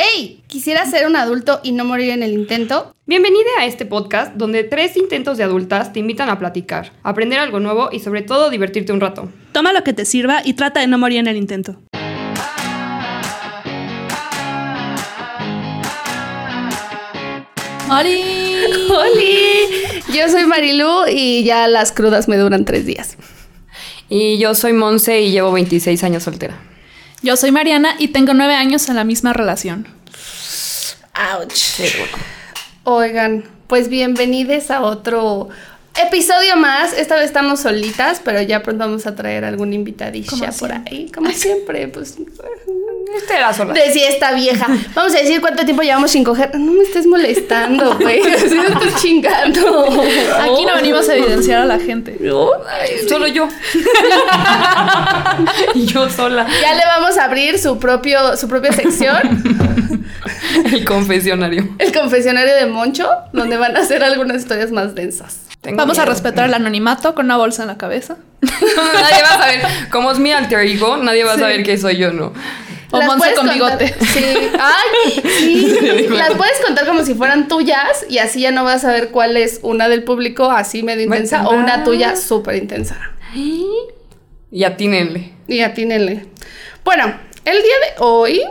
¡Hey! 0.00 0.44
¿Quisiera 0.46 0.86
ser 0.86 1.08
un 1.08 1.16
adulto 1.16 1.58
y 1.64 1.72
no 1.72 1.84
morir 1.84 2.10
en 2.10 2.22
el 2.22 2.32
intento? 2.32 2.94
Bienvenida 3.06 3.48
a 3.58 3.66
este 3.66 3.84
podcast 3.84 4.32
donde 4.36 4.62
tres 4.62 4.96
intentos 4.96 5.38
de 5.38 5.42
adultas 5.42 5.92
te 5.92 5.98
invitan 5.98 6.30
a 6.30 6.38
platicar, 6.38 6.92
aprender 7.02 7.40
algo 7.40 7.58
nuevo 7.58 7.88
y 7.90 7.98
sobre 7.98 8.22
todo 8.22 8.48
divertirte 8.48 8.92
un 8.92 9.00
rato. 9.00 9.28
Toma 9.50 9.72
lo 9.72 9.82
que 9.82 9.92
te 9.92 10.04
sirva 10.04 10.42
y 10.44 10.52
trata 10.52 10.78
de 10.78 10.86
no 10.86 10.98
morir 10.98 11.18
en 11.18 11.26
el 11.26 11.36
intento. 11.36 11.80
¡Holi! 17.90 18.22
¡Holi! 18.88 20.02
Yo 20.14 20.28
soy 20.28 20.46
Marilu 20.46 21.08
y 21.10 21.42
ya 21.42 21.66
las 21.66 21.90
crudas 21.90 22.28
me 22.28 22.36
duran 22.36 22.64
tres 22.64 22.86
días. 22.86 23.16
Y 24.08 24.38
yo 24.38 24.54
soy 24.54 24.72
Monse 24.72 25.20
y 25.22 25.32
llevo 25.32 25.50
26 25.50 26.04
años 26.04 26.22
soltera. 26.22 26.67
Yo 27.20 27.36
soy 27.36 27.50
Mariana 27.50 27.96
y 27.98 28.08
tengo 28.08 28.32
nueve 28.32 28.54
años 28.54 28.88
en 28.88 28.94
la 28.94 29.02
misma 29.02 29.32
relación. 29.32 29.88
¡Auch! 31.14 31.52
Oigan, 32.84 33.44
pues 33.66 33.88
bienvenidos 33.88 34.70
a 34.70 34.82
otro 34.82 35.48
episodio 36.00 36.56
más. 36.56 36.92
Esta 36.92 37.16
vez 37.16 37.26
estamos 37.26 37.60
solitas, 37.60 38.22
pero 38.24 38.40
ya 38.40 38.62
pronto 38.62 38.84
vamos 38.84 39.06
a 39.06 39.16
traer 39.16 39.44
algún 39.44 39.72
invitadilla 39.72 40.52
por 40.52 40.70
ahí. 40.70 41.10
Como 41.12 41.28
siempre, 41.30 41.88
pues. 41.88 42.16
Este 43.16 43.34
era 43.34 43.52
sola. 43.52 43.74
Decía 43.74 44.08
esta 44.08 44.32
vieja. 44.32 44.66
Vamos 44.94 45.14
a 45.14 45.18
decir 45.18 45.40
cuánto 45.40 45.64
tiempo 45.64 45.82
llevamos 45.82 46.10
sin 46.10 46.24
coger. 46.24 46.54
No 46.58 46.72
me 46.72 46.82
estés 46.82 47.06
molestando, 47.06 47.96
güey. 47.98 48.20
No 48.22 48.62
estés 48.62 48.96
chingando. 48.96 49.86
Aquí 50.40 50.64
no 50.66 50.74
venimos 50.74 51.08
a 51.08 51.14
evidenciar 51.14 51.62
a 51.62 51.64
la 51.64 51.78
gente. 51.78 52.18
Solo 53.08 53.26
yo. 53.26 53.48
yo 55.74 56.10
sola. 56.10 56.46
Ya 56.60 56.74
le 56.74 56.82
vamos 56.84 57.16
a 57.16 57.24
abrir 57.24 57.58
su 57.58 57.78
propio, 57.78 58.36
su 58.36 58.48
propia 58.48 58.72
sección. 58.72 59.78
El 60.64 60.84
confesionario. 60.84 61.68
El 61.78 61.92
confesionario 61.92 62.54
de 62.54 62.66
Moncho, 62.66 63.08
donde 63.32 63.56
van 63.56 63.76
a 63.76 63.80
hacer 63.80 64.02
algunas 64.02 64.38
historias 64.38 64.70
más 64.70 64.94
densas. 64.94 65.40
Tengo 65.60 65.76
Vamos 65.76 65.98
a 65.98 66.04
respetar 66.04 66.46
el 66.46 66.54
anonimato 66.54 67.14
con 67.14 67.26
una 67.26 67.36
bolsa 67.36 67.62
en 67.62 67.68
la 67.68 67.78
cabeza. 67.78 68.16
nadie 68.40 69.22
va 69.22 69.34
a 69.34 69.38
saber. 69.38 69.60
Como 69.90 70.10
es 70.10 70.18
mi 70.18 70.32
alter 70.32 70.60
ego, 70.60 70.96
nadie 70.96 71.24
va 71.24 71.34
a 71.34 71.38
saber 71.38 71.62
que 71.62 71.76
soy 71.78 71.96
yo, 71.96 72.12
¿no? 72.12 72.32
O 72.90 73.02
Monse 73.02 73.34
con 73.34 73.48
bigote. 73.48 73.94
Sí. 74.12 74.24
Ay, 74.58 75.22
sí. 75.38 76.06
Las 76.08 76.34
puedes 76.34 76.58
contar 76.64 76.86
como 76.86 77.04
si 77.04 77.14
fueran 77.14 77.48
tuyas 77.48 78.06
y 78.08 78.18
así 78.18 78.40
ya 78.40 78.50
no 78.50 78.64
vas 78.64 78.84
a 78.84 78.92
ver 78.92 79.10
cuál 79.10 79.36
es 79.36 79.60
una 79.62 79.88
del 79.88 80.04
público 80.04 80.50
así 80.50 80.82
medio 80.82 81.04
intensa 81.04 81.46
o 81.46 81.54
una 81.54 81.84
tuya 81.84 82.16
súper 82.16 82.56
intensa. 82.56 82.96
Y 84.50 84.64
atínenle. 84.64 85.32
Y 85.46 85.60
atínenle. 85.60 86.26
Bueno, 86.84 87.14
el 87.44 87.56
día 87.62 87.62
de 87.62 88.02
hoy 88.02 88.42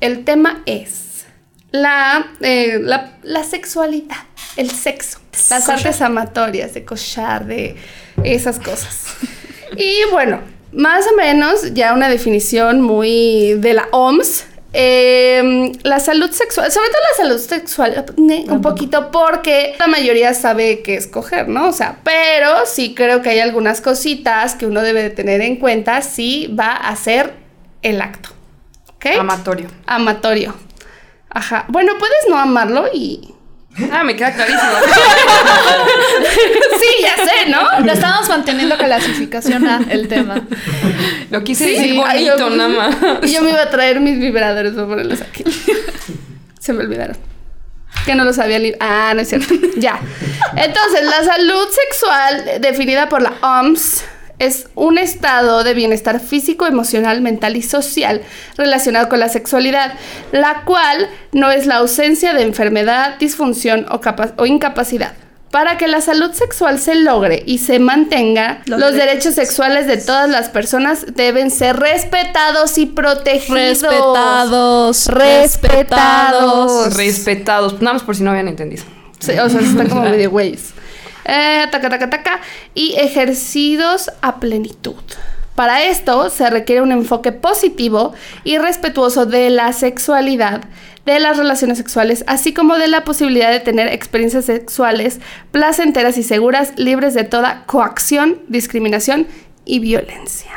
el 0.00 0.24
tema 0.24 0.62
es 0.66 1.24
la, 1.72 2.26
eh, 2.40 2.78
la, 2.80 3.18
la 3.22 3.42
sexualidad, 3.42 4.16
el 4.56 4.70
sexo, 4.70 5.18
las 5.50 5.68
artes 5.68 6.00
amatorias 6.02 6.74
de 6.74 6.84
cochar, 6.84 7.46
de 7.46 7.76
esas 8.22 8.60
cosas. 8.60 9.06
y 9.76 10.02
bueno, 10.12 10.40
más 10.74 11.06
o 11.06 11.16
menos 11.16 11.74
ya 11.74 11.94
una 11.94 12.08
definición 12.08 12.80
muy 12.80 13.54
de 13.54 13.74
la 13.74 13.88
OMS. 13.92 14.46
Em, 14.76 15.72
la 15.84 16.00
salud 16.00 16.30
sexual, 16.32 16.72
sobre 16.72 16.88
todo 16.88 16.98
la 17.12 17.24
salud 17.24 17.40
sexual, 17.40 18.04
un 18.16 18.60
poquito 18.60 19.12
porque 19.12 19.76
la 19.78 19.86
mayoría 19.86 20.34
sabe 20.34 20.82
qué 20.82 20.96
escoger, 20.96 21.48
¿no? 21.48 21.68
O 21.68 21.72
sea, 21.72 21.98
pero 22.02 22.66
sí 22.66 22.92
creo 22.92 23.22
que 23.22 23.30
hay 23.30 23.38
algunas 23.38 23.80
cositas 23.80 24.56
que 24.56 24.66
uno 24.66 24.82
debe 24.82 25.02
de 25.04 25.10
tener 25.10 25.42
en 25.42 25.56
cuenta 25.56 26.02
si 26.02 26.48
va 26.48 26.72
a 26.72 26.88
hacer 26.88 27.34
el 27.82 28.00
acto. 28.02 28.30
¿Ok? 28.96 29.06
Amatorio. 29.16 29.68
Amatorio. 29.86 30.54
Ajá. 31.30 31.66
Bueno, 31.68 31.92
puedes 31.98 32.28
no 32.28 32.36
amarlo 32.36 32.86
y 32.92 33.33
Ah, 33.90 34.04
me 34.04 34.14
queda 34.14 34.32
clarísimo. 34.32 34.62
sí, 36.78 37.02
ya 37.02 37.16
sé, 37.16 37.50
¿no? 37.50 37.80
Lo 37.80 37.92
estamos 37.92 38.28
manteniendo 38.28 38.76
clasificación 38.78 39.66
a 39.66 39.80
el 39.90 40.06
tema. 40.06 40.46
Lo 41.30 41.42
quise 41.42 41.66
decir 41.66 41.96
bonito, 41.96 42.50
nada 42.50 42.68
más. 42.68 42.96
Y 43.22 43.32
yo 43.32 43.42
me 43.42 43.50
iba 43.50 43.62
a 43.62 43.70
traer 43.70 44.00
mis 44.00 44.18
vibradores 44.20 44.74
para 44.74 44.86
ponerlos 44.86 45.20
aquí. 45.22 45.44
Se 46.60 46.72
me 46.72 46.84
olvidaron. 46.84 47.16
Que 48.06 48.14
no 48.14 48.24
lo 48.24 48.32
sabía. 48.32 48.60
Ah, 48.80 49.12
no 49.14 49.22
es 49.22 49.28
cierto. 49.28 49.54
ya. 49.76 49.98
Entonces, 50.56 51.02
la 51.04 51.24
salud 51.24 51.66
sexual, 51.70 52.60
definida 52.60 53.08
por 53.08 53.22
la 53.22 53.32
OMS, 53.40 54.04
es 54.38 54.68
un 54.74 54.98
estado 54.98 55.64
de 55.64 55.74
bienestar 55.74 56.20
físico, 56.20 56.66
emocional, 56.66 57.20
mental 57.20 57.56
y 57.56 57.62
social 57.62 58.22
relacionado 58.56 59.08
con 59.08 59.20
la 59.20 59.28
sexualidad, 59.28 59.94
la 60.32 60.62
cual 60.64 61.08
no 61.32 61.50
es 61.50 61.66
la 61.66 61.76
ausencia 61.76 62.34
de 62.34 62.42
enfermedad, 62.42 63.18
disfunción 63.18 63.86
o, 63.90 64.00
o 64.36 64.46
incapacidad. 64.46 65.12
Para 65.50 65.78
que 65.78 65.86
la 65.86 66.00
salud 66.00 66.32
sexual 66.32 66.80
se 66.80 66.96
logre 66.96 67.44
y 67.46 67.58
se 67.58 67.78
mantenga, 67.78 68.62
los, 68.66 68.80
los 68.80 68.94
derechos. 68.94 69.34
sexuales 69.34 69.86
de 69.86 69.98
todas 69.98 70.28
las 70.28 70.48
personas 70.48 71.06
deben 71.14 71.52
ser 71.52 71.76
respetados 71.76 72.76
y 72.76 72.86
protegidos. 72.86 73.82
Respetados. 73.82 75.06
Respetados. 75.06 76.96
Respetados. 76.96 77.80
Nada 77.80 77.94
más 77.94 78.02
por 78.02 78.16
si 78.16 78.24
no 78.24 78.32
habían 78.32 78.48
entendido. 78.48 78.82
Sí, 79.20 79.38
o 79.38 79.48
sea, 79.48 79.60
están 79.60 79.88
como 79.88 80.02
medio 80.10 80.28
güeyes. 80.28 80.73
Eh, 81.24 81.66
taca, 81.70 81.88
taca, 81.88 82.10
taca, 82.10 82.40
y 82.74 82.94
ejercidos 82.96 84.10
a 84.20 84.40
plenitud. 84.40 84.94
Para 85.54 85.84
esto 85.84 86.30
se 86.30 86.50
requiere 86.50 86.82
un 86.82 86.90
enfoque 86.90 87.30
positivo 87.30 88.12
y 88.42 88.58
respetuoso 88.58 89.24
de 89.24 89.50
la 89.50 89.72
sexualidad, 89.72 90.64
de 91.06 91.20
las 91.20 91.36
relaciones 91.36 91.78
sexuales, 91.78 92.24
así 92.26 92.52
como 92.52 92.76
de 92.76 92.88
la 92.88 93.04
posibilidad 93.04 93.50
de 93.52 93.60
tener 93.60 93.88
experiencias 93.88 94.46
sexuales 94.46 95.20
placenteras 95.52 96.18
y 96.18 96.22
seguras, 96.24 96.72
libres 96.76 97.14
de 97.14 97.24
toda 97.24 97.64
coacción, 97.66 98.40
discriminación 98.48 99.28
y 99.64 99.78
violencia. 99.78 100.50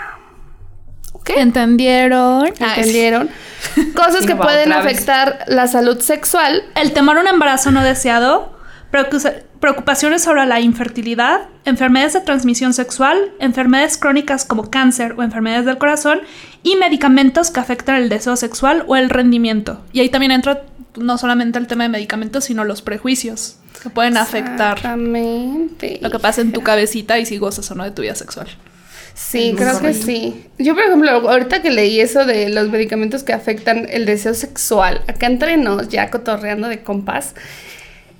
¿Ok? 1.13 1.31
¿Entendieron? 1.35 2.47
¿Entendieron? 2.47 3.29
Cosas 3.95 4.25
que 4.25 4.35
pueden 4.35 4.71
afectar 4.71 5.43
la 5.47 5.67
salud 5.67 5.99
sexual. 5.99 6.63
El 6.75 6.93
temor 6.93 7.17
a 7.17 7.21
un 7.21 7.27
embarazo 7.27 7.69
no 7.69 7.83
deseado, 7.83 8.56
preocupaciones 8.89 10.21
sobre 10.21 10.45
la 10.45 10.59
infertilidad, 10.59 11.41
enfermedades 11.65 12.13
de 12.13 12.21
transmisión 12.21 12.73
sexual, 12.73 13.31
enfermedades 13.39 13.97
crónicas 13.97 14.45
como 14.45 14.69
cáncer 14.69 15.15
o 15.17 15.23
enfermedades 15.23 15.65
del 15.65 15.77
corazón 15.77 16.21
y 16.63 16.75
medicamentos 16.75 17.51
que 17.51 17.59
afectan 17.59 17.95
el 17.95 18.09
deseo 18.09 18.35
sexual 18.35 18.83
o 18.87 18.95
el 18.95 19.09
rendimiento. 19.09 19.83
Y 19.93 19.99
ahí 19.99 20.09
también 20.09 20.31
entra 20.31 20.63
no 20.95 21.17
solamente 21.17 21.59
el 21.59 21.67
tema 21.67 21.83
de 21.83 21.89
medicamentos, 21.89 22.45
sino 22.45 22.63
los 22.63 22.81
prejuicios 22.81 23.57
que 23.81 23.89
pueden 23.89 24.17
afectar 24.17 24.79
lo 24.97 26.11
que 26.11 26.19
pasa 26.19 26.41
en 26.41 26.51
tu 26.51 26.61
cabecita 26.61 27.19
y 27.19 27.25
si 27.25 27.37
gozas 27.37 27.69
o 27.71 27.75
no 27.75 27.83
de 27.83 27.91
tu 27.91 28.01
vida 28.01 28.15
sexual. 28.15 28.47
Sí, 29.13 29.55
creo 29.57 29.79
que 29.79 29.93
sí. 29.95 30.45
Yo, 30.59 30.75
por 30.75 30.83
ejemplo, 30.83 31.09
ahorita 31.09 31.63
que 31.63 31.71
leí 31.71 31.99
eso 31.99 32.23
de 32.25 32.49
los 32.49 32.69
medicamentos 32.69 33.23
que 33.23 33.33
afectan 33.33 33.87
el 33.89 34.05
deseo 34.05 34.35
sexual, 34.35 35.01
acá 35.07 35.25
entre 35.25 35.57
nos, 35.57 35.89
ya 35.89 36.11
cotorreando 36.11 36.67
de 36.67 36.83
compás, 36.83 37.33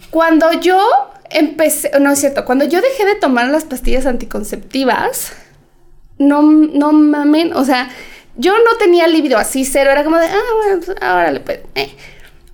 cuando 0.09 0.51
yo 0.53 0.79
empecé, 1.29 1.91
no 2.00 2.12
es 2.12 2.19
cierto, 2.19 2.45
cuando 2.45 2.66
yo 2.66 2.81
dejé 2.81 3.06
de 3.06 3.16
tomar 3.16 3.50
las 3.50 3.66
pastillas 3.66 4.06
anticonceptivas, 4.06 5.34
no, 6.18 6.41
no 6.41 6.94
mamen, 6.94 7.53
o 7.53 7.66
sea, 7.66 7.90
yo 8.35 8.53
no 8.57 8.78
tenía 8.78 9.07
líbido 9.07 9.38
así 9.38 9.66
cero, 9.66 9.91
era 9.91 10.03
como 10.03 10.18
de, 10.18 10.28
ah, 10.28 10.56
bueno, 10.57 10.81
pues, 10.85 10.97
ahora 11.01 11.31
le 11.31 11.40
pues, 11.40 11.59
eh. 11.75 11.91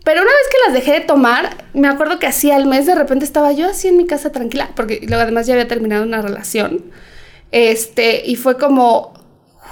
Pero 0.03 0.21
una 0.21 0.31
vez 0.31 0.49
que 0.51 0.57
las 0.65 0.73
dejé 0.73 0.99
de 0.99 1.05
tomar, 1.05 1.65
me 1.73 1.87
acuerdo 1.87 2.19
que 2.19 2.27
así 2.27 2.51
al 2.51 2.65
mes 2.65 2.85
de 2.85 2.95
repente 2.95 3.23
estaba 3.23 3.53
yo 3.53 3.69
así 3.69 3.87
en 3.87 3.95
mi 3.95 4.05
casa 4.05 4.31
tranquila, 4.31 4.71
porque 4.75 4.99
luego 5.07 5.23
además 5.23 5.47
ya 5.47 5.53
había 5.53 5.67
terminado 5.67 6.03
una 6.03 6.21
relación. 6.21 6.83
Este, 7.51 8.25
y 8.25 8.35
fue 8.35 8.57
como, 8.57 9.13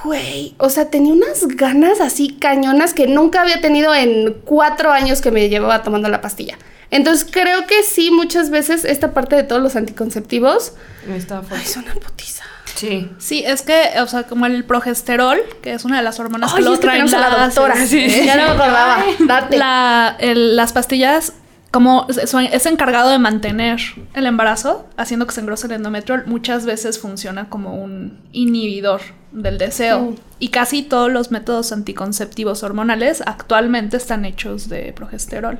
güey, 0.05 0.55
o 0.57 0.69
sea, 0.69 0.89
tenía 0.89 1.11
unas 1.13 1.45
ganas 1.49 1.99
así 1.99 2.37
cañonas 2.39 2.93
que 2.93 3.07
nunca 3.07 3.41
había 3.41 3.59
tenido 3.59 3.93
en 3.93 4.33
cuatro 4.45 4.91
años 4.91 5.19
que 5.21 5.31
me 5.31 5.49
llevaba 5.49 5.83
tomando 5.83 6.07
la 6.07 6.21
pastilla. 6.21 6.57
Entonces 6.91 7.27
creo 7.31 7.65
que 7.67 7.83
sí, 7.83 8.11
muchas 8.11 8.49
veces 8.49 8.85
esta 8.85 9.13
parte 9.13 9.35
de 9.35 9.43
todos 9.43 9.61
los 9.61 9.75
anticonceptivos 9.75 10.73
Está 11.09 11.41
ay, 11.49 11.61
es 11.63 11.75
una 11.77 11.93
putiza. 11.93 12.43
Sí. 12.75 13.09
Sí, 13.17 13.43
es 13.45 13.61
que, 13.63 13.89
o 14.01 14.07
sea, 14.07 14.23
como 14.23 14.45
el 14.45 14.63
progesterol, 14.65 15.39
que 15.61 15.73
es 15.73 15.85
una 15.85 15.97
de 15.97 16.03
las 16.03 16.19
hormonas 16.19 16.51
Ay, 16.53 16.59
que 16.59 16.63
lo 16.69 16.73
es 16.73 16.79
que 16.79 16.85
traen 16.87 17.13
a 17.15 17.29
la 17.29 17.45
doctora. 17.47 17.75
Sí. 17.85 18.07
Ya 18.25 18.35
no 18.37 18.43
me 18.45 18.49
acordaba. 18.51 19.03
Date. 19.19 19.57
La- 19.57 20.15
el- 20.19 20.55
las 20.55 20.73
pastillas, 20.73 21.33
como 21.71 22.07
es, 22.09 22.17
es 22.17 22.65
encargado 22.65 23.09
de 23.11 23.19
mantener 23.19 23.79
el 24.13 24.25
embarazo, 24.25 24.87
haciendo 24.97 25.25
que 25.27 25.33
se 25.33 25.41
engrose 25.41 25.67
el 25.67 25.73
endometrio, 25.73 26.23
muchas 26.25 26.65
veces 26.65 26.99
funciona 26.99 27.49
como 27.49 27.75
un 27.75 28.19
inhibidor 28.31 29.01
del 29.31 29.57
deseo. 29.57 30.15
Y 30.39 30.49
casi 30.49 30.81
todos 30.81 31.11
los 31.11 31.31
métodos 31.31 31.71
anticonceptivos 31.71 32.63
hormonales 32.63 33.21
actualmente 33.25 33.95
están 33.97 34.25
hechos 34.25 34.69
de 34.69 34.91
progesterol. 34.93 35.59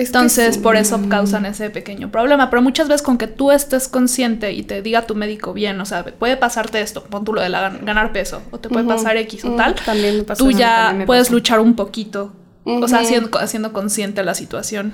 Es 0.00 0.08
Entonces, 0.08 0.54
sí. 0.56 0.60
por 0.60 0.76
eso 0.76 1.00
causan 1.08 1.46
ese 1.46 1.70
pequeño 1.70 2.10
problema. 2.10 2.50
Pero 2.50 2.62
muchas 2.62 2.88
veces 2.88 3.02
con 3.02 3.18
que 3.18 3.26
tú 3.26 3.50
estés 3.52 3.88
consciente 3.88 4.52
y 4.52 4.62
te 4.62 4.82
diga 4.82 5.02
tu 5.06 5.14
médico 5.14 5.52
bien, 5.52 5.80
o 5.80 5.84
sea, 5.86 6.04
puede 6.04 6.36
pasarte 6.36 6.80
esto, 6.80 7.04
pon 7.04 7.24
tú 7.24 7.32
lo 7.32 7.40
de 7.42 7.48
la 7.48 7.70
gan- 7.70 7.84
ganar 7.84 8.12
peso, 8.12 8.42
o 8.50 8.58
te 8.58 8.68
puede 8.68 8.84
pasar 8.86 9.16
X 9.16 9.44
o 9.44 9.50
Mm, 9.50 9.56
tal, 9.56 9.74
También 9.74 10.16
me 10.18 10.22
pasó. 10.24 10.44
tú 10.44 10.50
ya 10.50 10.92
me 10.96 11.06
puedes 11.06 11.24
pasó. 11.28 11.34
luchar 11.34 11.60
un 11.60 11.74
poquito 11.74 12.32
O 12.64 12.86
sea, 12.88 12.98
haciendo, 13.00 13.36
haciendo 13.38 13.72
consciente 13.72 14.22
la 14.22 14.34
situación. 14.34 14.92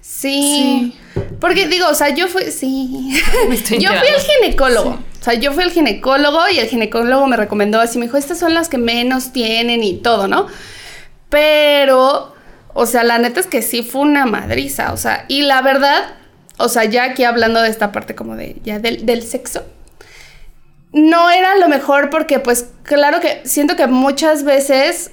Sí. 0.00 0.96
Porque 1.40 1.66
digo, 1.68 1.86
o 1.88 1.94
sea, 1.94 2.08
yo 2.14 2.26
fui, 2.28 2.44
sí. 2.50 3.12
Me 3.48 3.54
estoy 3.56 3.78
yo 3.78 3.90
fui 3.90 4.08
al 4.08 4.20
ginecólogo. 4.20 4.90
O 4.90 5.24
sea, 5.24 5.34
yo 5.34 5.52
fui 5.52 5.64
al 5.64 5.70
ginecólogo 5.70 6.38
y 6.52 6.58
el 6.58 6.68
ginecólogo 6.68 7.26
me 7.26 7.36
recomendó 7.36 7.80
así, 7.80 7.98
me 7.98 8.06
dijo, 8.06 8.16
estas 8.16 8.38
son 8.38 8.54
las 8.54 8.68
que 8.68 8.78
menos 8.78 9.32
tienen 9.32 9.82
y 9.82 9.94
todo, 9.98 10.26
¿no? 10.28 10.46
Pero, 11.28 12.32
o 12.80 12.86
sea, 12.86 13.02
la 13.02 13.18
neta 13.18 13.40
es 13.40 13.48
que 13.48 13.60
sí 13.60 13.82
fue 13.82 14.02
una 14.02 14.24
madriza, 14.24 14.92
o 14.92 14.96
sea, 14.96 15.24
y 15.26 15.42
la 15.42 15.62
verdad, 15.62 16.14
o 16.58 16.68
sea, 16.68 16.84
ya 16.84 17.02
aquí 17.02 17.24
hablando 17.24 17.60
de 17.60 17.70
esta 17.70 17.90
parte 17.90 18.14
como 18.14 18.36
de, 18.36 18.60
ya 18.62 18.78
del, 18.78 19.04
del 19.04 19.24
sexo, 19.24 19.64
no 20.92 21.28
era 21.28 21.56
lo 21.56 21.68
mejor 21.68 22.08
porque, 22.08 22.38
pues, 22.38 22.68
claro 22.84 23.18
que 23.18 23.42
siento 23.44 23.74
que 23.74 23.88
muchas 23.88 24.44
veces 24.44 25.10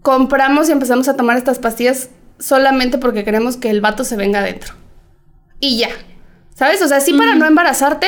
compramos 0.00 0.70
y 0.70 0.72
empezamos 0.72 1.08
a 1.08 1.14
tomar 1.14 1.36
estas 1.36 1.58
pastillas 1.58 2.08
solamente 2.38 2.96
porque 2.96 3.22
queremos 3.22 3.58
que 3.58 3.68
el 3.68 3.82
vato 3.82 4.02
se 4.02 4.16
venga 4.16 4.38
adentro. 4.38 4.72
Y 5.60 5.76
ya. 5.76 5.90
¿Sabes? 6.54 6.80
O 6.80 6.88
sea, 6.88 7.00
sí 7.00 7.12
para 7.12 7.34
no 7.34 7.44
embarazarte, 7.44 8.06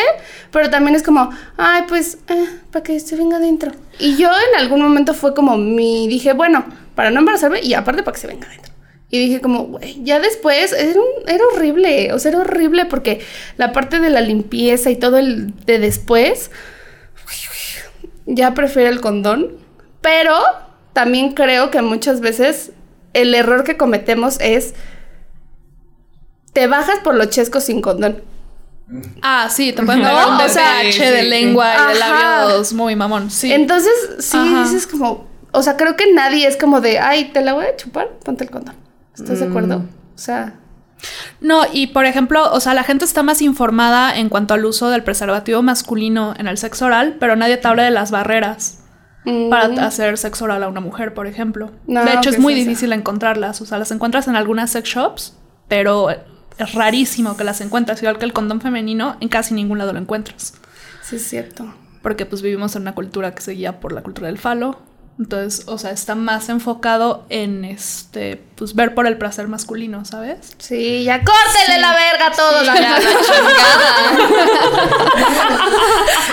pero 0.50 0.70
también 0.70 0.96
es 0.96 1.02
como, 1.02 1.28
ay, 1.58 1.82
pues, 1.86 2.16
eh, 2.28 2.48
para 2.72 2.82
que 2.82 2.98
se 2.98 3.14
venga 3.14 3.36
adentro. 3.36 3.72
Y 3.98 4.16
yo 4.16 4.30
en 4.30 4.58
algún 4.58 4.80
momento 4.80 5.12
fue 5.12 5.34
como 5.34 5.58
mi, 5.58 6.08
dije, 6.08 6.32
bueno, 6.32 6.64
para 6.94 7.10
no 7.10 7.20
embarazarme 7.20 7.60
y 7.60 7.74
aparte 7.74 8.02
para 8.02 8.14
que 8.14 8.20
se 8.22 8.26
venga 8.26 8.48
adentro. 8.48 8.69
Y 9.12 9.18
dije 9.18 9.40
como, 9.40 9.64
güey, 9.64 10.02
ya 10.04 10.20
después 10.20 10.72
era, 10.72 10.98
un- 11.00 11.28
era 11.28 11.42
horrible, 11.52 12.12
o 12.12 12.18
sea, 12.20 12.30
era 12.30 12.40
horrible 12.42 12.84
porque 12.86 13.20
la 13.56 13.72
parte 13.72 13.98
de 13.98 14.08
la 14.10 14.20
limpieza 14.20 14.90
y 14.90 14.96
todo 14.96 15.18
el 15.18 15.52
de 15.66 15.78
después, 15.80 16.50
ya 18.26 18.54
prefiero 18.54 18.88
el 18.90 19.00
condón, 19.00 19.56
pero 20.00 20.34
también 20.92 21.32
creo 21.32 21.70
que 21.70 21.82
muchas 21.82 22.20
veces 22.20 22.72
el 23.12 23.34
error 23.34 23.64
que 23.64 23.76
cometemos 23.76 24.38
es 24.40 24.74
te 26.52 26.66
bajas 26.66 26.98
por 27.00 27.14
los 27.14 27.30
chescos 27.30 27.64
sin 27.64 27.80
condón. 27.80 28.22
Ah, 29.22 29.48
sí, 29.50 29.72
te 29.72 29.82
pueden 29.84 30.02
No, 30.02 30.08
dar 30.08 30.28
un 30.28 30.34
o 30.34 30.48
sea, 30.48 30.80
DPH 30.82 30.92
sí, 30.92 31.00
de 31.00 31.22
sí. 31.22 31.28
lengua 31.28 31.74
y 31.92 31.96
de 31.96 32.02
Ajá. 32.02 32.38
labios 32.44 32.72
muy 32.72 32.96
mamón. 32.96 33.30
Sí. 33.30 33.52
Entonces, 33.52 33.92
sí, 34.18 34.36
Ajá. 34.36 34.62
dices 34.64 34.86
como, 34.88 35.28
o 35.52 35.62
sea, 35.62 35.76
creo 35.76 35.96
que 35.96 36.12
nadie 36.12 36.46
es 36.48 36.56
como 36.56 36.80
de, 36.80 36.98
ay, 36.98 37.30
te 37.32 37.40
la 37.40 37.52
voy 37.54 37.66
a 37.66 37.76
chupar, 37.76 38.08
ponte 38.24 38.44
el 38.44 38.50
condón. 38.50 38.74
¿Estás 39.20 39.40
de 39.40 39.46
acuerdo? 39.46 39.84
O 40.14 40.18
sea, 40.18 40.54
No, 41.40 41.62
y 41.72 41.88
por 41.88 42.04
ejemplo, 42.04 42.52
o 42.52 42.60
sea, 42.60 42.74
la 42.74 42.82
gente 42.82 43.04
está 43.04 43.22
más 43.22 43.40
informada 43.42 44.16
en 44.16 44.28
cuanto 44.28 44.54
al 44.54 44.64
uso 44.64 44.90
del 44.90 45.02
preservativo 45.02 45.62
masculino 45.62 46.34
en 46.36 46.46
el 46.46 46.58
sexo 46.58 46.86
oral, 46.86 47.16
pero 47.18 47.36
nadie 47.36 47.56
te 47.56 47.68
habla 47.68 47.84
de 47.84 47.90
las 47.90 48.10
barreras 48.10 48.80
mm, 49.24 49.48
para 49.48 49.86
hacer 49.86 50.18
sexo 50.18 50.44
oral 50.44 50.62
a 50.62 50.68
una 50.68 50.80
mujer, 50.80 51.14
por 51.14 51.26
ejemplo. 51.26 51.70
No, 51.86 52.04
de 52.04 52.12
hecho, 52.12 52.30
¿qué 52.30 52.36
es 52.36 52.38
muy 52.38 52.54
es 52.54 52.66
difícil 52.66 52.92
encontrarlas. 52.92 53.60
O 53.60 53.66
sea, 53.66 53.78
las 53.78 53.90
encuentras 53.90 54.28
en 54.28 54.36
algunas 54.36 54.70
sex 54.70 54.88
shops, 54.88 55.36
pero 55.68 56.10
es 56.10 56.74
rarísimo 56.74 57.36
que 57.36 57.44
las 57.44 57.60
encuentres. 57.60 58.02
Igual 58.02 58.18
que 58.18 58.26
el 58.26 58.32
condón 58.32 58.60
femenino, 58.60 59.16
en 59.20 59.28
casi 59.28 59.54
ningún 59.54 59.78
lado 59.78 59.92
lo 59.92 59.98
encuentras. 59.98 60.54
sí 61.02 61.16
es 61.16 61.26
cierto. 61.26 61.72
Porque 62.02 62.24
pues 62.24 62.40
vivimos 62.40 62.76
en 62.76 62.82
una 62.82 62.94
cultura 62.94 63.34
que 63.34 63.42
se 63.42 63.52
guía 63.52 63.80
por 63.80 63.92
la 63.92 64.02
cultura 64.02 64.28
del 64.28 64.38
falo. 64.38 64.80
Entonces, 65.20 65.64
o 65.66 65.76
sea, 65.76 65.90
está 65.90 66.14
más 66.14 66.48
enfocado 66.48 67.26
en 67.28 67.66
este, 67.66 68.40
pues 68.56 68.74
ver 68.74 68.94
por 68.94 69.06
el 69.06 69.18
placer 69.18 69.48
masculino, 69.48 70.06
¿sabes? 70.06 70.38
Sí, 70.56 71.04
ya 71.04 71.22
córtele 71.22 71.78
la 71.78 71.92
verga 71.94 72.26
a 72.28 72.32
todos. 72.32 72.64
la, 72.66 72.74
la 72.74 72.98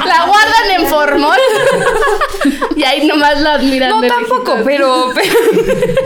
La 0.05 0.25
guardan 0.25 0.71
en 0.79 0.87
formol. 0.87 1.37
y 2.77 2.83
ahí 2.85 3.05
nomás 3.07 3.41
la 3.41 3.55
admiran. 3.55 3.89
No, 3.89 4.01
de 4.01 4.07
tampoco, 4.07 4.55
pero, 4.63 5.11
pero 5.13 5.33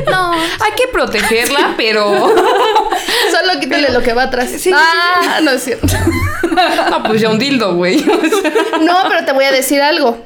No. 0.10 0.32
hay 0.34 0.72
que 0.76 0.88
protegerla, 0.92 1.74
pero... 1.78 2.10
Solo 2.32 3.60
quítale 3.60 3.90
lo 3.92 4.02
que 4.02 4.14
va 4.14 4.24
atrás. 4.24 4.50
Sí, 4.50 4.58
sí, 4.60 4.72
ah, 4.74 5.40
no 5.44 5.52
es 5.52 5.64
cierto. 5.64 5.88
No, 6.90 7.04
pues 7.04 7.22
ya 7.22 7.30
un 7.30 7.38
dildo, 7.40 7.76
güey. 7.76 8.04
No, 8.82 8.98
pero 9.08 9.24
te 9.26 9.32
voy 9.34 9.46
a 9.46 9.52
decir 9.52 9.82
algo. 9.82 10.18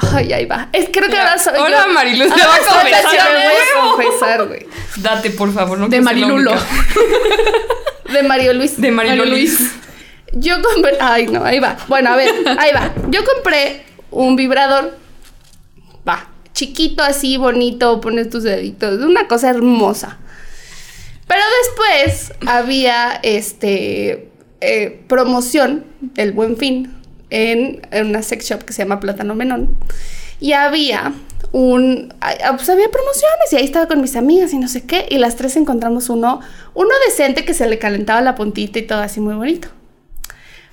Ay, 0.00 0.32
ahí 0.32 0.46
va. 0.46 0.68
Es, 0.72 0.88
creo 0.92 1.08
que 1.08 1.18
ahora 1.18 1.38
soy 1.38 1.58
Hola, 1.58 1.84
yo. 1.86 1.92
Mariluz, 1.92 2.34
te 2.34 2.40
va 2.40 2.54
a 2.54 2.58
confesar, 2.58 3.10
que 3.10 3.32
me 3.34 3.44
voy 3.44 3.56
a 3.56 4.08
confesar, 4.08 4.46
güey. 4.46 4.66
Date, 4.96 5.30
por 5.30 5.52
favor, 5.52 5.78
no 5.78 5.88
De 5.88 6.00
Marilulo. 6.00 6.52
De 8.12 8.22
Mario 8.22 8.54
Luis. 8.54 8.80
De 8.80 8.90
Mario 8.90 9.16
Mario 9.16 9.26
Luis. 9.26 9.72
Yo 10.32 10.56
compré. 10.62 10.96
Ay, 11.00 11.26
no, 11.26 11.44
ahí 11.44 11.60
va. 11.60 11.76
Bueno, 11.86 12.10
a 12.10 12.16
ver, 12.16 12.30
ahí 12.58 12.72
va. 12.72 12.92
Yo 13.08 13.20
compré 13.24 13.84
un 14.10 14.36
vibrador. 14.36 14.96
Va. 16.08 16.28
Chiquito 16.52 17.02
así, 17.02 17.36
bonito, 17.36 18.00
pones 18.00 18.30
tus 18.30 18.42
deditos. 18.42 19.00
Una 19.02 19.28
cosa 19.28 19.50
hermosa. 19.50 20.18
Pero 21.28 21.42
después 21.62 22.32
había 22.46 23.20
este 23.22 24.28
eh, 24.60 25.00
promoción 25.06 25.84
del 26.00 26.32
buen 26.32 26.56
fin 26.56 26.99
en, 27.30 27.80
una 27.92 28.22
sex 28.22 28.46
shop 28.48 28.64
que 28.64 28.72
se 28.72 28.82
llama 28.82 29.00
Plátano 29.00 29.34
Menón. 29.34 29.76
Y 30.40 30.52
había 30.52 31.12
un. 31.52 32.14
ah, 32.20 32.52
Pues 32.56 32.68
había 32.68 32.88
promociones 32.90 33.52
y 33.52 33.56
ahí 33.56 33.64
estaba 33.64 33.86
con 33.88 34.00
mis 34.00 34.16
amigas 34.16 34.52
y 34.52 34.58
no 34.58 34.68
sé 34.68 34.82
qué. 34.86 35.06
Y 35.10 35.18
las 35.18 35.36
tres 35.36 35.56
encontramos 35.56 36.08
uno, 36.08 36.40
uno 36.74 36.90
decente 37.06 37.44
que 37.44 37.54
se 37.54 37.68
le 37.68 37.78
calentaba 37.78 38.20
la 38.20 38.34
puntita 38.34 38.78
y 38.78 38.82
todo 38.82 39.00
así 39.00 39.20
muy 39.20 39.34
bonito. 39.34 39.68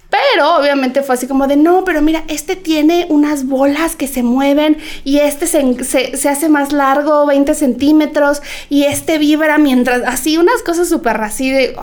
Pero 0.09 0.56
obviamente 0.57 1.04
fue 1.04 1.15
así 1.15 1.27
como 1.27 1.48
de, 1.48 1.57
no, 1.57 1.83
pero 1.83 2.01
mira, 2.01 2.24
este 2.30 2.56
tiene 2.56 3.07
unas 3.10 3.45
bolas 3.45 3.98
que 3.98 4.07
se 4.07 4.24
mueven 4.24 4.77
y 5.03 5.18
este 5.19 5.48
se, 5.48 5.83
se- 5.83 6.15
se 6.15 6.30
hace 6.30 6.48
más 6.48 6.71
largo, 6.71 7.25
20 7.25 7.53
centímetros, 7.53 8.42
y 8.69 8.86
este 8.86 9.18
vibra 9.18 9.57
mientras, 9.57 10.03
así, 10.06 10.38
unas 10.38 10.63
cosas 10.63 10.88
súper 10.88 11.19
así 11.19 11.51
de... 11.51 11.75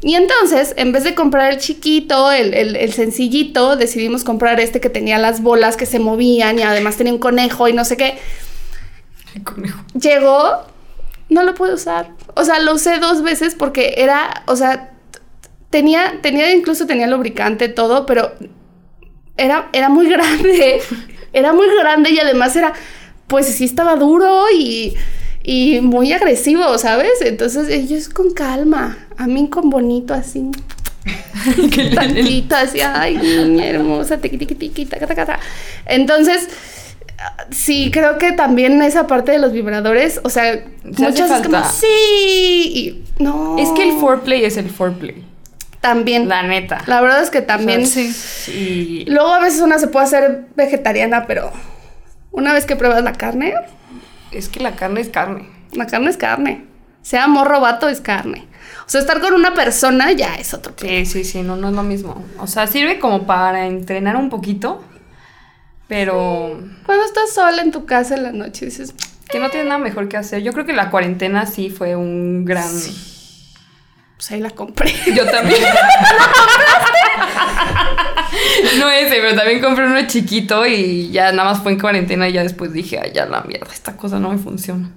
Y 0.00 0.14
entonces, 0.14 0.74
en 0.76 0.92
vez 0.92 1.02
de 1.04 1.14
comprar 1.14 1.52
el 1.52 1.58
chiquito, 1.58 2.30
el, 2.30 2.54
el- 2.54 2.76
el 2.76 2.92
sencillito, 2.92 3.76
decidimos 3.76 4.22
comprar 4.24 4.60
este 4.60 4.80
que 4.80 4.90
tenía 4.90 5.18
las 5.18 5.42
bolas 5.42 5.76
que 5.76 5.86
se 5.86 5.98
movían 5.98 6.58
y 6.58 6.62
además 6.62 6.96
tenía 6.96 7.12
un 7.12 7.18
conejo 7.18 7.66
y 7.68 7.72
no 7.72 7.84
sé 7.84 7.96
qué. 7.96 8.18
El 9.34 9.42
conejo. 9.42 9.80
Llegó, 10.00 10.62
no 11.28 11.42
lo 11.42 11.54
pude 11.54 11.74
usar. 11.74 12.10
O 12.34 12.44
sea, 12.44 12.60
lo 12.60 12.74
usé 12.74 12.98
dos 12.98 13.22
veces 13.22 13.54
porque 13.54 13.94
era, 13.98 14.44
o 14.46 14.56
sea, 14.56 14.92
tenía, 15.70 16.20
tenía 16.22 16.52
incluso 16.54 16.86
tenía 16.86 17.06
lubricante, 17.08 17.68
todo, 17.68 18.06
pero 18.06 18.32
era, 19.36 19.68
era 19.72 19.88
muy 19.88 20.08
grande. 20.08 20.80
Era 21.30 21.52
muy 21.52 21.66
grande 21.78 22.10
y 22.10 22.18
además 22.18 22.56
era, 22.56 22.72
pues 23.26 23.44
sí 23.46 23.66
estaba 23.66 23.96
duro 23.96 24.46
y, 24.50 24.96
y 25.48 25.80
muy 25.80 26.12
agresivo, 26.12 26.76
¿sabes? 26.76 27.22
Entonces 27.22 27.70
ellos 27.70 28.10
con 28.10 28.34
calma, 28.34 28.98
a 29.16 29.26
mí 29.26 29.48
con 29.48 29.70
bonito 29.70 30.12
así. 30.12 30.50
tantito 31.94 32.54
así, 32.54 32.80
ay, 32.82 33.16
niña 33.16 33.64
hermosa, 33.64 34.18
tiqui, 34.18 34.36
tiqui, 34.36 34.54
tiqui, 34.54 34.84
taca, 34.84 35.06
taca, 35.06 35.24
taca. 35.24 35.40
Entonces, 35.86 36.50
sí, 37.48 37.90
creo 37.90 38.18
que 38.18 38.32
también 38.32 38.82
esa 38.82 39.06
parte 39.06 39.32
de 39.32 39.38
los 39.38 39.52
vibradores, 39.52 40.20
o 40.22 40.28
sea, 40.28 40.66
muchas 40.84 41.30
es 41.30 41.46
como, 41.46 41.64
sí, 41.64 41.86
y 42.74 43.04
no. 43.18 43.56
Es 43.58 43.70
que 43.70 43.88
el 43.88 43.96
foreplay 43.96 44.44
es 44.44 44.58
el 44.58 44.68
foreplay. 44.68 45.24
También. 45.80 46.28
La 46.28 46.42
neta. 46.42 46.82
La 46.84 47.00
verdad 47.00 47.22
es 47.22 47.30
que 47.30 47.40
también. 47.40 47.86
Sí. 47.86 49.06
Luego 49.08 49.32
a 49.32 49.40
veces 49.40 49.62
una 49.62 49.78
se 49.78 49.86
puede 49.86 50.04
hacer 50.04 50.44
vegetariana, 50.56 51.26
pero 51.26 51.50
una 52.32 52.52
vez 52.52 52.66
que 52.66 52.76
pruebas 52.76 53.02
la 53.02 53.14
carne, 53.14 53.54
es 54.32 54.48
que 54.48 54.60
la 54.60 54.76
carne 54.76 55.00
es 55.00 55.08
carne. 55.08 55.48
la 55.72 55.86
carne 55.86 56.10
es 56.10 56.16
carne. 56.16 56.64
Sea 57.02 57.26
morro 57.26 57.60
vato, 57.60 57.88
es 57.88 58.00
carne. 58.00 58.46
O 58.86 58.90
sea, 58.90 59.00
estar 59.00 59.20
con 59.20 59.34
una 59.34 59.54
persona 59.54 60.12
ya 60.12 60.34
es 60.36 60.54
otro 60.54 60.74
Sí, 60.76 61.06
sí, 61.06 61.24
sí, 61.24 61.42
no, 61.42 61.56
no 61.56 61.68
es 61.68 61.74
lo 61.74 61.82
mismo. 61.82 62.24
O 62.38 62.46
sea, 62.46 62.66
sirve 62.66 62.98
como 62.98 63.26
para 63.26 63.66
entrenar 63.66 64.16
un 64.16 64.30
poquito, 64.30 64.82
pero 65.86 66.60
Cuando 66.84 67.04
estás 67.04 67.32
sola 67.34 67.62
en 67.62 67.70
tu 67.70 67.86
casa 67.86 68.14
en 68.14 68.22
la 68.22 68.32
noche 68.32 68.66
dices, 68.66 68.94
que 69.28 69.38
no 69.38 69.50
tienes 69.50 69.68
nada 69.68 69.78
mejor 69.78 70.08
que 70.08 70.16
hacer. 70.16 70.42
Yo 70.42 70.52
creo 70.52 70.66
que 70.66 70.72
la 70.72 70.90
cuarentena 70.90 71.46
sí 71.46 71.70
fue 71.70 71.96
un 71.96 72.44
gran... 72.44 72.68
pues 74.16 74.30
ahí 74.30 74.40
la 74.40 74.50
compré. 74.50 74.92
Yo 75.14 75.26
también. 75.30 75.62
no 78.78 78.88
ese, 78.90 79.16
pero 79.20 79.36
también 79.36 79.60
compré 79.60 79.86
uno 79.86 80.06
chiquito 80.06 80.66
y 80.66 81.10
ya 81.10 81.32
nada 81.32 81.50
más 81.52 81.62
fue 81.62 81.72
en 81.72 81.80
cuarentena 81.80 82.28
y 82.28 82.32
ya 82.32 82.42
después 82.42 82.72
dije, 82.72 83.00
ay, 83.02 83.12
ya 83.14 83.26
la 83.26 83.42
mierda, 83.42 83.72
esta 83.72 83.96
cosa 83.96 84.18
no 84.18 84.30
me 84.30 84.38
funciona. 84.38 84.90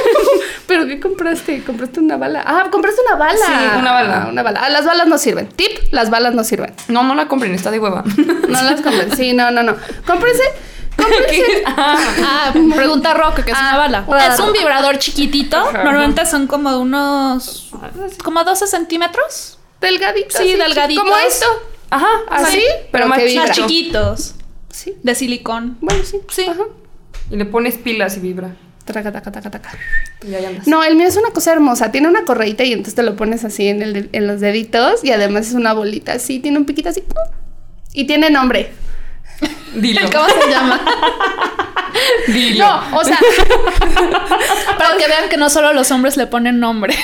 ¿Pero 0.66 0.86
qué 0.86 0.98
compraste? 1.00 1.62
¿Compraste 1.64 2.00
una 2.00 2.16
bala? 2.16 2.42
Ah, 2.44 2.66
compraste 2.70 3.00
una 3.06 3.16
bala. 3.16 3.38
Sí, 3.46 3.78
una 3.78 3.92
bala. 3.92 4.22
Ah, 4.24 4.28
una 4.30 4.42
bala. 4.42 4.60
Ah, 4.64 4.68
las 4.68 4.84
balas 4.84 5.06
no 5.06 5.16
sirven. 5.18 5.48
Tip, 5.48 5.70
las 5.92 6.10
balas 6.10 6.34
no 6.34 6.42
sirven. 6.44 6.74
No, 6.88 7.02
no 7.04 7.14
la 7.14 7.28
compren, 7.28 7.54
está 7.54 7.70
de 7.70 7.78
hueva. 7.78 8.02
No 8.48 8.62
las 8.62 8.80
compren. 8.80 9.14
Sí, 9.16 9.32
no, 9.32 9.50
no, 9.50 9.62
no. 9.62 9.76
Cómprense. 10.06 10.42
Cómprense. 10.96 11.62
Ah, 11.66 12.52
pregunta 12.74 13.14
Roque, 13.14 13.42
que 13.44 13.50
es 13.52 13.58
una 13.58 13.76
bala. 13.76 14.04
ah. 14.10 14.28
Es 14.32 14.40
un 14.40 14.52
vibrador 14.52 14.98
chiquitito. 14.98 15.56
Ajá. 15.56 15.84
Normalmente 15.84 16.24
son 16.26 16.46
como 16.46 16.70
de 16.70 16.78
unos. 16.78 17.70
como 18.24 18.42
12 18.44 18.66
centímetros. 18.66 19.58
Delgadito. 19.80 20.38
Sí, 20.38 20.52
así, 20.52 20.58
delgaditos. 20.58 21.04
Como 21.04 21.16
esto. 21.18 21.46
Ajá, 21.90 22.06
Así, 22.30 22.60
pero 22.70 22.88
pero 22.92 23.08
más 23.08 23.22
vibra. 23.22 23.46
Más 23.46 23.56
chiquitos. 23.56 24.34
Sí. 24.70 24.94
De 25.02 25.14
silicón. 25.14 25.78
Bueno, 25.80 26.02
sí. 26.04 26.20
Sí. 26.28 26.44
Ajá. 26.48 26.64
Y 27.30 27.36
le 27.36 27.44
pones 27.46 27.76
pilas 27.76 28.16
y 28.16 28.20
vibra. 28.20 28.56
Traca, 28.84 29.10
taca, 29.10 29.32
taca, 29.32 29.50
taca. 29.50 29.70
Y 30.26 30.34
ahí 30.34 30.44
andas. 30.44 30.66
No, 30.68 30.84
el 30.84 30.94
mío 30.96 31.08
es 31.08 31.16
una 31.16 31.30
cosa 31.30 31.52
hermosa. 31.52 31.90
Tiene 31.90 32.08
una 32.08 32.24
correita 32.24 32.62
y 32.64 32.72
entonces 32.72 32.94
te 32.94 33.02
lo 33.02 33.16
pones 33.16 33.44
así 33.44 33.66
en, 33.68 33.82
el 33.82 33.92
de- 33.92 34.08
en 34.12 34.26
los 34.28 34.40
deditos 34.40 35.02
y 35.02 35.10
además 35.10 35.48
es 35.48 35.54
una 35.54 35.72
bolita 35.72 36.12
así. 36.12 36.38
Tiene 36.38 36.58
un 36.58 36.66
piquito 36.66 36.88
así. 36.90 37.02
Y 37.92 38.04
tiene 38.06 38.30
nombre. 38.30 38.70
Dilo. 39.74 40.00
¿Cómo 40.12 40.28
se 40.28 40.50
llama? 40.50 40.80
Dilo. 42.28 42.64
No, 42.64 42.98
o 42.98 43.04
sea, 43.04 43.18
Para 44.78 44.96
que 44.98 45.06
vean 45.08 45.28
que 45.30 45.36
no 45.36 45.50
solo 45.50 45.72
los 45.72 45.90
hombres 45.90 46.16
le 46.16 46.26
ponen 46.26 46.60
nombre 46.60 46.94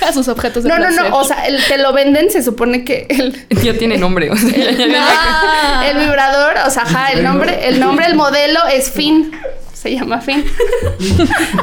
a 0.06 0.12
sus 0.12 0.28
objetos 0.28 0.64
de 0.64 0.68
no, 0.68 0.78
no, 0.78 0.86
placer. 0.86 1.10
no. 1.10 1.16
O 1.16 1.24
sea, 1.24 1.46
el, 1.46 1.62
te 1.64 1.78
lo 1.78 1.92
venden, 1.92 2.30
se 2.30 2.42
supone 2.42 2.84
que 2.84 3.06
el, 3.08 3.46
Ya 3.62 3.74
tiene 3.74 3.98
nombre. 3.98 4.30
O 4.30 4.36
sea, 4.36 4.50
ya- 4.50 4.70
ya- 4.72 4.86
ya- 4.86 5.88
el 5.90 5.98
vibrador, 5.98 6.54
o 6.66 6.70
sea, 6.70 6.82
ajá, 6.82 7.12
el 7.12 7.22
nombre, 7.24 7.68
el 7.68 7.80
nombre, 7.80 8.06
el 8.06 8.14
modelo 8.14 8.60
es 8.72 8.90
Finn. 8.90 9.32
Se 9.72 9.92
llama 9.94 10.20
Finn. 10.20 10.44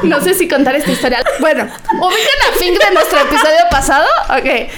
No 0.02 0.22
sé 0.22 0.32
si 0.32 0.48
contar 0.48 0.74
esta 0.74 0.90
historia. 0.90 1.22
Bueno, 1.38 1.64
ubican 1.64 2.40
a 2.50 2.58
Finn 2.58 2.74
de 2.74 2.94
nuestro 2.94 3.20
episodio 3.20 3.58
pasado. 3.70 4.06
Ok. 4.30 4.70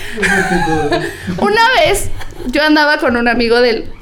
Una 1.38 1.60
vez 1.76 2.08
yo 2.46 2.62
andaba 2.64 2.98
con 2.98 3.16
un 3.16 3.28
amigo 3.28 3.60
de 3.60 3.70
él. 3.70 3.92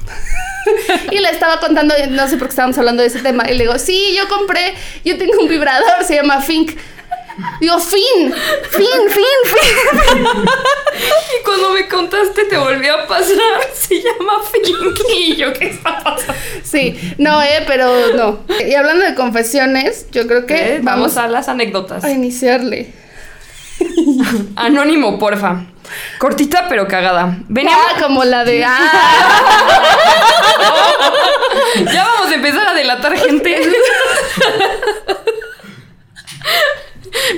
Y 1.11 1.19
le 1.19 1.29
estaba 1.29 1.59
contando, 1.59 1.93
no 2.09 2.27
sé 2.27 2.37
por 2.37 2.47
qué 2.47 2.51
estábamos 2.51 2.77
hablando 2.77 3.01
de 3.03 3.07
ese 3.09 3.19
tema. 3.19 3.45
Y 3.49 3.53
le 3.53 3.63
digo, 3.65 3.77
sí, 3.79 4.15
yo 4.17 4.27
compré, 4.27 4.73
yo 5.05 5.17
tengo 5.17 5.39
un 5.39 5.47
vibrador, 5.47 6.03
se 6.03 6.15
llama 6.15 6.41
Fink. 6.41 6.71
Digo, 7.59 7.79
Finn, 7.79 8.33
Finn, 8.71 9.09
Finn, 9.09 9.43
Finn. 9.45 10.27
Y 10.97 11.43
cuando 11.43 11.69
me 11.71 11.87
contaste 11.87 12.45
te 12.45 12.57
volvió 12.57 12.95
a 12.95 13.05
pasar. 13.07 13.35
Se 13.73 13.95
llama. 14.01 14.33
Y 15.15 15.35
yo, 15.35 15.53
¿qué 15.53 15.67
está 15.69 15.99
pasando? 16.03 16.33
Sí, 16.63 16.99
no, 17.19 17.41
eh, 17.43 17.63
pero 17.67 18.13
no. 18.15 18.39
Y 18.65 18.73
hablando 18.73 19.05
de 19.05 19.13
confesiones, 19.13 20.07
yo 20.11 20.25
creo 20.27 20.45
que 20.47 20.55
Eh, 20.55 20.79
vamos 20.81 21.13
Vamos 21.13 21.17
a 21.17 21.27
las 21.27 21.47
anécdotas. 21.49 22.03
a 22.03 22.09
iniciarle. 22.09 22.91
Anónimo, 24.55 25.19
porfa. 25.19 25.65
Cortita 26.17 26.65
pero 26.67 26.87
cagada. 26.87 27.37
Veníamos. 27.47 27.85
Ah, 27.95 28.01
como 28.01 28.23
la 28.25 28.43
de. 28.43 28.65
Ah, 28.65 28.79
Ya 31.93 32.03
vamos 32.05 32.27
a 32.31 32.35
empezar 32.35 32.67
a 32.67 32.73
delatar 32.73 33.15
gente. 33.17 33.61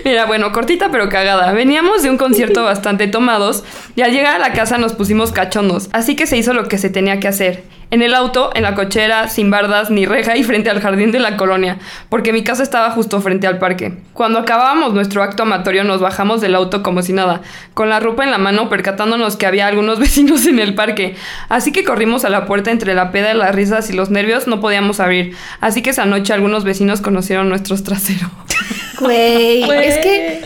Mira, 0.06 0.26
bueno, 0.26 0.52
cortita 0.52 0.90
pero 0.92 1.10
cagada. 1.10 1.52
Veníamos 1.54 2.04
de 2.04 2.10
un 2.10 2.18
concierto 2.18 2.64
bastante 2.66 3.08
tomados 3.08 3.64
y 3.96 4.02
al 4.02 4.12
llegar 4.12 4.36
a 4.36 4.40
la 4.40 4.54
casa 4.54 4.78
nos 4.78 4.94
pusimos 4.94 5.32
cachondos, 5.32 5.90
así 5.92 6.16
que 6.16 6.28
se 6.28 6.38
hizo 6.38 6.54
lo 6.54 6.68
que 6.68 6.78
se 6.78 6.90
tenía 6.90 7.20
que 7.20 7.28
hacer. 7.28 7.64
En 7.92 8.04
el 8.04 8.14
auto, 8.14 8.52
en 8.54 8.62
la 8.62 8.76
cochera, 8.76 9.28
sin 9.30 9.50
bardas 9.50 9.90
ni 9.90 10.06
reja 10.06 10.38
y 10.38 10.44
frente 10.44 10.70
al 10.70 10.80
jardín 10.80 11.12
de 11.12 11.20
la 11.20 11.38
colonia, 11.38 11.80
porque 12.10 12.32
mi 12.32 12.44
casa 12.44 12.62
estaba 12.62 12.92
justo 12.92 13.20
frente 13.20 13.48
al 13.48 13.58
parque. 13.58 13.98
Cuando 14.14 14.38
acabábamos 14.38 14.94
nuestro 14.94 15.24
acto 15.24 15.42
amatorio 15.42 15.84
nos 15.84 16.00
bajamos 16.00 16.40
del 16.40 16.54
auto 16.54 16.84
como 16.84 17.02
si 17.02 17.14
nada, 17.14 17.42
con 17.74 17.90
la 17.90 18.00
ropa 18.00 18.24
en 18.24 18.30
la 18.30 18.38
mano 18.38 18.70
percatándonos 18.70 19.38
que 19.38 19.48
había 19.48 19.66
algunos 19.66 19.98
vecinos 20.00 20.46
en 20.46 20.60
el 20.60 20.76
parque. 20.76 21.16
Así 21.50 21.72
que 21.72 21.84
corrimos 21.84 22.26
a 22.26 22.30
la 22.30 22.46
puerta 22.46 22.70
entre 22.70 22.94
la 22.94 23.12
peda, 23.12 23.34
las 23.34 23.56
risas 23.56 23.90
y 23.90 23.94
los 23.94 24.12
nervios, 24.12 24.46
no 24.46 24.60
podíamos 24.60 25.00
abrir. 25.00 25.36
Así 25.60 25.82
que 25.82 25.90
esa 25.90 26.06
noche 26.06 26.32
algunos 26.32 26.66
vecinos 26.66 27.02
conocieron 27.02 27.50
nuestros 27.50 27.84
traseros. 27.84 28.30
güey. 29.00 29.64
Es 29.64 29.98
que 30.00 30.42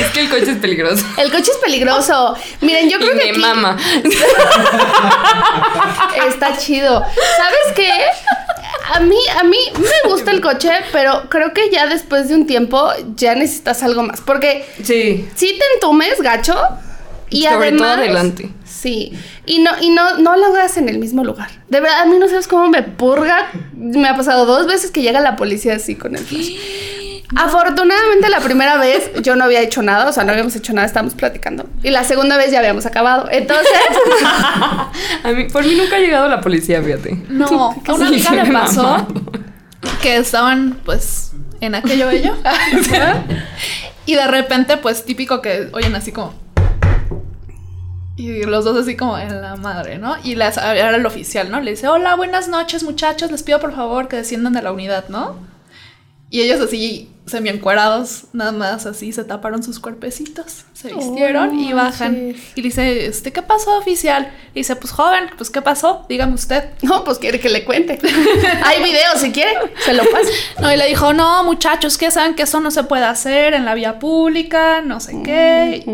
es 0.00 0.10
que 0.12 0.20
el 0.20 0.28
coche 0.30 0.50
es 0.52 0.58
peligroso. 0.58 1.04
el 1.16 1.30
coche 1.30 1.50
es 1.50 1.56
peligroso. 1.58 2.36
Miren, 2.60 2.88
yo 2.90 2.98
Y 2.98 3.00
creo 3.00 3.12
que 3.12 3.16
me 3.24 3.30
aquí 3.30 3.40
mama. 3.40 3.76
está 6.28 6.56
chido. 6.56 7.02
¿Sabes 7.36 7.72
qué? 7.74 7.90
A 8.94 9.00
mí, 9.00 9.16
a 9.38 9.44
mí 9.44 9.56
me 9.78 10.10
gusta 10.10 10.30
el 10.32 10.40
coche, 10.40 10.70
pero 10.92 11.28
creo 11.30 11.52
que 11.54 11.70
ya 11.70 11.86
después 11.86 12.28
de 12.28 12.34
un 12.34 12.46
tiempo 12.46 12.90
ya 13.16 13.34
necesitas 13.34 13.82
algo 13.82 14.02
más. 14.02 14.20
Porque 14.20 14.66
Sí. 14.82 15.28
si 15.34 15.58
te 15.58 15.64
entumes, 15.74 16.20
gacho. 16.20 16.54
Y 17.30 17.44
Sobre 17.44 17.70
todo 17.72 17.84
además, 17.86 17.98
adelante. 17.98 18.50
Sí. 18.66 19.12
Y 19.46 19.60
no, 19.60 19.70
y 19.80 19.88
no, 19.88 20.18
no 20.18 20.36
lo 20.36 20.46
hagas 20.46 20.76
en 20.76 20.90
el 20.90 20.98
mismo 20.98 21.24
lugar. 21.24 21.48
De 21.68 21.80
verdad, 21.80 22.02
a 22.02 22.04
mí 22.04 22.18
no 22.18 22.28
sabes 22.28 22.46
cómo 22.46 22.68
me 22.68 22.82
purga. 22.82 23.50
Me 23.74 24.06
ha 24.06 24.14
pasado 24.16 24.44
dos 24.44 24.66
veces 24.66 24.90
que 24.90 25.00
llega 25.00 25.20
la 25.20 25.36
policía 25.36 25.76
así 25.76 25.94
con 25.94 26.14
el 26.14 26.24
flash. 26.24 26.50
Afortunadamente 27.34 28.28
la 28.28 28.40
primera 28.40 28.76
vez 28.76 29.10
yo 29.22 29.36
no 29.36 29.44
había 29.44 29.60
hecho 29.60 29.82
nada, 29.82 30.08
o 30.08 30.12
sea, 30.12 30.24
no 30.24 30.32
habíamos 30.32 30.54
hecho 30.54 30.72
nada, 30.72 30.86
estábamos 30.86 31.14
platicando. 31.14 31.66
Y 31.82 31.90
la 31.90 32.04
segunda 32.04 32.36
vez 32.36 32.50
ya 32.50 32.58
habíamos 32.58 32.84
acabado. 32.86 33.28
Entonces, 33.30 33.66
A 35.24 35.32
mí, 35.32 35.44
por 35.44 35.64
mí 35.64 35.74
nunca 35.74 35.96
ha 35.96 36.00
llegado 36.00 36.28
la 36.28 36.40
policía, 36.40 36.82
fíjate. 36.82 37.24
No, 37.28 37.46
a 37.86 37.94
una 37.94 38.08
amiga 38.08 38.30
sí, 38.30 38.36
le 38.36 38.44
me 38.44 38.52
pasó 38.52 39.06
que 40.00 40.16
estaban 40.16 40.78
pues 40.84 41.32
en 41.60 41.74
aquello 41.74 42.08
bello. 42.08 42.34
y 44.06 44.14
de 44.14 44.26
repente 44.26 44.76
pues 44.76 45.04
típico 45.04 45.40
que 45.40 45.70
oyen 45.72 45.94
así 45.94 46.12
como... 46.12 46.34
Y 48.14 48.42
los 48.42 48.64
dos 48.64 48.76
así 48.76 48.94
como 48.94 49.18
en 49.18 49.40
la 49.40 49.56
madre, 49.56 49.98
¿no? 49.98 50.16
Y 50.22 50.34
las, 50.34 50.58
era 50.58 50.94
el 50.94 51.06
oficial, 51.06 51.50
¿no? 51.50 51.60
Le 51.60 51.72
dice, 51.72 51.88
hola, 51.88 52.14
buenas 52.14 52.46
noches 52.46 52.82
muchachos, 52.82 53.30
les 53.30 53.42
pido 53.42 53.58
por 53.58 53.74
favor 53.74 54.06
que 54.06 54.16
desciendan 54.16 54.52
de 54.52 54.62
la 54.62 54.70
unidad, 54.70 55.08
¿no? 55.08 55.36
Y 56.32 56.40
ellos 56.40 56.60
así 56.62 57.10
semi 57.26 57.50
encuerados, 57.50 58.24
nada 58.32 58.50
más 58.52 58.84
así, 58.86 59.12
se 59.12 59.22
taparon 59.22 59.62
sus 59.62 59.78
cuerpecitos, 59.78 60.64
se 60.72 60.92
Oh, 60.92 60.96
vistieron 60.96 61.56
y 61.58 61.72
bajan. 61.72 62.28
manches. 62.28 62.42
Y 62.56 62.62
le 62.62 62.68
dice, 62.68 63.06
este, 63.06 63.32
¿qué 63.32 63.42
pasó, 63.42 63.76
oficial? 63.78 64.24
Le 64.54 64.60
dice, 64.60 64.74
pues 64.74 64.92
joven, 64.92 65.30
pues 65.36 65.50
¿qué 65.50 65.62
pasó? 65.62 66.04
Dígame 66.08 66.34
usted. 66.34 66.70
no, 66.82 67.04
pues 67.04 67.18
quiere 67.18 67.38
que 67.38 67.48
le 67.50 67.64
cuente. 67.64 67.98
Hay 68.64 68.82
video, 68.82 69.16
si 69.18 69.30
quiere, 69.30 69.52
se 69.84 69.92
lo 69.92 70.02
paso. 70.10 70.30
No, 70.60 70.72
y 70.72 70.76
le 70.76 70.88
dijo, 70.88 71.12
no, 71.12 71.44
muchachos, 71.44 71.96
que 71.98 72.10
saben 72.10 72.34
que 72.34 72.42
eso 72.44 72.60
no 72.60 72.70
se 72.70 72.82
puede 72.84 73.04
hacer 73.04 73.54
en 73.54 73.64
la 73.66 73.74
vía 73.74 73.98
pública, 73.98 74.80
no 74.80 74.98
sé 74.98 75.22
qué. 75.22 75.84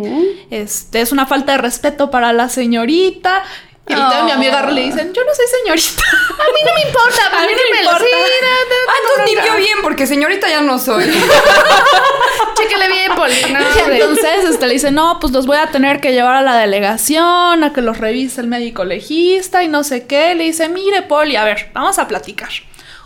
Este, 0.51 1.01
es 1.01 1.13
una 1.13 1.27
falta 1.27 1.53
de 1.53 1.59
respeto 1.59 2.11
para 2.13 2.33
la 2.33 2.49
señorita. 2.49 3.43
Y 3.89 3.93
ahorita 3.95 4.21
Oh. 4.21 4.25
mi 4.25 4.33
amiga 4.33 4.67
le 4.71 4.83
dicen, 4.83 5.13
yo 5.15 5.23
no 5.25 5.35
soy 5.35 5.47
señorita. 5.63 6.03
A 6.31 6.45
mí 6.53 6.61
no 6.67 6.75
me 6.75 6.81
importa, 6.89 7.27
A 7.39 7.41
mí 7.47 7.53
no 7.53 7.71
me 7.73 7.79
importa. 7.79 7.99
sí, 8.05 8.11
no, 8.13 8.49
no, 8.49 8.77
Ah, 8.89 8.95
entonces 9.03 9.35
limpió 9.35 9.53
no. 9.53 9.59
bien, 9.59 9.79
porque 9.83 10.07
señorita 10.07 10.49
ya 10.49 10.61
no 10.61 10.79
soy. 10.79 11.05
Chéquele 12.55 12.89
bien, 12.89 13.13
Poli. 13.15 13.35
No, 13.53 13.59
entonces 13.93 14.45
este, 14.51 14.67
le 14.67 14.73
dice, 14.75 14.91
no, 14.91 15.19
pues 15.21 15.33
los 15.33 15.47
voy 15.47 15.57
a 15.57 15.69
tener 15.69 16.01
que 16.01 16.13
llevar 16.13 16.35
a 16.37 16.43
la 16.43 16.57
delegación, 16.59 17.65
a 17.65 17.73
que 17.73 17.81
los 17.83 17.99
revise 17.99 18.41
el 18.41 18.47
médico 18.49 18.85
legista 18.85 19.63
y 19.63 19.69
no 19.69 19.85
sé 19.85 20.07
qué. 20.07 20.35
Le 20.35 20.45
dice, 20.45 20.69
mire, 20.69 21.03
Poli, 21.03 21.37
a 21.37 21.45
ver, 21.45 21.71
vamos 21.73 21.99
a 21.99 22.09
platicar. 22.09 22.51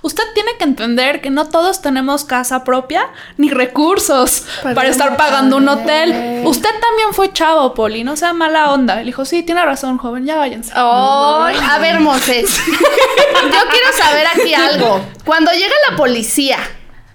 Usted 0.02 0.24
tiene 0.34 0.50
que 0.58 0.64
entender 0.64 1.20
que 1.20 1.30
no 1.30 1.48
todos 1.48 1.80
tenemos 1.80 2.24
casa 2.24 2.64
propia 2.64 3.06
ni 3.36 3.50
recursos 3.50 4.44
Para 4.62 4.74
para, 4.74 4.88
estar 4.88 5.16
pagando 5.16 5.56
un 5.58 5.68
hotel. 5.68 6.42
Usted 6.44 6.70
también 6.80 7.12
fue 7.12 7.32
chavo, 7.32 7.72
Poli, 7.72 8.02
no 8.02 8.16
sea 8.16 8.32
mala 8.32 8.72
onda. 8.72 8.96
Le 8.96 9.04
dijo, 9.04 9.24
sí, 9.24 9.44
tiene 9.44 9.64
razón, 9.64 9.98
joven, 9.98 10.26
ya 10.26 10.36
váyanse. 10.36 10.72
Ay, 10.74 11.56
a 11.70 11.78
ver, 11.78 12.00
Moses. 12.00 12.50
Yo 12.66 13.60
quiero 13.70 13.92
saber 13.96 14.26
aquí 14.34 14.52
algo. 14.54 15.00
Cuando 15.24 15.52
llega 15.52 15.74
la 15.90 15.96
policía, 15.96 16.58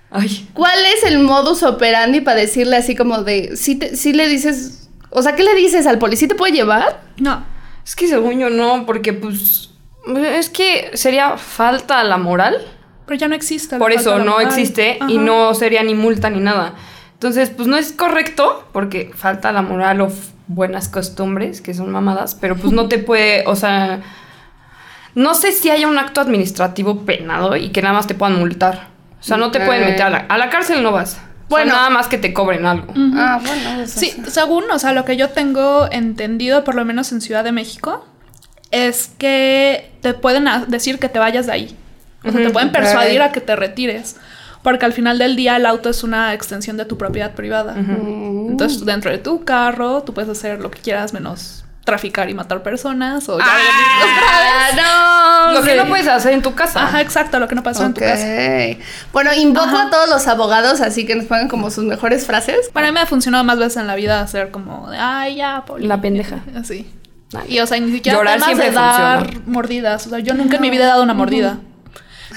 Ay. 0.10 0.48
¿cuál 0.54 0.80
es 0.86 1.04
el 1.04 1.20
modus 1.20 1.64
operandi 1.64 2.22
para 2.22 2.40
decirle 2.40 2.78
así 2.78 2.96
como 2.96 3.24
de. 3.24 3.58
Si, 3.58 3.76
te- 3.76 3.96
si 3.98 4.14
le 4.14 4.28
dices. 4.30 4.88
O 5.10 5.22
sea, 5.22 5.36
¿qué 5.36 5.44
le 5.44 5.56
dices 5.56 5.88
al 5.88 6.00
policía? 6.00 6.28
¿Te 6.30 6.36
puede 6.36 6.54
llevar? 6.54 7.02
No. 7.18 7.46
Es 7.86 7.96
que 7.96 8.08
según 8.08 8.40
yo 8.40 8.50
no, 8.50 8.86
porque 8.86 9.12
pues. 9.14 9.72
Es 10.16 10.50
que 10.50 10.92
sería 10.94 11.38
falta 11.38 12.00
a 12.00 12.04
la 12.06 12.18
moral. 12.18 12.66
Pero 13.08 13.18
ya 13.18 13.28
no 13.28 13.36
existe. 13.36 13.78
Por 13.78 13.92
eso 13.92 14.20
no 14.20 14.34
moral. 14.34 14.48
existe 14.48 15.00
y 15.08 15.18
no 15.18 15.56
sería 15.56 15.82
ni 15.82 15.96
multa 15.96 16.30
ni 16.30 16.40
nada. 16.40 16.76
Entonces, 17.14 17.50
pues 17.50 17.68
no 17.68 17.78
es 17.78 17.94
correcto 17.94 18.68
porque 18.74 19.12
falta 19.16 19.52
la 19.52 19.64
moral 19.64 20.02
o 20.02 20.12
buenas 20.48 20.88
costumbres, 20.88 21.62
que 21.62 21.74
son 21.74 21.90
mamadas, 21.92 22.36
pero 22.36 22.56
pues 22.56 22.74
no 22.74 22.88
te 22.88 23.00
puede, 23.00 23.44
o 23.48 23.56
sea, 23.56 24.02
no 25.16 25.34
sé 25.34 25.52
si 25.52 25.72
haya 25.72 25.88
un 25.88 25.98
acto 25.98 26.22
administrativo 26.22 27.06
penado 27.06 27.56
y 27.56 27.70
que 27.70 27.82
nada 27.82 27.96
más 27.96 28.06
te 28.06 28.14
puedan 28.14 28.38
multar. 28.38 28.90
O 29.20 29.24
sea, 29.24 29.38
no 29.38 29.50
te 29.50 29.60
pueden 29.62 29.86
meter 29.86 30.04
a 30.04 30.10
la, 30.12 30.18
a 30.30 30.38
la 30.38 30.50
cárcel, 30.50 30.84
no 30.84 30.92
vas. 30.92 31.20
Bueno, 31.50 31.74
nada 31.74 31.90
más 31.90 32.08
que 32.08 32.18
te 32.18 32.34
cobren 32.34 32.66
algo. 32.66 32.94
Ah, 33.16 33.40
bueno. 33.44 33.82
eso 33.82 34.00
Sí, 34.00 34.14
según, 34.28 34.70
o 34.70 34.80
sea, 34.80 34.92
lo 34.92 35.06
que 35.06 35.16
yo 35.16 35.30
tengo 35.30 35.88
entendido, 35.92 36.64
por 36.64 36.76
lo 36.76 36.84
menos 36.86 37.12
en 37.12 37.22
Ciudad 37.22 37.44
de 37.44 37.52
México, 37.52 38.06
es 38.72 39.12
que 39.18 39.92
te 40.02 40.14
pueden 40.14 40.46
decir 40.68 41.00
que 41.00 41.10
te 41.10 41.20
vayas 41.20 41.46
de 41.46 41.52
ahí. 41.54 41.78
O 42.24 42.32
sea, 42.32 42.42
te 42.42 42.50
pueden 42.50 42.72
persuadir 42.72 43.22
a 43.22 43.32
que 43.32 43.42
te 43.42 43.56
retires. 43.56 44.16
Porque 44.64 44.86
al 44.86 44.94
final 44.94 45.18
del 45.18 45.36
día 45.36 45.56
el 45.56 45.66
auto 45.66 45.90
es 45.90 46.04
una 46.04 46.34
extensión 46.34 46.78
de 46.78 46.86
tu 46.86 46.98
propiedad 46.98 47.34
privada. 47.36 47.76
Entonces, 47.78 48.84
dentro 48.86 49.12
de 49.12 49.18
tu 49.18 49.46
carro, 49.46 50.04
tú 50.04 50.14
puedes 50.14 50.30
hacer 50.30 50.60
lo 50.60 50.72
que 50.72 50.80
quieras 50.80 51.14
menos 51.14 51.64
traficar 51.86 52.30
y 52.30 52.34
matar 52.34 52.64
personas 52.64 53.30
o 53.30 53.40
ya 53.40 53.46
Ah, 53.48 55.46
no. 55.48 55.54
Lo 55.54 55.64
que 55.64 55.72
sí. 55.72 55.78
no 55.78 55.88
puedes 55.88 56.08
hacer 56.08 56.34
en 56.34 56.42
tu 56.42 56.54
casa. 56.54 56.84
Ajá, 56.84 57.00
exacto, 57.02 57.40
lo 57.40 57.48
que 57.48 57.56
no 57.56 57.64
pasó 57.64 57.86
en 57.86 57.94
tu 57.94 58.02
casa. 58.02 58.26
Bueno, 59.14 59.34
invoco 59.34 59.68
Ajá. 59.68 59.84
a 59.84 59.90
todos 59.90 60.10
los 60.10 60.28
abogados 60.28 60.82
así 60.82 61.06
que 61.06 61.16
nos 61.16 61.26
pongan 61.26 61.48
como 61.48 61.72
sus 61.72 61.86
mejores 61.86 62.26
frases. 62.26 62.70
Para 62.74 62.88
mí 62.88 62.94
me 62.94 63.00
ha 63.00 63.06
funcionado 63.06 63.44
más 63.46 63.58
veces 63.58 63.78
en 63.78 63.88
la 63.88 63.96
vida 63.96 64.20
hacer 64.22 64.52
como 64.52 64.90
de, 64.90 64.98
ay, 64.98 65.36
ya, 65.38 65.64
Poli". 65.66 65.88
La 65.88 66.02
pendeja. 66.02 66.40
Así. 66.60 66.92
Ay. 67.34 67.56
Y 67.56 67.60
o 67.62 67.68
sea, 67.68 67.80
ni 67.80 67.92
siquiera 67.92 68.18
Llorar 68.18 68.34
temas 68.36 68.48
siempre 68.48 68.70
de 68.70 68.76
dar 68.76 69.20
funciona. 69.24 69.44
mordidas. 69.48 70.08
O 70.08 70.10
sea, 70.10 70.20
yo 70.20 70.34
nunca 70.34 70.58
en 70.58 70.62
mi 70.64 70.70
vida 70.70 70.84
he 70.84 70.88
dado 70.88 71.04
una 71.04 71.14
mordida. 71.14 71.60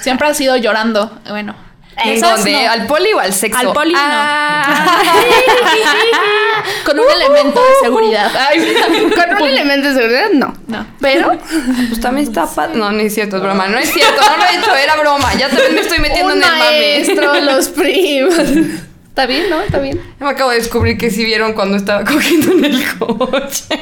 Siempre 0.01 0.27
ha 0.27 0.33
sido 0.33 0.57
llorando. 0.57 1.19
Bueno, 1.29 1.55
¿En 2.03 2.13
Esas 2.13 2.37
dónde? 2.37 2.51
no. 2.65 2.71
¿Al 2.71 2.87
poli 2.87 3.13
o 3.13 3.19
al 3.19 3.33
sexo? 3.33 3.59
Al 3.59 3.73
poli 3.73 3.93
no. 3.93 3.99
Ah. 4.01 4.87
Con 6.85 6.99
un 6.99 7.05
elemento 7.09 7.59
de 7.59 7.67
seguridad. 7.81 8.31
Con 9.17 9.41
un 9.43 9.49
elemento 9.49 9.87
de 9.89 9.93
seguridad, 9.95 10.29
no. 10.33 10.53
No. 10.67 10.85
Pero 10.99 11.37
Pues 11.89 11.99
también 11.99 12.27
está 12.27 12.47
padre. 12.47 12.75
No, 12.77 12.91
no 12.91 12.99
es 12.99 13.13
cierto, 13.13 13.37
es 13.37 13.41
broma. 13.43 13.67
No 13.67 13.77
es 13.77 13.91
cierto, 13.91 14.21
no 14.21 14.37
lo 14.37 14.43
he 14.45 14.57
hecho, 14.57 14.75
era 14.75 14.95
broma. 14.95 15.33
Ya 15.35 15.49
también 15.49 15.75
me 15.75 15.81
estoy 15.81 15.99
metiendo 15.99 16.33
un 16.33 16.41
en 16.41 16.47
el 16.47 16.49
mame. 16.51 17.03
maestro, 17.03 17.41
los 17.41 17.67
primos. 17.69 18.33
Está 19.11 19.25
bien, 19.25 19.49
¿no? 19.49 19.59
Está 19.61 19.79
bien. 19.79 20.01
Me 20.19 20.29
acabo 20.29 20.51
de 20.51 20.57
descubrir 20.57 20.97
que 20.97 21.11
sí 21.11 21.25
vieron 21.25 21.51
cuando 21.53 21.75
estaba 21.77 22.05
cogiendo 22.05 22.53
en 22.53 22.63
el 22.65 22.97
coche. 22.97 23.65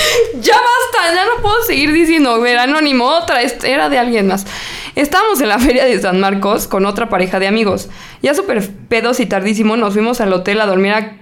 ya 0.40 0.54
basta, 0.54 1.14
ya 1.14 1.24
no 1.24 1.42
puedo 1.42 1.62
seguir 1.64 1.92
diciendo, 1.92 2.44
era 2.44 2.64
anónimo, 2.64 3.06
otra, 3.06 3.40
era 3.42 3.88
de 3.88 3.98
alguien 3.98 4.26
más. 4.26 4.46
Estábamos 4.94 5.40
en 5.40 5.48
la 5.48 5.58
feria 5.58 5.84
de 5.84 6.00
San 6.00 6.20
Marcos 6.20 6.66
con 6.66 6.84
otra 6.84 7.08
pareja 7.08 7.38
de 7.38 7.46
amigos. 7.46 7.88
Ya 8.22 8.34
súper 8.34 8.68
pedos 8.88 9.20
y 9.20 9.26
tardísimo 9.26 9.76
nos 9.76 9.92
fuimos 9.94 10.20
al 10.20 10.32
hotel 10.32 10.60
a 10.60 10.66
dormir 10.66 10.92
a, 10.92 11.16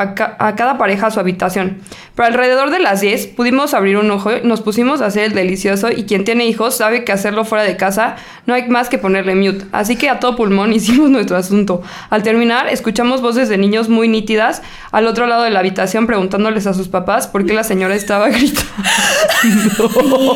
a 0.00 0.14
ca- 0.14 0.36
a 0.38 0.54
cada 0.56 0.78
pareja 0.78 1.08
a 1.08 1.10
su 1.10 1.20
habitación. 1.20 1.78
Pero 2.14 2.26
alrededor 2.28 2.70
de 2.70 2.78
las 2.78 3.00
10 3.00 3.26
pudimos 3.28 3.74
abrir 3.74 3.96
un 3.96 4.10
ojo, 4.10 4.30
nos 4.44 4.60
pusimos 4.60 5.00
a 5.00 5.06
hacer 5.06 5.24
el 5.24 5.34
delicioso 5.34 5.90
y 5.90 6.04
quien 6.04 6.24
tiene 6.24 6.46
hijos 6.46 6.76
sabe 6.76 7.04
que 7.04 7.12
hacerlo 7.12 7.44
fuera 7.44 7.64
de 7.64 7.76
casa 7.76 8.16
no 8.46 8.54
hay 8.54 8.68
más 8.68 8.88
que 8.88 8.98
ponerle 8.98 9.34
mute. 9.34 9.64
Así 9.72 9.96
que 9.96 10.08
a 10.10 10.20
todo 10.20 10.36
pulmón 10.36 10.72
hicimos 10.72 11.10
nuestro 11.10 11.36
asunto. 11.36 11.82
Al 12.10 12.22
terminar, 12.22 12.68
escuchamos 12.68 13.20
voces 13.20 13.48
de 13.48 13.58
niños 13.58 13.88
muy 13.88 14.06
nítidas 14.08 14.62
al 14.92 15.06
otro 15.08 15.26
lado 15.26 15.42
de 15.42 15.50
la 15.50 15.58
habitación 15.60 16.06
preguntándoles 16.06 16.66
a 16.66 16.74
sus 16.74 16.88
papás 16.88 17.26
por 17.26 17.44
qué 17.46 17.52
la 17.54 17.64
señora 17.64 17.94
estaba 17.94 18.28
gritando. 18.28 18.64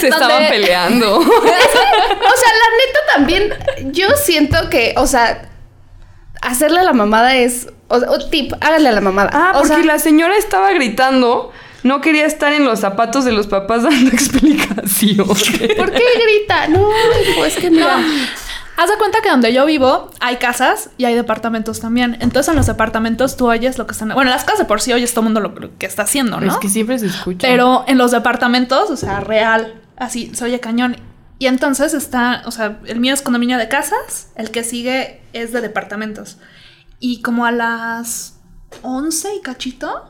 Se 0.00 0.08
estaban 0.08 0.48
peleando. 0.48 1.18
O 1.18 1.22
sea, 1.22 1.42
la 1.42 2.68
neta 2.78 3.00
también, 3.14 3.52
yo 3.92 4.08
siento 4.16 4.56
que, 4.70 4.94
o 4.96 5.06
sea, 5.06 5.48
hacerle 6.42 6.80
a 6.80 6.84
la 6.84 6.92
mamada 6.92 7.34
es. 7.36 7.68
O, 7.88 7.96
o 7.96 8.28
tip, 8.28 8.52
hágale 8.60 8.88
a 8.88 8.92
la 8.92 9.00
mamada. 9.00 9.30
Ah, 9.32 9.52
o 9.54 9.60
porque 9.60 9.68
sea, 9.68 9.84
la 9.84 9.98
señora 9.98 10.36
estaba 10.36 10.72
gritando. 10.72 11.52
No 11.82 12.00
quería 12.00 12.26
estar 12.26 12.52
en 12.52 12.64
los 12.64 12.80
zapatos 12.80 13.24
de 13.24 13.32
los 13.32 13.46
papás 13.46 13.82
dando 13.82 14.10
explicación. 14.10 15.26
¿Por 15.26 15.90
qué 15.90 16.04
grita? 16.24 16.68
No, 16.68 16.88
hijo, 17.28 17.44
es 17.44 17.56
que 17.56 17.70
mira. 17.70 17.98
Haz 18.74 18.88
de 18.88 18.96
cuenta 18.96 19.20
que 19.20 19.28
donde 19.28 19.52
yo 19.52 19.66
vivo 19.66 20.10
hay 20.20 20.36
casas 20.36 20.90
y 20.96 21.04
hay 21.04 21.14
departamentos 21.14 21.80
también. 21.80 22.16
Entonces 22.20 22.48
en 22.48 22.56
los 22.56 22.66
departamentos 22.66 23.36
tú 23.36 23.48
oyes 23.48 23.76
lo 23.76 23.86
que 23.86 23.92
están... 23.92 24.08
Bueno, 24.08 24.30
en 24.30 24.34
las 24.34 24.44
casas 24.44 24.60
de 24.60 24.64
por 24.64 24.80
sí 24.80 24.92
oyes 24.92 25.12
todo 25.12 25.20
el 25.20 25.24
mundo 25.24 25.40
lo, 25.40 25.50
lo 25.50 25.76
que 25.78 25.84
está 25.84 26.02
haciendo, 26.02 26.40
¿no? 26.40 26.58
siempre 26.68 26.98
se 26.98 27.06
escucha. 27.06 27.46
Pero 27.46 27.84
en 27.86 27.98
los 27.98 28.12
departamentos, 28.12 28.90
o 28.90 28.96
sea, 28.96 29.20
real, 29.20 29.74
así, 29.98 30.32
se 30.34 30.44
oye 30.46 30.58
cañón. 30.58 30.96
Y 31.42 31.48
entonces 31.48 31.92
está, 31.92 32.42
o 32.44 32.52
sea, 32.52 32.78
el 32.86 33.00
mío 33.00 33.12
es 33.12 33.20
condominio 33.20 33.58
de 33.58 33.66
casas, 33.66 34.28
el 34.36 34.52
que 34.52 34.62
sigue 34.62 35.20
es 35.32 35.52
de 35.52 35.60
departamentos. 35.60 36.36
Y 37.00 37.20
como 37.20 37.44
a 37.46 37.50
las 37.50 38.34
11 38.82 39.34
y 39.34 39.40
cachito, 39.40 40.08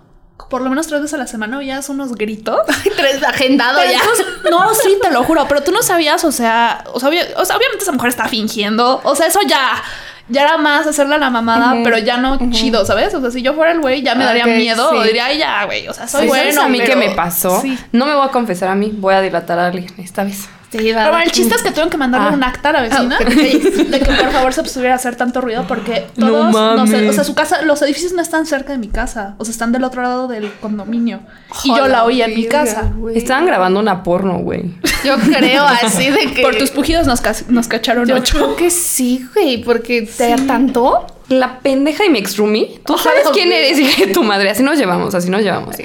por 0.51 0.61
lo 0.61 0.69
menos 0.69 0.89
tres 0.89 1.01
veces 1.01 1.15
a 1.15 1.17
la 1.17 1.27
semana 1.27 1.57
oías 1.57 1.89
unos 1.89 2.13
gritos. 2.17 2.61
Tres 2.99 3.23
agendado 3.25 3.81
ya. 3.83 4.03
no, 4.51 4.75
sí, 4.75 4.99
te 5.01 5.11
lo 5.11 5.25
juro, 5.25 5.47
pero 5.49 5.63
tú 5.63 5.73
no 5.73 5.81
sabías, 5.83 6.23
o 6.25 6.33
sea, 6.33 6.85
o 6.93 7.01
sea, 7.01 7.09
obvia- 7.09 7.29
o 7.39 7.45
sea, 7.47 7.57
obviamente 7.57 7.83
esa 7.83 7.93
mujer 7.93 8.11
está 8.11 8.29
fingiendo, 8.29 9.01
o 9.03 9.15
sea, 9.17 9.27
eso 9.29 9.39
ya, 9.49 9.83
ya 10.29 10.43
era 10.43 10.59
más 10.59 10.87
hacerle 10.87 11.15
a 11.15 11.19
la 11.19 11.31
mamada, 11.31 11.77
pero 11.83 11.97
ya 11.97 12.19
no 12.19 12.39
chido, 12.51 12.85
¿sabes? 12.85 13.15
O 13.15 13.23
sea, 13.23 13.31
si 13.31 13.41
yo 13.41 13.55
fuera 13.55 13.73
el 13.73 13.81
güey, 13.81 14.03
ya 14.03 14.15
me 14.15 14.25
daría 14.25 14.45
miedo, 14.45 14.91
sí. 14.91 14.97
o 14.99 15.03
diría, 15.03 15.25
ay, 15.27 15.39
ya, 15.39 15.65
güey, 15.65 15.89
o 15.89 15.95
sea, 15.95 16.07
soy 16.07 16.29
¿Sabes 16.29 16.45
bueno, 16.57 16.63
a 16.65 16.69
mí 16.69 16.77
pero- 16.79 16.91
qué 17.01 17.09
me 17.09 17.15
pasó? 17.15 17.59
Sí. 17.63 17.79
No 17.93 18.05
me 18.05 18.15
voy 18.15 18.27
a 18.29 18.31
confesar 18.31 18.69
a 18.69 18.75
mí, 18.75 18.93
voy 18.95 19.15
a 19.15 19.23
delatar 19.23 19.59
a 19.59 19.69
alguien 19.69 19.91
esta 19.97 20.25
vez. 20.25 20.47
Sí, 20.73 20.79
Pero 20.79 21.11
bueno, 21.11 21.19
el 21.25 21.31
chiste 21.31 21.55
es 21.55 21.63
que 21.63 21.69
tuvieron 21.69 21.91
que 21.91 21.99
mandarle 21.99 22.29
Ah. 22.31 22.33
un 22.35 22.43
acta 22.43 22.71
a 22.71 22.73
la 22.73 22.81
vecina 22.81 23.19
Ah, 23.21 23.25
de 23.25 23.99
que 24.01 24.05
por 24.07 24.33
favor 24.33 24.53
se 24.55 24.63
pusiera 24.63 24.93
a 24.93 24.97
hacer 24.97 25.17
tanto 25.17 25.43
ruido 25.43 25.67
porque 25.69 26.07
No 26.17 26.29
todos, 26.29 26.51
no, 26.53 26.87
sé, 26.87 27.09
o 27.09 27.13
sea, 27.13 27.25
su 27.25 27.35
casa, 27.35 27.61
los 27.63 27.83
edificios 27.83 28.13
no 28.15 28.23
están 28.23 28.47
cerca 28.47 28.73
de 28.73 28.79
mi 28.79 28.89
casa, 28.89 29.35
o 29.37 29.45
sea, 29.45 29.53
están 29.53 29.71
del 29.73 29.85
otro 29.85 30.01
lado 30.01 30.29
del 30.29 30.51
condominio. 30.63 31.21
y 31.65 31.69
yo 31.77 31.89
la 31.89 32.05
oía 32.05 32.25
en 32.25 32.35
mi 32.35 32.47
casa. 32.47 32.91
Estaban 33.15 33.45
grabando 33.45 33.81
una 33.81 34.03
porno, 34.03 34.39
güey. 34.39 34.71
Yo 35.05 35.17
creo 35.19 35.65
así 35.65 36.11
de 36.11 36.33
que. 36.33 36.41
Por 36.43 36.57
tus 36.57 36.71
pujidos 36.71 37.07
nos, 37.07 37.21
cas- 37.21 37.45
nos 37.49 37.69
cacharon 37.69 38.09
Yo 38.09 38.17
ocho. 38.17 38.35
creo 38.39 38.57
que 38.57 38.71
sí, 38.71 39.27
güey, 39.35 39.59
porque 39.63 40.03
te 40.03 40.35
tanto. 40.47 41.07
La 41.29 41.59
pendeja 41.61 42.05
y 42.07 42.11
mi 42.11 42.19
ex 42.19 42.37
roomie. 42.37 42.81
Tú 42.87 42.97
sabes 42.99 43.25
quién 43.33 43.49
güey. 43.49 43.59
eres, 43.67 43.79
hija 43.79 44.07
de 44.07 44.13
tu 44.13 44.23
madre. 44.23 44.49
Así 44.51 44.63
nos 44.63 44.79
llevamos, 44.79 45.15
así 45.15 45.29
nos 45.31 45.43
llevamos. 45.43 45.77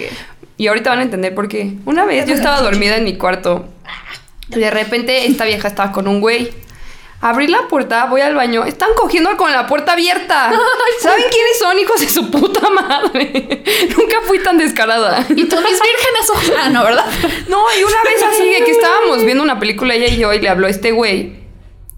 Y 0.58 0.68
ahorita 0.68 0.90
van 0.90 1.00
a 1.00 1.04
entender 1.04 1.36
por 1.36 1.48
qué. 1.50 1.76
Una 1.86 2.06
vez 2.06 2.26
yo 2.26 2.34
estaba 2.34 2.62
dormida 2.62 2.96
en 2.98 3.04
mi 3.04 3.16
cuarto. 3.18 3.66
Y 4.50 4.60
de 4.60 4.72
repente 4.72 5.26
esta 5.26 5.46
vieja 5.46 5.68
estaba 5.68 5.92
con 5.92 6.08
un 6.08 6.22
güey. 6.22 6.50
Abrí 7.20 7.48
la 7.48 7.68
puerta, 7.68 8.06
voy 8.06 8.22
al 8.22 8.36
baño. 8.36 8.64
Están 8.66 8.90
cogiendo 8.96 9.36
con 9.38 9.52
la 9.52 9.66
puerta 9.66 9.94
abierta. 9.94 10.52
¿Saben 11.00 11.24
quiénes 11.32 11.60
son, 11.60 11.80
hijos 11.80 12.00
de 12.00 12.10
su 12.10 12.30
puta 12.30 12.70
madre? 12.70 13.64
Nunca 13.98 14.18
fui 14.26 14.40
tan 14.40 14.58
descarada. 14.58 15.26
Y 15.30 15.46
tú, 15.46 15.56
mis 15.56 15.80
vírgenes 15.82 16.30
ojos. 16.32 16.54
Ah, 16.60 16.70
no, 16.70 16.84
¿verdad? 16.84 17.06
No, 17.48 17.64
y 17.80 17.84
una 17.84 18.04
vez 18.04 18.24
así 18.24 18.48
de 18.48 18.64
que 18.64 18.72
estábamos 18.72 19.24
viendo 19.24 19.44
una 19.44 19.60
película 19.60 19.96
ella 19.96 20.08
y 20.08 20.18
yo 20.18 20.32
y 20.32 20.40
le 20.40 20.50
habló 20.50 20.68
este 20.68 20.92
güey. 20.92 21.48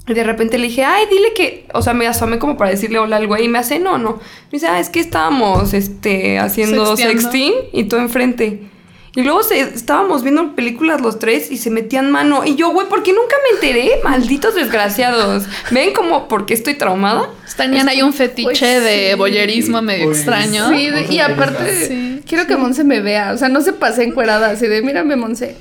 Y 0.07 0.13
de 0.13 0.23
repente 0.23 0.57
le 0.57 0.67
dije, 0.67 0.85
ay, 0.85 1.05
dile 1.07 1.33
que, 1.33 1.67
o 1.73 1.81
sea, 1.81 1.93
me 1.93 2.07
asomé 2.07 2.39
como 2.39 2.57
para 2.57 2.71
decirle 2.71 2.97
hola 2.97 3.17
al 3.17 3.27
güey 3.27 3.45
y 3.45 3.47
me 3.47 3.59
hace, 3.59 3.77
no, 3.77 3.97
no. 3.97 4.13
Me 4.13 4.51
dice, 4.53 4.67
ah, 4.67 4.79
es 4.79 4.89
que 4.89 4.99
estábamos, 5.01 5.73
este, 5.73 6.39
haciendo 6.39 6.95
Sexteando. 6.95 7.21
sexting 7.21 7.53
y 7.73 7.83
tú 7.83 7.97
enfrente. 7.97 8.69
Y 9.15 9.23
luego 9.23 9.41
se- 9.43 9.59
estábamos 9.59 10.21
viendo 10.23 10.55
películas 10.55 11.01
los 11.01 11.17
tres 11.19 11.49
y 11.51 11.57
se 11.57 11.69
metían 11.71 12.11
mano. 12.11 12.45
Y 12.45 12.55
yo, 12.55 12.69
güey, 12.69 12.87
¿por 12.87 13.01
qué 13.03 13.11
nunca 13.11 13.35
me 13.49 13.55
enteré? 13.55 13.99
Malditos 14.03 14.53
desgraciados. 14.55 15.45
¿Ven 15.71 15.93
como 15.93 16.27
por 16.27 16.45
qué 16.45 16.53
estoy 16.53 16.75
traumada? 16.75 17.27
Tenían 17.57 17.89
ahí 17.89 18.01
un 18.03 18.13
fetiche 18.13 18.43
Pues 18.43 18.59
de 18.61 19.09
sí. 19.11 19.17
boyerismo 19.17 19.81
medio 19.81 20.05
Pues 20.05 20.17
extraño. 20.19 20.69
Sí, 20.69 20.89
de- 20.89 21.07
y 21.13 21.19
aparte, 21.19 21.87
Sí. 21.87 22.21
quiero 22.27 22.45
que 22.47 22.55
Monse 22.55 22.83
me 22.83 23.01
vea. 23.01 23.31
O 23.33 23.37
sea, 23.37 23.49
no 23.49 23.61
se 23.61 23.73
pase 23.73 24.03
encuerada 24.03 24.51
así 24.51 24.67
de, 24.67 24.81
mírame, 24.81 25.15
Monse. 25.15 25.55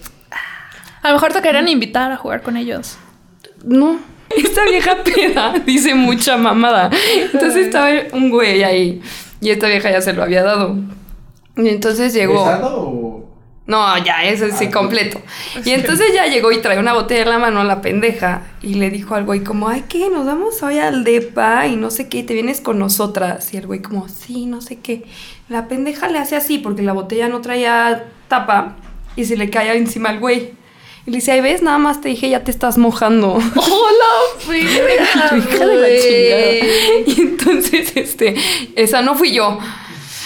A 1.02 1.08
lo 1.08 1.14
mejor 1.14 1.32
te 1.32 1.40
querían 1.40 1.68
invitar 1.68 2.12
a 2.12 2.16
jugar 2.16 2.42
con 2.42 2.56
ellos. 2.56 2.98
No. 3.64 3.98
Esta 4.36 4.62
vieja 4.64 4.96
peda 5.02 5.54
dice 5.64 5.94
mucha 5.94 6.36
mamada. 6.36 6.90
Entonces 7.32 7.66
estaba 7.66 7.88
un 8.12 8.28
güey 8.30 8.62
ahí. 8.62 9.00
Y 9.40 9.50
esta 9.50 9.68
vieja 9.68 9.90
ya 9.90 10.02
se 10.02 10.12
lo 10.12 10.22
había 10.22 10.42
dado. 10.42 10.76
Y 11.56 11.68
entonces 11.68 12.12
llegó. 12.12 12.44
¿Besado 12.44 12.80
o...? 12.82 13.07
No, 13.68 14.02
ya, 14.02 14.24
eso 14.24 14.46
sí, 14.56 14.64
Ah, 14.64 14.70
completo. 14.70 15.20
Y 15.62 15.72
entonces 15.72 16.06
ya 16.14 16.26
llegó 16.26 16.50
y 16.52 16.62
trae 16.62 16.78
una 16.78 16.94
botella 16.94 17.24
en 17.24 17.28
la 17.28 17.38
mano 17.38 17.62
la 17.64 17.82
pendeja. 17.82 18.40
Y 18.62 18.74
le 18.74 18.88
dijo 18.88 19.14
al 19.14 19.24
güey 19.24 19.44
como, 19.44 19.68
ay, 19.68 19.84
¿qué? 19.90 20.08
Nos 20.08 20.24
vamos 20.24 20.62
hoy 20.62 20.78
al 20.78 21.04
depa 21.04 21.66
y 21.66 21.76
no 21.76 21.90
sé 21.90 22.08
qué, 22.08 22.22
te 22.22 22.32
vienes 22.32 22.62
con 22.62 22.78
nosotras. 22.78 23.52
Y 23.52 23.58
el 23.58 23.66
güey 23.66 23.82
como, 23.82 24.08
sí, 24.08 24.46
no 24.46 24.62
sé 24.62 24.78
qué. 24.78 25.04
La 25.50 25.68
pendeja 25.68 26.08
le 26.08 26.18
hace 26.18 26.34
así 26.34 26.56
porque 26.56 26.80
la 26.80 26.94
botella 26.94 27.28
no 27.28 27.42
traía 27.42 28.06
tapa 28.28 28.76
y 29.16 29.26
se 29.26 29.36
le 29.36 29.50
cae 29.50 29.76
encima 29.76 30.08
al 30.08 30.18
güey. 30.18 30.52
Y 31.04 31.10
le 31.10 31.18
dice, 31.18 31.32
ay, 31.32 31.42
ves, 31.42 31.60
nada 31.60 31.76
más 31.76 32.00
te 32.00 32.08
dije, 32.08 32.30
ya 32.30 32.44
te 32.44 32.50
estás 32.50 32.78
mojando. 32.78 33.34
¡Hola, 33.54 34.10
chingada. 36.00 36.58
Y 37.06 37.20
entonces, 37.20 37.92
este, 37.96 38.34
esa 38.76 39.02
no 39.02 39.14
fui 39.14 39.32
yo. 39.32 39.58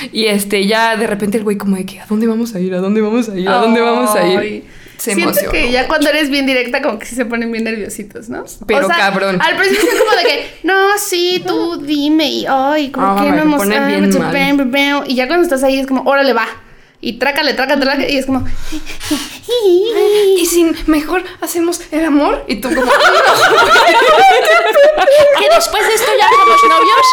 Y 0.12 0.26
este, 0.26 0.66
ya 0.66 0.96
de 0.96 1.06
repente 1.06 1.38
el 1.38 1.44
güey 1.44 1.56
como 1.56 1.76
de 1.76 1.84
que, 1.86 2.00
¿a 2.00 2.06
dónde 2.06 2.26
vamos 2.26 2.54
a 2.54 2.60
ir? 2.60 2.74
¿A 2.74 2.78
dónde 2.78 3.00
vamos 3.00 3.28
a 3.28 3.38
ir? 3.38 3.48
¿A 3.48 3.56
dónde 3.58 3.80
vamos 3.80 4.14
a 4.14 4.26
ir? 4.26 4.64
Se 4.96 5.14
Siento 5.14 5.30
emocionó. 5.30 5.50
que 5.52 5.72
ya 5.72 5.88
cuando 5.88 6.10
eres 6.10 6.30
bien 6.30 6.46
directa, 6.46 6.80
como 6.80 6.98
que 7.00 7.06
sí 7.06 7.16
se 7.16 7.24
ponen 7.24 7.50
bien 7.50 7.64
nerviositos, 7.64 8.28
¿no? 8.28 8.44
Pero 8.66 8.86
cabrón. 8.86 9.40
Al 9.42 9.56
principio 9.56 9.88
es 9.92 9.98
como 10.00 10.16
de 10.16 10.22
que, 10.22 10.46
no, 10.62 10.74
sí, 10.98 11.42
tú 11.44 11.76
dime, 11.84 12.28
y 12.28 12.46
ay, 12.48 12.90
como 12.90 13.06
Ah, 13.08 13.16
que 13.16 13.30
me 13.30 13.36
no 13.36 13.42
hemos. 13.42 15.08
Y 15.08 15.14
ya 15.16 15.26
cuando 15.26 15.42
estás 15.42 15.64
ahí 15.64 15.80
es 15.80 15.88
como, 15.88 16.02
órale, 16.02 16.32
va. 16.32 16.46
Y 17.04 17.14
trácale, 17.14 17.52
trácale, 17.54 17.80
trácale. 17.82 18.10
Y 18.12 18.18
es 18.18 18.26
como. 18.26 18.46
Y 20.38 20.46
si 20.46 20.64
mejor 20.86 21.24
hacemos 21.40 21.80
el 21.90 22.04
amor 22.04 22.44
y 22.46 22.60
tú 22.60 22.72
como 22.72 22.90
Que 25.38 25.48
después 25.54 25.86
de 25.88 25.94
esto 25.94 26.10
ya 26.16 26.28
somos 26.28 26.62
novios. 26.62 27.06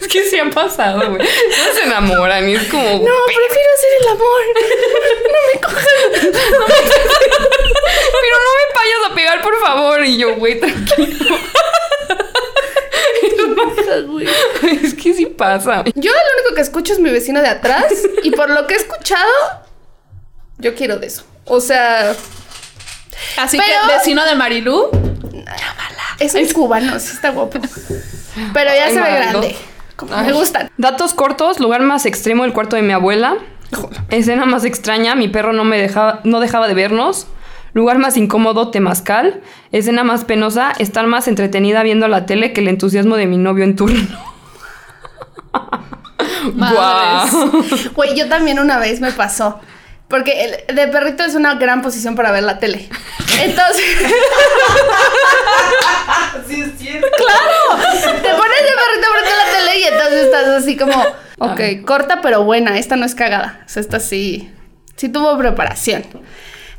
es 0.00 0.08
que 0.08 0.24
se 0.24 0.40
han 0.40 0.50
pasado, 0.50 1.10
güey. 1.10 1.22
No 1.22 1.72
se 1.74 1.82
enamoran 1.84 2.48
y 2.48 2.54
es 2.54 2.64
como 2.68 2.82
No, 2.82 2.90
prefiero 3.26 3.70
hacer 3.76 3.90
el 4.00 4.08
amor. 4.08 4.40
No 5.32 5.38
me 5.52 5.60
cojan. 5.60 5.98
pero 8.22 8.36
no 8.38 8.50
me 8.56 8.64
vayas 8.74 9.02
a 9.10 9.14
pegar, 9.14 9.42
por 9.42 9.60
favor. 9.60 10.04
Y 10.04 10.16
yo, 10.16 10.34
güey, 10.36 10.58
tranquilo. 10.58 11.36
es 14.82 14.94
que 14.94 15.14
sí 15.14 15.26
pasa. 15.26 15.84
Yo 15.94 16.10
lo 16.10 16.40
único 16.40 16.54
que 16.54 16.60
escucho 16.60 16.92
es 16.92 16.98
mi 17.00 17.10
vecino 17.10 17.40
de 17.40 17.48
atrás. 17.48 17.84
Y 18.22 18.30
por 18.30 18.50
lo 18.50 18.66
que 18.66 18.74
he 18.74 18.76
escuchado, 18.78 19.30
yo 20.58 20.74
quiero 20.74 20.98
de 20.98 21.06
eso. 21.06 21.24
O 21.44 21.60
sea, 21.60 22.14
Así 23.36 23.56
Pero- 23.58 23.88
que 23.88 23.94
vecino 23.96 24.24
de 24.24 24.34
Marilú. 24.34 24.88
es 26.18 26.34
un 26.34 26.48
cubano, 26.48 26.98
sí 26.98 27.12
está 27.14 27.30
guapo. 27.30 27.58
Pero 28.54 28.70
ya 28.74 28.86
Ay, 28.86 28.94
se 28.94 29.00
ve 29.00 29.10
grande. 29.10 29.56
Como 29.96 30.16
me 30.16 30.32
gustan. 30.32 30.70
Datos 30.78 31.14
cortos, 31.14 31.60
lugar 31.60 31.82
más 31.82 32.06
extremo, 32.06 32.44
el 32.44 32.52
cuarto 32.52 32.76
de 32.76 32.82
mi 32.82 32.92
abuela. 32.92 33.36
Escena 34.10 34.44
más 34.44 34.64
extraña, 34.64 35.14
mi 35.14 35.28
perro 35.28 35.52
no 35.52 35.64
me 35.64 35.80
dejaba, 35.80 36.20
no 36.24 36.40
dejaba 36.40 36.68
de 36.68 36.74
vernos. 36.74 37.26
Lugar 37.74 37.98
más 37.98 38.16
incómodo, 38.16 38.70
temazcal. 38.70 39.40
Escena 39.70 40.04
más 40.04 40.24
penosa, 40.24 40.72
estar 40.78 41.06
más 41.06 41.28
entretenida 41.28 41.82
viendo 41.82 42.08
la 42.08 42.26
tele 42.26 42.52
que 42.52 42.60
el 42.60 42.68
entusiasmo 42.68 43.16
de 43.16 43.26
mi 43.26 43.38
novio 43.38 43.64
en 43.64 43.76
turno. 43.76 44.06
Guau. 46.54 47.64
Güey, 47.94 48.16
yo 48.16 48.28
también 48.28 48.58
una 48.58 48.78
vez 48.78 49.00
me 49.00 49.12
pasó. 49.12 49.60
Porque 50.08 50.62
el 50.68 50.76
de 50.76 50.88
perrito 50.88 51.24
es 51.24 51.34
una 51.34 51.54
gran 51.54 51.80
posición 51.80 52.14
para 52.14 52.30
ver 52.32 52.42
la 52.42 52.58
tele. 52.58 52.88
Entonces. 53.40 53.84
Sí, 56.46 56.60
es 56.60 56.78
cierto. 56.78 57.06
¡Claro! 57.16 57.82
Te 58.02 58.30
pones 58.30 58.60
de 58.60 58.72
perrito 58.74 59.06
frente 59.12 59.30
a 59.30 59.36
la 59.36 59.52
tele 59.56 59.78
y 59.78 59.84
entonces 59.84 60.24
estás 60.24 60.48
así 60.48 60.76
como. 60.76 61.02
Ok, 61.38 61.86
corta 61.86 62.20
pero 62.20 62.44
buena. 62.44 62.78
Esta 62.78 62.96
no 62.96 63.06
es 63.06 63.14
cagada. 63.14 63.62
O 63.64 63.68
sea, 63.68 63.80
esta 63.80 64.00
sí. 64.00 64.50
Sí 64.96 65.08
tuvo 65.08 65.38
preparación. 65.38 66.04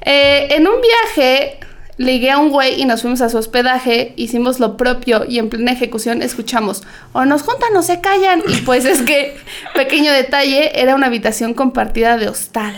Eh, 0.06 0.48
en 0.52 0.68
un 0.68 0.76
viaje. 0.82 1.60
Ligué 1.98 2.32
a 2.32 2.40
un 2.40 2.50
güey 2.50 2.82
y 2.82 2.86
nos 2.86 3.04
fuimos 3.04 3.22
a 3.22 3.30
su 3.30 3.38
hospedaje, 3.38 4.14
hicimos 4.16 4.60
lo 4.60 4.78
propio 4.78 5.26
y 5.30 5.38
en 5.38 5.50
plena 5.50 5.72
ejecución 5.74 6.24
escuchamos, 6.24 6.82
o 7.12 7.24
nos 7.26 7.44
juntan 7.44 7.76
o 7.78 7.84
se 7.84 8.02
callan. 8.02 8.42
Y 8.48 8.62
pues 8.62 8.86
es 8.86 9.04
que, 9.04 9.38
pequeño 9.76 10.12
detalle, 10.12 10.82
era 10.82 10.96
una 10.96 11.06
habitación 11.06 11.54
compartida 11.54 12.18
de 12.18 12.30
hostal. 12.30 12.74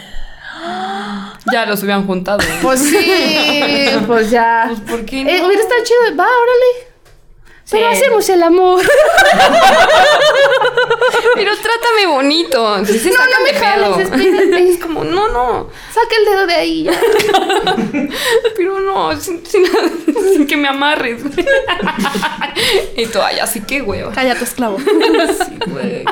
Ya 1.51 1.65
los 1.65 1.81
hubieran 1.81 2.05
juntado. 2.05 2.39
Pues 2.61 2.81
sí, 2.81 3.87
pues 4.05 4.31
ya. 4.31 4.65
Pues, 4.67 4.79
¿por 4.81 5.05
qué 5.05 5.21
Eh, 5.21 5.23
no? 5.39 5.47
hubiera 5.47 5.61
estado 5.61 5.81
chido, 5.85 6.17
va, 6.17 6.25
órale. 6.25 6.94
Pero 7.71 7.89
Sí. 7.91 7.97
hacemos 7.97 8.29
el 8.29 8.43
amor. 8.43 8.79
Pero 11.35 11.51
trátame 11.55 12.07
bonito. 12.07 12.77
No, 12.77 12.83
no 12.83 12.83
me 13.43 13.53
jales, 13.53 13.97
espérate. 14.09 14.69
Es 14.75 14.77
como, 14.79 15.03
no, 15.03 15.27
no. 15.29 15.69
Saca 15.93 16.15
el 16.19 16.25
dedo 16.25 16.47
de 16.47 16.53
ahí 16.55 16.83
ya. 16.83 16.93
Pero 18.57 18.79
no, 18.79 19.15
sin, 19.19 19.45
sin- 19.45 19.65
sin 20.33 20.47
que 20.47 20.57
me 20.57 20.67
amarres. 20.67 21.21
y 22.95 23.05
tú, 23.07 23.19
ay, 23.21 23.39
así 23.39 23.61
que, 23.61 23.81
güey. 23.81 24.03
Cállate, 24.13 24.43
esclavo. 24.43 24.77
Sí, 24.79 25.57
güey. 25.67 26.03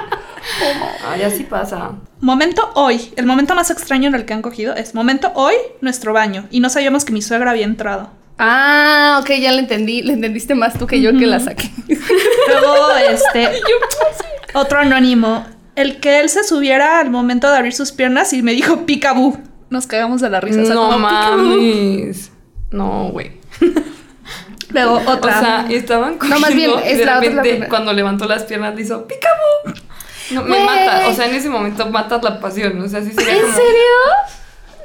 Ay, 1.07 1.21
así 1.23 1.43
pasa. 1.43 1.91
Momento 2.19 2.71
hoy. 2.75 3.13
El 3.15 3.25
momento 3.25 3.55
más 3.55 3.69
extraño 3.71 4.07
en 4.09 4.15
el 4.15 4.25
que 4.25 4.33
han 4.33 4.41
cogido 4.41 4.75
es 4.75 4.93
momento 4.95 5.31
hoy, 5.35 5.55
nuestro 5.81 6.13
baño. 6.13 6.47
Y 6.51 6.59
no 6.59 6.69
sabíamos 6.69 7.05
que 7.05 7.13
mi 7.13 7.21
suegra 7.21 7.51
había 7.51 7.65
entrado. 7.65 8.09
Ah, 8.45 9.19
ok, 9.21 9.29
ya 9.39 9.53
le 9.53 9.59
entendí. 9.59 10.01
Le 10.01 10.11
entendiste 10.13 10.53
más 10.53 10.77
tú 10.77 10.85
que 10.85 10.99
yo 11.01 11.11
que 11.17 11.25
la 11.25 11.39
saqué. 11.39 11.71
Luego, 12.47 12.91
este. 13.09 13.49
otro 14.53 14.79
anónimo. 14.79 15.45
El 15.77 16.01
que 16.01 16.19
él 16.19 16.27
se 16.29 16.43
subiera 16.43 16.99
al 16.99 17.09
momento 17.09 17.49
de 17.49 17.55
abrir 17.55 17.73
sus 17.73 17.93
piernas 17.93 18.33
y 18.33 18.43
me 18.43 18.51
dijo 18.51 18.85
picabú. 18.85 19.39
Nos 19.69 19.87
cagamos 19.87 20.19
de 20.19 20.29
la 20.29 20.41
risa. 20.41 20.59
o 20.61 20.91
No 20.91 20.99
mames. 20.99 22.31
No, 22.71 23.09
güey. 23.11 23.31
Luego 24.71 24.95
O 24.95 25.11
otra. 25.11 25.39
sea, 25.39 25.65
estaban 25.69 26.17
cogiendo 26.17 26.35
No, 26.35 26.41
más 26.41 26.53
bien, 26.55 26.71
es 26.83 26.97
de 26.97 27.05
la 27.05 27.19
repente, 27.21 27.67
cuando 27.69 27.93
levantó 27.93 28.25
las 28.25 28.43
piernas, 28.43 28.75
le 28.75 28.81
hizo 28.81 29.07
¡Picaboo! 29.07 29.79
No, 30.31 30.43
me 30.43 30.59
mata. 30.65 31.07
O 31.07 31.13
sea, 31.13 31.27
en 31.27 31.35
ese 31.35 31.47
momento 31.49 31.85
matas 31.89 32.21
la 32.23 32.39
pasión. 32.41 32.79
O 32.81 32.89
sea, 32.89 33.01
sí 33.01 33.11
sería 33.13 33.35
¿En 33.35 33.41
como... 33.41 33.53
serio? 33.53 33.93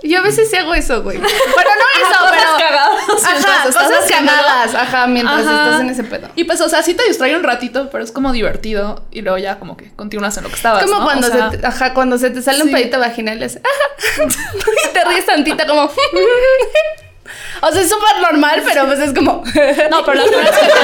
Yo 0.02 0.18
a 0.18 0.22
veces 0.22 0.50
sí 0.50 0.56
hago 0.56 0.74
eso, 0.74 1.02
güey. 1.02 1.18
Bueno, 1.18 1.70
no 1.76 1.84
eso, 2.00 2.18
cosas 2.18 2.30
pero. 2.30 2.58
cagadas 2.58 2.88
Ajá, 3.24 3.64
cosas 3.64 4.10
cagadas. 4.10 4.74
Ajá, 4.74 5.06
mientras 5.06 5.40
Ajá. 5.46 5.64
estás 5.64 5.80
en 5.80 5.90
ese 5.90 6.04
pedo. 6.04 6.28
Y 6.36 6.44
pues, 6.44 6.60
o 6.60 6.68
sea, 6.68 6.82
sí 6.82 6.94
te 6.94 7.04
distrae 7.04 7.36
un 7.36 7.42
ratito, 7.42 7.88
pero 7.90 8.04
es 8.04 8.12
como 8.12 8.32
divertido. 8.32 9.04
Y 9.10 9.22
luego 9.22 9.38
ya 9.38 9.58
como 9.58 9.76
que 9.76 9.90
continúas 9.94 10.36
en 10.36 10.44
lo 10.44 10.50
que 10.50 10.56
estabas. 10.56 10.84
Como 10.84 10.98
¿no? 10.98 11.04
cuando, 11.04 11.26
O 11.26 11.30
sea, 11.30 11.50
se 11.50 11.58
te, 11.58 11.66
ajá, 11.66 11.94
cuando 11.94 12.18
se 12.18 12.30
te 12.30 12.42
sale 12.42 12.62
un 12.62 12.70
pedito 12.70 12.98
vaginal 12.98 13.40
y 13.40 13.44
haces, 13.44 13.62
ajá. 13.64 14.28
y 14.88 14.92
te 14.92 15.04
ríes 15.04 15.26
tantita 15.26 15.66
como. 15.66 15.82
o 17.62 17.72
sea, 17.72 17.80
es 17.80 17.88
súper 17.88 18.20
normal, 18.20 18.62
pero 18.64 18.86
pues 18.86 19.00
es 19.00 19.12
como. 19.12 19.42
No, 19.90 20.04
pero 20.04 20.14
las 20.14 20.28
primeras 20.28 20.58
que 20.58 20.66
te, 20.66 20.74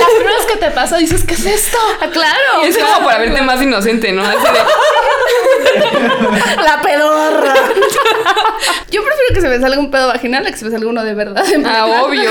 las 0.00 0.10
primeras 0.16 0.46
que 0.46 0.56
te 0.56 0.70
pasa 0.70 0.96
dices, 0.98 1.24
¿qué 1.24 1.34
es 1.34 1.46
esto? 1.46 1.78
Ah, 2.00 2.06
claro. 2.12 2.64
Y 2.64 2.66
es 2.68 2.78
como 2.78 3.04
para 3.04 3.18
verte 3.18 3.42
más 3.42 3.60
inocente, 3.60 4.12
¿no? 4.12 4.22
Así 4.24 4.38
de... 4.38 4.60
La 6.64 6.80
pedorra. 6.82 7.54
Yo 8.90 9.02
prefiero 9.02 9.34
que 9.34 9.40
se 9.40 9.48
me 9.48 9.58
salga 9.60 9.78
un 9.78 9.90
pedo 9.90 10.08
vaginal 10.08 10.46
a 10.46 10.50
que 10.50 10.56
se 10.56 10.64
me 10.64 10.70
salga 10.70 10.88
uno 10.88 11.02
de 11.04 11.14
verdad. 11.14 11.44
en 11.52 11.66
Ah, 11.66 11.86
obvio. 12.04 12.30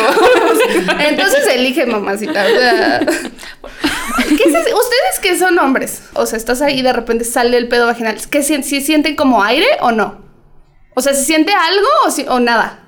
Entonces 0.99 1.47
elige, 1.47 1.85
mamacita. 1.85 2.43
O 2.45 2.49
sea, 2.57 2.99
¿qué 2.99 4.35
es? 4.35 4.47
¿Ustedes 4.73 5.19
que 5.21 5.37
son 5.37 5.57
hombres? 5.59 6.03
O 6.13 6.25
sea, 6.25 6.37
estás 6.37 6.61
ahí 6.61 6.79
y 6.79 6.81
de 6.81 6.93
repente 6.93 7.23
sale 7.25 7.57
el 7.57 7.67
pedo 7.67 7.85
vaginal. 7.87 8.17
¿Qué 8.29 8.43
si, 8.43 8.61
si 8.63 8.81
sienten 8.81 9.15
como 9.15 9.43
aire 9.43 9.67
o 9.81 9.91
no? 9.91 10.21
O 10.95 11.01
sea, 11.01 11.13
¿se 11.13 11.23
siente 11.25 11.53
algo 11.53 11.87
o, 12.05 12.11
si- 12.11 12.25
o 12.27 12.39
nada? 12.39 12.79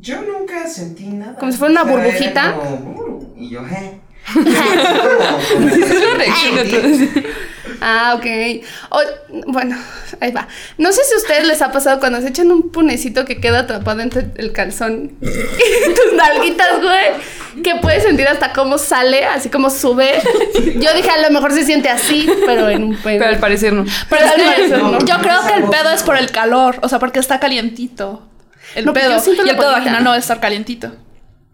Yo 0.00 0.20
nunca 0.22 0.66
sentí 0.68 1.04
nada. 1.06 1.34
Como 1.38 1.52
si 1.52 1.58
fuera 1.58 1.72
una 1.72 1.82
O 1.82 1.86
sea, 1.86 1.94
era 1.94 2.04
burbujita. 2.04 2.54
como, 2.54 2.74
"Uh", 3.18 3.34
y 3.38 3.50
yo, 3.50 3.60
"Eh". 3.66 4.00
Es 5.82 6.16
reacción 6.16 6.68
todos. 6.70 7.24
Ah, 7.80 8.14
ok. 8.16 8.26
O- 8.90 9.42
bueno, 9.46 9.76
ahí 10.20 10.30
va. 10.32 10.46
No 10.78 10.92
sé 10.92 11.02
si 11.04 11.14
a 11.14 11.16
ustedes 11.18 11.46
les 11.46 11.62
ha 11.62 11.72
pasado 11.72 11.98
cuando 12.00 12.20
se 12.20 12.28
echan 12.28 12.50
un 12.52 12.70
punecito 12.70 13.24
que 13.24 13.40
queda 13.40 13.60
atrapado 13.60 14.00
entre 14.00 14.26
el 14.36 14.52
calzón 14.52 15.12
y 15.20 15.26
tus 15.94 16.12
nalguitas, 16.16 16.80
güey. 16.80 17.62
Que 17.62 17.74
puedes 17.76 18.02
sentir 18.02 18.26
hasta 18.28 18.52
cómo 18.52 18.78
sale, 18.78 19.24
así 19.26 19.48
como 19.50 19.68
sube. 19.70 20.10
Yo 20.76 20.94
dije, 20.94 21.10
a 21.10 21.20
lo 21.22 21.30
mejor 21.30 21.52
se 21.52 21.64
siente 21.64 21.88
así, 21.90 22.28
pero 22.46 22.68
en 22.68 22.84
un 22.84 22.96
pedo. 22.96 23.18
Pero 23.18 23.26
al 23.30 23.38
parecer 23.38 23.72
no. 23.72 23.84
Pero 24.08 24.26
Al 24.26 24.40
parecer 24.42 24.78
no. 24.78 24.98
yo 25.04 25.18
creo 25.18 25.46
que 25.46 25.54
el 25.54 25.64
pedo 25.64 25.90
es 25.90 26.02
por 26.02 26.16
el 26.16 26.30
calor. 26.30 26.78
O 26.82 26.88
sea, 26.88 26.98
porque 26.98 27.18
está 27.18 27.38
calientito. 27.40 28.26
El 28.74 28.86
No, 28.86 28.92
pero 28.94 29.20
pedo. 29.20 29.34
Y 29.44 29.48
el 29.50 29.56
pedo 29.56 29.72
vaginal 29.72 30.02
no 30.02 30.10
va 30.10 30.16
a 30.16 30.18
estar 30.18 30.40
calientito. 30.40 30.92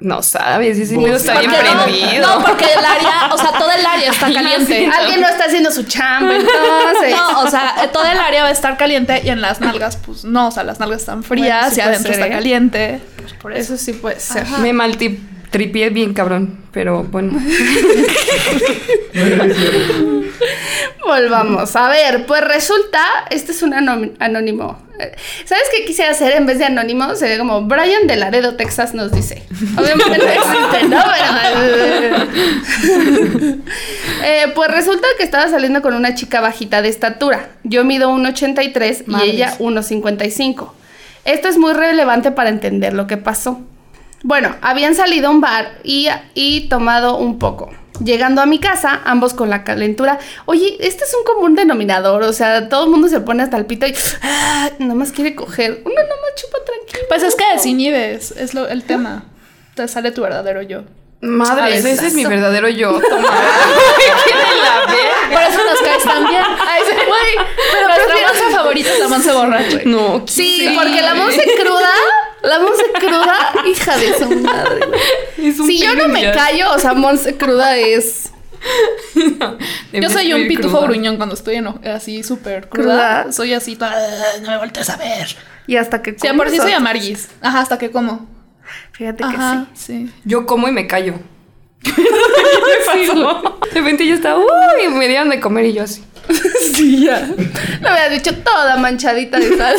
No 0.01 0.23
sabes, 0.23 0.79
ese 0.79 0.95
pedo 0.97 1.17
está 1.17 1.41
bien 1.41 1.51
no, 1.51 1.83
prendido. 1.85 2.27
no, 2.39 2.45
porque 2.45 2.67
el 2.67 2.85
área, 2.85 3.31
o 3.33 3.37
sea, 3.37 3.51
todo 3.59 3.71
el 3.73 3.85
área 3.85 4.11
está 4.11 4.29
no, 4.29 4.35
caliente. 4.35 4.79
sí. 4.79 4.91
Alguien 4.97 5.21
no 5.21 5.27
está 5.27 5.47
haciendo 5.47 5.73
su 5.73 5.83
chamba, 5.83 6.37
entonces. 6.37 7.17
No, 7.17 7.41
o 7.41 7.51
sea, 7.51 7.91
todo 7.93 8.05
el 8.05 8.19
área 8.19 8.43
va 8.43 8.49
a 8.49 8.53
estar 8.53 8.77
caliente 8.77 9.21
y 9.25 9.31
en 9.31 9.41
las 9.41 9.61
nalgas, 9.61 9.97
pues 9.97 10.25
no, 10.25 10.49
o 10.49 10.51
sea, 10.53 10.63
las 10.63 10.79
nalgas 10.79 11.01
están 11.01 11.25
frías 11.25 11.61
Bueno, 11.61 11.75
sí 11.75 11.81
y 11.81 11.83
adentro 11.83 12.13
ser, 12.13 12.21
está 12.21 12.27
¿eh? 12.29 12.31
caliente. 12.31 13.01
Pues 13.17 13.33
por 13.35 13.53
eso. 13.53 13.75
Eso 13.75 13.85
sí 13.85 13.93
puede 13.93 14.21
ser. 14.21 14.47
Me 14.61 14.73
mal 14.73 14.97
tripié 15.51 15.91
bien 15.91 16.15
cabrón, 16.15 16.59
pero 16.73 17.05
bueno. 17.05 17.33
Volvamos. 21.05 21.75
A 21.77 21.89
ver, 21.89 22.27
pues 22.27 22.43
resulta, 22.45 23.01
este 23.31 23.53
es 23.53 23.63
un 23.63 23.73
anónimo- 23.75 24.79
¿Sabes 25.45 25.63
qué 25.75 25.85
quisiera 25.85 26.11
hacer 26.11 26.33
en 26.37 26.45
vez 26.47 26.59
de 26.59 26.65
anónimo? 26.65 27.15
Sería 27.15 27.39
como 27.39 27.63
Brian 27.63 28.09
de 28.09 28.17
Laredo, 28.17 28.57
Texas 28.57 28.95
nos 28.95 29.13
dice. 29.13 29.45
Obviamente 29.77 30.19
no 30.19 30.25
existe, 30.25 30.89
¿no? 30.89 31.03
Pero... 32.83 33.59
Eh, 34.25 34.47
pues 34.55 34.69
resulta 34.71 35.07
que 35.17 35.23
estaba 35.23 35.49
saliendo 35.49 35.81
con 35.81 35.95
una 35.95 36.15
chica 36.15 36.41
bajita 36.41 36.83
de 36.83 36.89
estatura. 36.89 37.51
Yo 37.63 37.85
mido 37.85 38.11
1,83 38.11 39.05
y 39.07 39.23
ella 39.31 39.57
1,55. 39.59 40.73
Esto 41.25 41.49
es 41.49 41.57
muy 41.57 41.73
relevante 41.73 42.33
para 42.33 42.51
entender 42.51 42.93
lo 42.95 43.07
que 43.07 43.17
pasó. 43.17 43.61
Bueno, 44.23 44.57
habían 44.63 44.95
salido 44.95 45.29
a 45.29 45.31
un 45.31 45.41
bar 45.41 45.79
y, 45.85 46.09
y 46.35 46.69
tomado 46.69 47.17
un 47.17 47.39
poco. 47.39 47.71
Llegando 48.03 48.41
a 48.41 48.47
mi 48.47 48.59
casa, 48.61 49.01
ambos 49.05 49.35
con 49.35 49.51
la 49.51 49.65
calentura. 49.65 50.19
Oye, 50.45 50.77
este 50.81 51.05
es 51.05 51.15
un 51.15 51.25
común 51.25 51.55
denominador. 51.57 52.23
O 52.23 52.33
sea, 52.33 52.69
todo 52.69 52.85
el 52.85 52.91
mundo 52.91 53.09
se 53.09 53.21
pone 53.21 53.43
hasta 53.43 53.57
el 53.57 53.67
pito 53.67 53.87
y 53.87 53.95
ah, 54.23 54.71
nada 54.79 54.95
más 54.95 55.11
quiere 55.13 55.35
coger. 55.35 55.83
Uno 55.85 55.95
nada 55.95 56.07
más 56.07 56.41
chupa 56.41 56.59
tranquilo. 56.65 57.07
Pues 57.09 57.23
es 57.25 57.35
que 57.35 57.45
desinhibes, 57.55 58.31
es 58.33 58.55
lo, 58.55 58.69
el 58.69 58.85
tema. 58.85 59.25
Te 59.75 59.89
sale 59.89 60.13
tu 60.13 60.23
verdadero 60.23 60.63
yo. 60.63 60.83
Madre, 61.21 61.77
ese 61.77 62.07
es 62.07 62.15
mi 62.15 62.25
verdadero 62.25 62.69
yo. 62.69 63.01
Toma. 63.11 63.29
Por 65.33 65.43
eso 65.43 65.61
nos 65.65 65.81
caes 65.81 66.05
tan 66.05 66.29
bien. 66.29 66.43
Ay, 66.45 66.83
sí, 66.89 66.95
güey. 66.95 67.47
Pero 67.73 67.89
nuestra 67.89 68.17
monza 68.29 68.57
favorita 68.57 68.93
es 68.93 68.99
la 69.01 69.09
monza 69.09 69.33
borracha. 69.35 69.81
No, 69.85 70.25
Sí, 70.29 70.73
porque 70.77 71.03
la 71.03 71.15
monse 71.15 71.43
cruda, 71.61 71.91
la 72.43 72.59
monse 72.61 72.83
cruda, 72.99 73.53
hija 73.67 73.97
de 73.97 74.15
su 74.19 74.31
madre. 74.41 74.81
Es 75.39 75.59
un 75.59 75.67
Si 75.67 75.79
yo 75.79 75.95
no 75.95 76.09
me 76.09 76.31
callo, 76.33 76.73
o 76.73 76.79
sea, 76.79 76.95
monse 76.95 77.37
cruda 77.37 77.77
es... 77.77 78.33
Yo 79.93 80.11
soy 80.11 80.33
un 80.33 80.49
pitufo 80.49 80.79
cruda. 80.79 80.89
gruñón 80.89 81.17
cuando 81.17 81.37
estoy 81.37 81.63
así 81.85 82.25
súper 82.25 82.69
cruda. 82.69 83.23
Cruda. 83.23 83.33
Soy 83.33 83.53
así 83.55 83.77
toda, 83.77 83.93
"Ah, 83.95 84.39
no 84.43 84.51
me 84.51 84.59
voltees 84.59 84.91
a 84.91 84.97
ver. 84.97 85.37
Y 85.69 85.77
hasta 85.77 86.03
que 86.03 86.17
Sí, 86.19 86.27
por 86.37 86.51
sí 86.51 86.57
soy 86.57 86.73
amarguis. 86.73 87.29
Ajá, 87.41 87.61
hasta 87.61 87.79
que 87.79 87.91
como. 87.93 88.27
Fíjate 88.93 89.23
que 89.23 89.31
sí. 89.31 89.67
sí. 89.75 90.13
Yo 90.25 90.45
como 90.47 90.67
y 90.69 90.73
me 90.73 90.87
callo. 90.89 91.15
¿Qué 91.85 91.93
pasó? 92.87 93.59
De 93.73 93.81
repente 93.81 94.07
yo 94.07 94.15
estaba, 94.17 94.39
uy, 94.41 94.89
me 94.93 95.07
dieron 95.07 95.29
de 95.29 95.39
comer 95.41 95.67
y 95.67 95.75
yo 95.75 95.85
así. 95.85 96.05
Sí, 96.75 97.05
ya. 97.05 97.29
Lo 97.81 97.89
había 97.89 98.09
dicho 98.09 98.33
toda 98.37 98.77
manchadita 98.77 99.39
de 99.39 99.57
sal. 99.57 99.77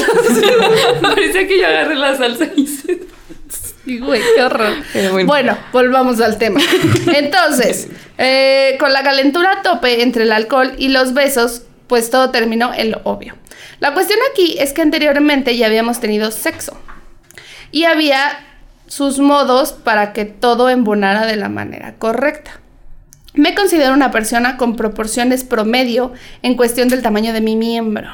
Parecía 1.01 1.47
que 1.47 1.59
yo 1.59 1.67
agarré 1.67 1.95
la 1.95 2.17
salsa 2.17 2.45
y 2.55 2.67
se... 2.67 3.07
Y 3.85 3.99
güey, 3.99 4.21
qué 4.35 4.43
horror. 4.43 4.73
Bueno, 5.25 5.57
volvamos 5.71 6.21
al 6.21 6.37
tema. 6.37 6.59
Entonces, 7.13 7.87
eh, 8.17 8.75
con 8.79 8.93
la 8.93 9.03
calentura 9.03 9.53
a 9.53 9.61
tope 9.61 10.01
entre 10.03 10.23
el 10.23 10.31
alcohol 10.31 10.73
y 10.77 10.89
los 10.89 11.13
besos, 11.13 11.63
pues 11.87 12.09
todo 12.09 12.29
terminó 12.31 12.73
en 12.73 12.91
lo 12.91 13.01
obvio. 13.03 13.35
La 13.79 13.93
cuestión 13.93 14.19
aquí 14.31 14.57
es 14.59 14.73
que 14.73 14.81
anteriormente 14.81 15.57
ya 15.57 15.65
habíamos 15.65 15.99
tenido 15.99 16.31
sexo 16.31 16.77
y 17.71 17.85
había 17.85 18.45
sus 18.87 19.19
modos 19.19 19.71
para 19.71 20.13
que 20.13 20.25
todo 20.25 20.69
embonara 20.69 21.25
de 21.25 21.35
la 21.35 21.49
manera 21.49 21.95
correcta. 21.97 22.59
Me 23.33 23.55
considero 23.55 23.93
una 23.93 24.11
persona 24.11 24.57
con 24.57 24.75
proporciones 24.75 25.43
promedio 25.43 26.13
en 26.41 26.55
cuestión 26.55 26.89
del 26.89 27.01
tamaño 27.01 27.33
de 27.33 27.41
mi 27.41 27.55
miembro. 27.55 28.09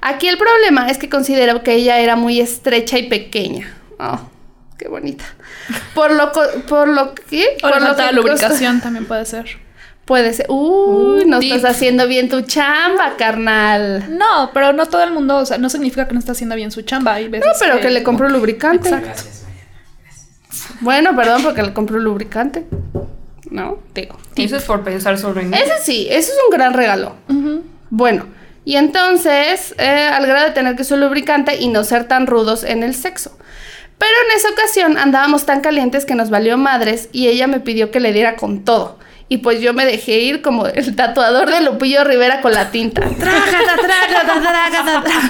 Aquí 0.00 0.28
el 0.28 0.36
problema 0.36 0.88
es 0.88 0.98
que 0.98 1.08
considero 1.08 1.62
que 1.62 1.74
ella 1.74 1.98
era 1.98 2.16
muy 2.16 2.40
estrecha 2.40 2.98
y 2.98 3.08
pequeña. 3.08 3.72
Oh, 3.98 4.20
qué 4.78 4.88
bonita. 4.88 5.24
Por 5.94 6.12
lo, 6.12 6.32
por 6.68 6.88
lo 6.88 7.14
que... 7.14 7.56
Por 7.60 7.70
la 7.70 7.88
falta 7.88 8.06
de 8.06 8.12
lubricación 8.12 8.80
también 8.80 9.06
puede 9.06 9.24
ser. 9.26 9.46
Puede 10.04 10.32
ser. 10.32 10.46
Uy, 10.48 11.24
no 11.24 11.38
tip. 11.38 11.54
estás 11.54 11.76
haciendo 11.76 12.08
bien 12.08 12.28
tu 12.28 12.40
chamba, 12.42 13.14
carnal. 13.16 14.06
No, 14.18 14.50
pero 14.52 14.72
no 14.72 14.86
todo 14.86 15.04
el 15.04 15.12
mundo, 15.12 15.36
o 15.36 15.46
sea, 15.46 15.58
no 15.58 15.70
significa 15.70 16.08
que 16.08 16.14
no 16.14 16.18
está 16.18 16.32
haciendo 16.32 16.56
bien 16.56 16.72
su 16.72 16.82
chamba. 16.82 17.14
Hay 17.14 17.28
veces 17.28 17.46
No, 17.46 17.52
pero 17.60 17.80
que 17.80 17.90
le 17.90 18.02
compro 18.02 18.28
lubricante. 18.28 18.90
Gracias, 18.90 19.44
Mariana. 19.44 20.80
Bueno, 20.80 21.16
perdón, 21.16 21.42
porque 21.44 21.62
le 21.62 21.72
compro 21.72 22.00
lubricante. 22.00 22.66
No, 23.52 23.78
digo. 23.94 24.16
Eso 24.36 24.56
es 24.56 24.62
por 24.64 24.82
pensar 24.82 25.18
sobre 25.18 25.44
mí. 25.44 25.54
Ese 25.56 25.78
sí, 25.82 26.06
ese 26.10 26.32
es 26.32 26.38
un 26.48 26.56
gran 26.56 26.72
regalo. 26.72 27.14
Bueno, 27.90 28.26
y 28.64 28.76
entonces, 28.76 29.74
eh, 29.78 30.08
al 30.10 30.26
grado 30.26 30.46
de 30.46 30.52
tener 30.52 30.74
que 30.74 30.82
usar 30.82 30.98
lubricante 30.98 31.56
y 31.56 31.68
no 31.68 31.84
ser 31.84 32.08
tan 32.08 32.26
rudos 32.26 32.64
en 32.64 32.82
el 32.82 32.94
sexo. 32.94 33.36
Pero 33.98 34.12
en 34.26 34.36
esa 34.36 34.48
ocasión 34.50 34.96
andábamos 34.96 35.44
tan 35.44 35.60
calientes 35.60 36.06
que 36.06 36.14
nos 36.14 36.30
valió 36.30 36.56
madres 36.56 37.08
y 37.12 37.28
ella 37.28 37.46
me 37.46 37.60
pidió 37.60 37.90
que 37.90 38.00
le 38.00 38.12
diera 38.12 38.36
con 38.36 38.64
todo. 38.64 38.98
Y 39.28 39.38
pues 39.38 39.60
yo 39.60 39.72
me 39.74 39.84
dejé 39.86 40.18
ir 40.20 40.42
como 40.42 40.66
el 40.66 40.96
tatuador 40.96 41.50
de 41.50 41.60
Lupillo 41.60 42.04
Rivera 42.04 42.40
con 42.40 42.52
la 42.52 42.70
tinta. 42.70 43.00
Trágata, 43.18 43.76
trágata, 43.80 44.40
trágata. 44.40 45.04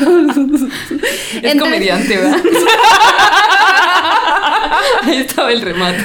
Es 1.34 1.44
Entre- 1.44 1.58
comediante, 1.58 2.16
¿verdad? 2.16 2.38
Ahí 5.02 5.16
estaba 5.18 5.52
el 5.52 5.60
remate. 5.60 6.04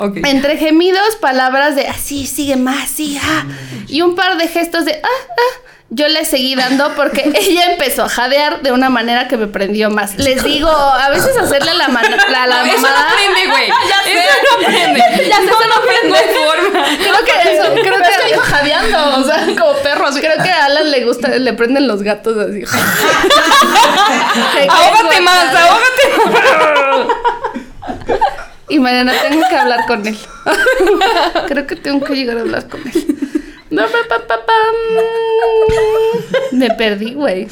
Ok. 0.00 0.16
Entre 0.24 0.56
gemidos, 0.56 1.16
palabras 1.20 1.76
de 1.76 1.86
así, 1.88 2.26
sigue 2.26 2.56
más, 2.56 2.88
sí, 2.90 3.18
ah", 3.22 3.44
y 3.88 4.02
un 4.02 4.14
par 4.16 4.36
de 4.38 4.48
gestos 4.48 4.84
de 4.84 5.00
ah, 5.02 5.08
ah, 5.30 5.66
yo 5.92 6.06
le 6.06 6.24
seguí 6.24 6.54
dando 6.54 6.94
porque 6.94 7.32
ella 7.40 7.72
empezó 7.72 8.04
a 8.04 8.08
jadear 8.08 8.62
de 8.62 8.70
una 8.70 8.90
manera 8.90 9.26
que 9.26 9.36
me 9.36 9.46
prendió 9.48 9.90
más. 9.90 10.16
Les 10.18 10.42
digo, 10.44 10.70
a 10.70 11.08
veces 11.10 11.36
hacerle 11.36 11.74
la, 11.74 11.88
mano, 11.88 12.16
la, 12.30 12.46
la 12.46 12.62
No, 12.62 12.64
eso 12.66 12.76
no 12.76 12.82
mamada- 12.82 13.08
aprende, 13.10 13.46
güey. 13.50 13.64
Eso 13.68 13.76
no 14.44 14.66
aprende. 14.66 15.00
Ya 15.28 15.36
sé, 15.38 15.44
eso 15.44 15.58
no 15.68 15.74
aprende. 15.74 16.00
No 16.10 16.14
hay 16.14 16.28
forma. 16.34 16.84
Creo 16.96 17.24
que 17.24 17.52
eso, 17.54 17.72
creo 17.74 17.94
es 18.00 18.08
que 18.08 18.22
que 18.22 18.28
dijo 18.32 18.40
jadeando, 18.42 19.18
o 19.20 19.24
sea, 19.24 19.44
como 19.58 19.72
perro. 19.82 20.06
así. 20.06 20.20
Creo 20.20 20.42
que 20.42 20.48
a 20.50 20.64
Alan 20.66 20.90
le 20.90 21.04
gusta, 21.04 21.28
le 21.28 21.52
prenden 21.54 21.86
los 21.88 22.02
gatos 22.02 22.36
así. 22.38 22.62
Ahógate 24.68 25.20
más, 25.20 25.54
ahógate 25.54 26.08
más. 26.32 28.19
Y 28.70 28.78
Mariana, 28.78 29.12
tengo 29.28 29.42
que 29.48 29.56
hablar 29.56 29.84
con 29.86 30.06
él. 30.06 30.16
Creo 31.48 31.66
que 31.66 31.76
tengo 31.76 32.04
que 32.04 32.14
llegar 32.14 32.38
a 32.38 32.40
hablar 32.40 32.68
con 32.68 32.80
él. 32.86 33.16
No, 33.70 33.82
pa, 33.82 34.18
pa, 34.26 34.26
pa. 34.46 34.52
Me 36.52 36.70
perdí, 36.70 37.14
güey. 37.14 37.46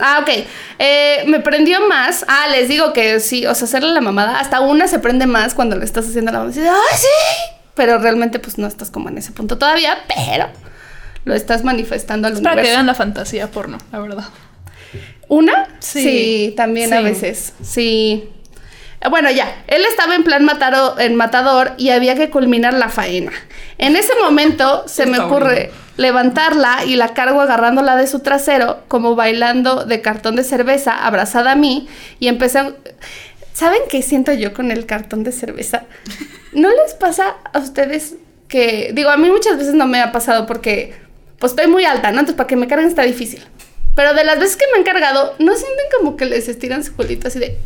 Ah, 0.00 0.20
ok. 0.22 0.30
Eh, 0.78 1.24
me 1.26 1.40
prendió 1.40 1.86
más. 1.88 2.24
Ah, 2.28 2.46
les 2.50 2.68
digo 2.68 2.92
que 2.92 3.18
sí, 3.20 3.44
o 3.46 3.54
sea, 3.54 3.64
hacerle 3.66 3.92
la 3.92 4.00
mamada. 4.00 4.38
Hasta 4.38 4.60
una 4.60 4.86
se 4.88 4.98
prende 4.98 5.26
más 5.26 5.54
cuando 5.54 5.76
le 5.76 5.84
estás 5.84 6.06
haciendo 6.08 6.30
la 6.32 6.38
mamada. 6.38 6.54
Dices, 6.54 6.70
¡ay, 6.70 6.96
sí! 6.98 7.52
Pero 7.74 7.98
realmente, 7.98 8.38
pues 8.38 8.58
no 8.58 8.66
estás 8.66 8.90
como 8.90 9.08
en 9.08 9.18
ese 9.18 9.32
punto 9.32 9.58
todavía, 9.58 9.98
pero 10.08 10.48
lo 11.24 11.34
estás 11.34 11.64
manifestando 11.64 12.28
al 12.28 12.34
Es 12.34 12.40
para 12.40 12.54
que 12.54 12.60
universo. 12.60 12.76
vean 12.76 12.86
la 12.86 12.94
fantasía 12.94 13.50
porno, 13.50 13.78
la 13.92 13.98
verdad. 14.00 14.24
¿Una? 15.28 15.68
Sí. 15.80 16.54
también 16.56 16.92
a 16.94 16.98
Sí. 16.98 17.04
veces. 17.04 17.52
Sí. 17.62 18.28
Eh, 19.00 19.08
Bueno, 19.08 19.30
ya. 19.30 19.64
Él 19.66 19.84
estaba 19.84 20.14
en 20.14 20.24
plan 20.24 20.48
en 20.98 21.16
matador 21.16 21.72
y 21.76 21.90
había 21.90 22.14
que 22.14 22.30
culminar 22.30 22.74
la 22.74 22.88
faena. 22.88 23.32
En 23.78 23.96
ese 23.96 24.12
momento 24.16 24.84
se 24.86 25.06
me 25.06 25.18
ocurre 25.18 25.70
levantarla 25.96 26.84
y 26.86 26.96
la 26.96 27.12
cargo 27.12 27.40
agarrándola 27.40 27.96
de 27.96 28.06
su 28.06 28.20
trasero, 28.20 28.84
como 28.88 29.16
bailando 29.16 29.84
de 29.84 30.00
cartón 30.00 30.36
de 30.36 30.44
cerveza, 30.44 30.92
abrazada 30.92 31.52
a 31.52 31.56
mí, 31.56 31.88
y 32.20 32.28
empecé 32.28 32.60
a... 32.60 32.72
¿Saben 33.52 33.80
qué 33.90 34.02
siento 34.02 34.32
yo 34.32 34.54
con 34.54 34.70
el 34.70 34.86
cartón 34.86 35.24
de 35.24 35.32
cerveza? 35.32 35.82
¿No 36.52 36.70
les 36.70 36.94
pasa 36.94 37.36
a 37.52 37.58
ustedes 37.58 38.14
que, 38.46 38.92
digo, 38.94 39.10
a 39.10 39.16
mí 39.16 39.28
muchas 39.28 39.58
veces 39.58 39.74
no 39.74 39.88
me 39.88 40.00
ha 40.00 40.12
pasado 40.12 40.46
porque, 40.46 40.94
pues 41.40 41.52
estoy 41.52 41.66
muy 41.66 41.84
alta, 41.84 42.12
¿no? 42.12 42.20
Entonces 42.20 42.36
para 42.36 42.46
que 42.46 42.54
me 42.54 42.68
carguen 42.68 42.88
está 42.88 43.02
difícil. 43.02 43.44
Pero 43.96 44.14
de 44.14 44.22
las 44.22 44.38
veces 44.38 44.56
que 44.56 44.66
me 44.72 44.78
han 44.78 44.84
cargado, 44.84 45.34
¿no 45.40 45.52
sienten 45.56 45.86
como 45.96 46.16
que 46.16 46.26
les 46.26 46.48
estiran 46.48 46.84
su 46.84 46.94
culito 46.94 47.26
así 47.26 47.40
de... 47.40 47.58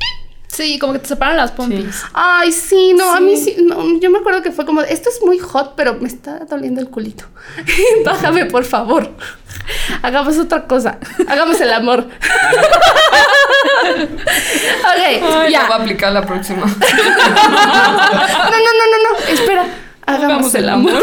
Sí, 0.53 0.79
como 0.79 0.93
que 0.93 0.99
te 0.99 1.09
separan 1.09 1.39
las 1.39 1.51
pompis. 1.51 2.05
Ay, 2.13 2.53
sí, 2.53 2.93
no, 2.93 3.15
a 3.15 3.21
mí 3.21 3.39
sí, 3.39 3.57
no, 3.65 3.99
yo 3.99 4.11
me 4.11 4.19
acuerdo 4.19 4.43
que 4.43 4.53
fue 4.53 4.67
como, 4.67 4.83
esto 4.83 5.09
es 5.09 5.23
muy 5.25 5.39
hot, 5.39 5.73
pero 5.77 5.95
me 5.95 6.07
está 6.07 6.41
doliendo 6.41 6.79
el 6.83 6.91
culito. 6.91 7.25
Bájame, 8.05 8.45
por 8.45 8.65
favor. 8.65 9.11
Hagamos 10.03 10.37
otra 10.37 10.67
cosa. 10.67 10.99
Hagamos 11.27 11.59
el 11.59 11.73
amor. 11.73 12.01
ok, 13.85 14.03
Ay, 14.85 15.21
ya. 15.51 15.63
voy 15.65 15.73
a 15.73 15.77
aplicar 15.77 16.13
la 16.13 16.27
próxima. 16.27 16.67
No, 18.43 18.51
no, 18.51 18.59
no, 18.59 18.85
no, 18.91 18.99
no. 19.11 19.19
Espera. 19.29 19.67
Hagamos, 20.05 20.25
Hagamos 20.25 20.55
el 20.55 20.65
el 20.65 20.69
amor. 20.69 21.03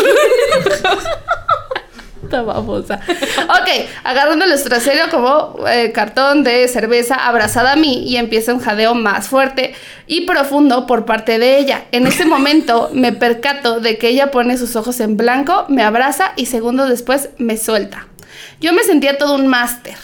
Esta 2.29 2.43
babosa. 2.43 2.99
Ok, 3.45 3.87
agarrando 4.03 4.45
el 4.45 4.63
trasero 4.63 5.09
como 5.09 5.67
eh, 5.67 5.91
cartón 5.91 6.43
de 6.43 6.67
cerveza 6.67 7.15
abrazada 7.15 7.71
a 7.71 7.75
mí 7.75 8.03
y 8.07 8.17
empieza 8.17 8.53
un 8.53 8.59
jadeo 8.59 8.93
más 8.93 9.27
fuerte 9.27 9.73
y 10.05 10.27
profundo 10.27 10.85
por 10.85 11.05
parte 11.05 11.39
de 11.39 11.57
ella. 11.57 11.85
En 11.91 12.05
ese 12.05 12.25
momento 12.25 12.91
me 12.93 13.13
percato 13.13 13.79
de 13.79 13.97
que 13.97 14.09
ella 14.09 14.29
pone 14.29 14.59
sus 14.59 14.75
ojos 14.75 14.99
en 14.99 15.17
blanco, 15.17 15.65
me 15.69 15.81
abraza 15.81 16.33
y 16.35 16.45
segundos 16.45 16.87
después 16.87 17.29
me 17.39 17.57
suelta. 17.57 18.05
Yo 18.61 18.73
me 18.73 18.83
sentía 18.83 19.17
todo 19.17 19.33
un 19.33 19.47
máster. 19.47 19.95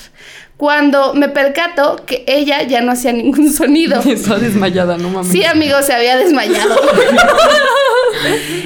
Cuando 0.58 1.14
me 1.14 1.30
percato 1.30 1.98
que 2.08 2.24
ella 2.28 2.64
ya 2.64 2.82
no 2.82 2.94
hacía 2.94 3.12
ningún 3.12 3.54
sonido. 3.54 4.00
Está 4.06 4.38
desmayada, 4.38 4.98
no 4.98 5.10
mames. 5.10 5.32
Sí, 5.32 5.44
amigo, 5.44 5.80
se 5.84 5.94
había 5.94 6.18
desmayado. 6.18 6.76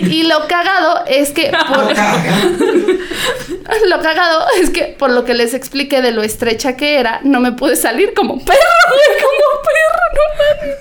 y 0.03 0.23
lo 0.23 0.47
cagado 0.47 1.03
es 1.07 1.31
que 1.31 1.51
por, 1.67 1.79
lo 3.87 4.01
cagado 4.01 4.45
es 4.61 4.69
que 4.69 4.95
por 4.97 5.11
lo 5.11 5.25
que 5.25 5.33
les 5.33 5.53
expliqué 5.53 6.01
de 6.01 6.11
lo 6.11 6.23
estrecha 6.23 6.75
que 6.75 6.99
era, 6.99 7.19
no 7.23 7.39
me 7.39 7.51
pude 7.51 7.75
salir 7.75 8.13
como 8.13 8.43
perro, 8.43 8.59
como 9.21 9.61
perro, 9.63 9.99
no 10.15 10.21
mames. 10.37 10.77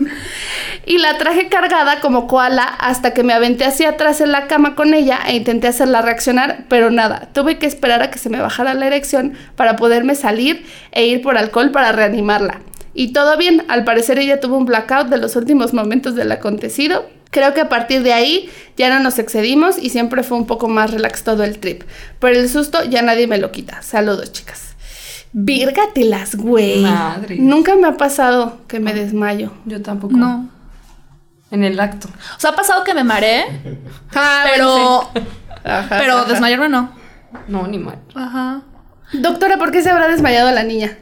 Y 0.86 0.98
la 0.98 1.18
traje 1.18 1.48
cargada 1.48 2.00
como 2.00 2.26
koala 2.26 2.64
hasta 2.64 3.12
que 3.12 3.22
me 3.22 3.34
aventé 3.34 3.66
hacia 3.66 3.90
atrás 3.90 4.22
en 4.22 4.32
la 4.32 4.46
cama 4.46 4.74
con 4.74 4.94
ella 4.94 5.20
e 5.26 5.36
intenté 5.36 5.68
hacerla 5.68 6.00
reaccionar, 6.00 6.64
pero 6.70 6.90
nada, 6.90 7.28
tuve 7.34 7.58
que 7.58 7.66
esperar 7.66 8.02
a 8.02 8.10
que 8.10 8.18
se 8.18 8.30
me 8.30 8.40
bajara 8.40 8.72
la 8.72 8.86
erección 8.86 9.36
para 9.54 9.76
poderme 9.76 10.14
salir 10.14 10.64
e 10.92 11.04
ir 11.04 11.20
por 11.20 11.36
alcohol 11.36 11.72
para 11.72 11.92
reanimarla. 11.92 12.60
Y 12.94 13.12
todo 13.12 13.36
bien, 13.36 13.66
al 13.68 13.84
parecer 13.84 14.18
ella 14.18 14.40
tuvo 14.40 14.56
un 14.56 14.64
blackout 14.64 15.08
de 15.08 15.18
los 15.18 15.36
últimos 15.36 15.72
momentos 15.72 16.14
del 16.14 16.32
acontecido. 16.32 17.06
Creo 17.30 17.52
que 17.54 17.60
a 17.60 17.68
partir 17.68 18.02
de 18.02 18.12
ahí 18.12 18.50
ya 18.76 18.88
no 18.88 19.00
nos 19.00 19.18
excedimos 19.18 19.76
y 19.78 19.90
siempre 19.90 20.22
fue 20.22 20.38
un 20.38 20.46
poco 20.46 20.68
más 20.68 20.90
relax 20.90 21.24
todo 21.24 21.44
el 21.44 21.58
trip. 21.58 21.82
Pero 22.20 22.38
el 22.38 22.48
susto 22.48 22.84
ya 22.84 23.02
nadie 23.02 23.26
me 23.26 23.38
lo 23.38 23.52
quita. 23.52 23.82
Saludos, 23.82 24.32
chicas. 24.32 24.74
Vírgatelas, 25.32 26.36
güey. 26.36 26.80
Madre. 26.82 27.36
Nunca 27.38 27.76
me 27.76 27.86
ha 27.86 27.96
pasado 27.96 28.58
que 28.66 28.80
me 28.80 28.94
desmayo. 28.94 29.52
Yo 29.66 29.82
tampoco. 29.82 30.16
No. 30.16 30.48
En 31.50 31.64
el 31.64 31.78
acto. 31.80 32.08
O 32.36 32.40
sea, 32.40 32.50
ha 32.50 32.56
pasado 32.56 32.84
que 32.84 32.94
me 32.94 33.04
mareé, 33.04 33.44
Ah, 34.14 34.44
pero, 34.50 35.00
Ajá, 35.64 35.96
pero 35.98 36.18
ajá. 36.18 36.28
desmayarme 36.28 36.68
no. 36.68 36.92
No, 37.46 37.66
ni 37.66 37.78
mal. 37.78 37.98
Ajá. 38.14 38.62
Doctora, 39.12 39.56
¿por 39.58 39.70
qué 39.70 39.82
se 39.82 39.90
habrá 39.90 40.08
desmayado 40.08 40.50
la 40.50 40.62
niña? 40.64 40.98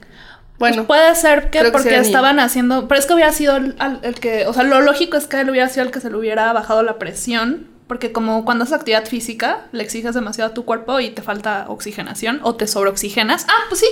Bueno, 0.58 0.86
Puede 0.86 1.14
ser 1.14 1.50
que 1.50 1.62
porque 1.70 1.90
niño. 1.90 2.02
estaban 2.02 2.40
haciendo. 2.40 2.88
Pero 2.88 2.98
es 2.98 3.06
que 3.06 3.14
hubiera 3.14 3.32
sido 3.32 3.56
el, 3.56 3.74
que. 4.20 4.46
O 4.46 4.52
sea, 4.52 4.62
lo 4.62 4.80
lógico 4.80 5.16
es 5.16 5.26
que 5.26 5.40
él 5.40 5.50
hubiera 5.50 5.68
sido 5.68 5.84
el 5.84 5.92
que 5.92 6.00
se 6.00 6.10
le 6.10 6.16
hubiera 6.16 6.52
bajado 6.52 6.82
la 6.82 6.98
presión. 6.98 7.68
Porque 7.86 8.10
como 8.10 8.44
cuando 8.44 8.64
haces 8.64 8.74
actividad 8.74 9.06
física, 9.06 9.66
le 9.70 9.82
exiges 9.82 10.14
demasiado 10.14 10.50
a 10.50 10.54
tu 10.54 10.64
cuerpo 10.64 10.98
y 10.98 11.10
te 11.10 11.22
falta 11.22 11.66
oxigenación 11.68 12.40
o 12.42 12.56
te 12.56 12.66
sobreoxigenas. 12.66 13.46
Ah, 13.48 13.64
pues 13.68 13.80
sí. 13.80 13.86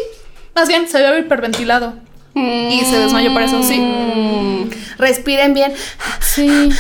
Más 0.55 0.67
bien, 0.69 0.89
se 0.89 0.99
había 0.99 1.19
hiperventilado. 1.19 1.95
Y 2.35 2.81
se 2.85 2.99
desmayó 2.99 3.33
por 3.33 3.43
eso, 3.43 3.63
sí. 3.63 3.79
Mm, 3.79 4.69
respiren 4.99 5.55
bien. 5.55 5.73
Sí. 6.21 6.71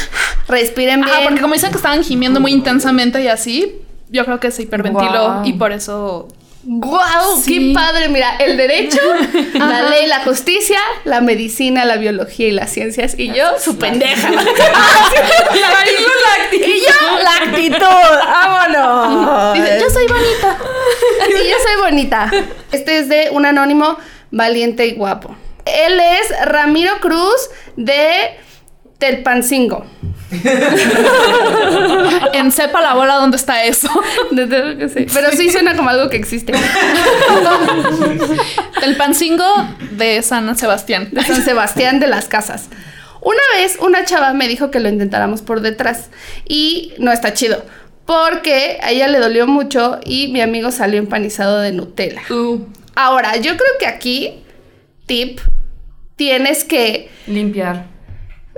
Respiren 0.48 1.00
bien. 1.00 1.14
Ajá, 1.14 1.24
porque 1.24 1.40
como 1.40 1.54
dicen 1.54 1.70
que 1.70 1.76
estaban 1.76 2.02
gimiendo 2.02 2.40
muy 2.40 2.52
intensamente 2.52 3.22
y 3.22 3.28
así, 3.28 3.82
yo 4.10 4.24
creo 4.24 4.40
que 4.40 4.50
se 4.50 4.62
hiperventiló 4.62 5.42
y 5.44 5.52
por 5.52 5.70
eso. 5.70 6.28
¡Guau! 6.66 7.40
Sí. 7.42 7.68
¡Qué 7.68 7.74
padre! 7.74 8.08
Mira, 8.08 8.36
el 8.36 8.56
derecho, 8.56 9.00
la 9.54 9.82
ley, 9.82 10.06
la 10.06 10.20
justicia, 10.24 10.78
la 11.04 11.20
medicina, 11.20 11.84
la 11.84 11.96
biología 11.96 12.48
y 12.48 12.52
las 12.52 12.70
ciencias. 12.70 13.14
Y 13.18 13.32
yo, 13.32 13.58
su 13.58 13.76
pendeja. 13.76 14.30
y 14.32 14.36
yo, 16.80 17.18
la 17.22 17.36
actitud. 17.44 17.78
¡Vámonos! 17.80 19.54
Dice, 19.54 19.78
yo 19.80 19.90
soy 19.90 20.06
bonita. 20.06 20.58
Y 21.28 21.80
Juanita. 21.80 22.30
Este 22.72 22.98
es 22.98 23.08
de 23.08 23.28
un 23.32 23.44
anónimo 23.46 23.96
valiente 24.30 24.86
y 24.86 24.92
guapo. 24.92 25.36
Él 25.66 26.00
es 26.00 26.46
Ramiro 26.46 26.92
Cruz 27.00 27.50
de 27.76 28.38
Telpancingo. 28.98 29.84
En 32.32 32.50
sepa 32.50 32.80
la 32.80 32.94
bola 32.94 33.14
dónde 33.14 33.36
está 33.36 33.64
eso. 33.64 33.88
Pero 34.34 35.30
sí 35.36 35.50
suena 35.50 35.76
como 35.76 35.90
algo 35.90 36.10
que 36.10 36.16
existe. 36.16 36.52
El 38.82 38.96
pancingo 38.96 39.44
de 39.92 40.22
San 40.22 40.56
Sebastián. 40.56 41.08
de 41.12 41.22
San 41.22 41.44
Sebastián 41.44 42.00
de 42.00 42.06
las 42.06 42.26
Casas. 42.26 42.68
Una 43.20 43.40
vez 43.56 43.78
una 43.80 44.04
chava 44.04 44.32
me 44.34 44.48
dijo 44.48 44.70
que 44.70 44.80
lo 44.80 44.88
intentáramos 44.88 45.42
por 45.42 45.60
detrás 45.60 46.10
y 46.46 46.92
no 46.98 47.12
está 47.12 47.32
chido. 47.32 47.64
Porque 48.04 48.78
a 48.82 48.90
ella 48.90 49.08
le 49.08 49.18
dolió 49.18 49.46
mucho 49.46 49.98
y 50.04 50.28
mi 50.28 50.42
amigo 50.42 50.70
salió 50.70 50.98
empanizado 50.98 51.60
de 51.60 51.72
Nutella. 51.72 52.20
Uh, 52.30 52.60
Ahora, 52.94 53.36
yo 53.36 53.56
creo 53.56 53.70
que 53.78 53.86
aquí, 53.86 54.44
tip, 55.06 55.40
tienes 56.16 56.64
que 56.64 57.10
limpiar. 57.26 57.86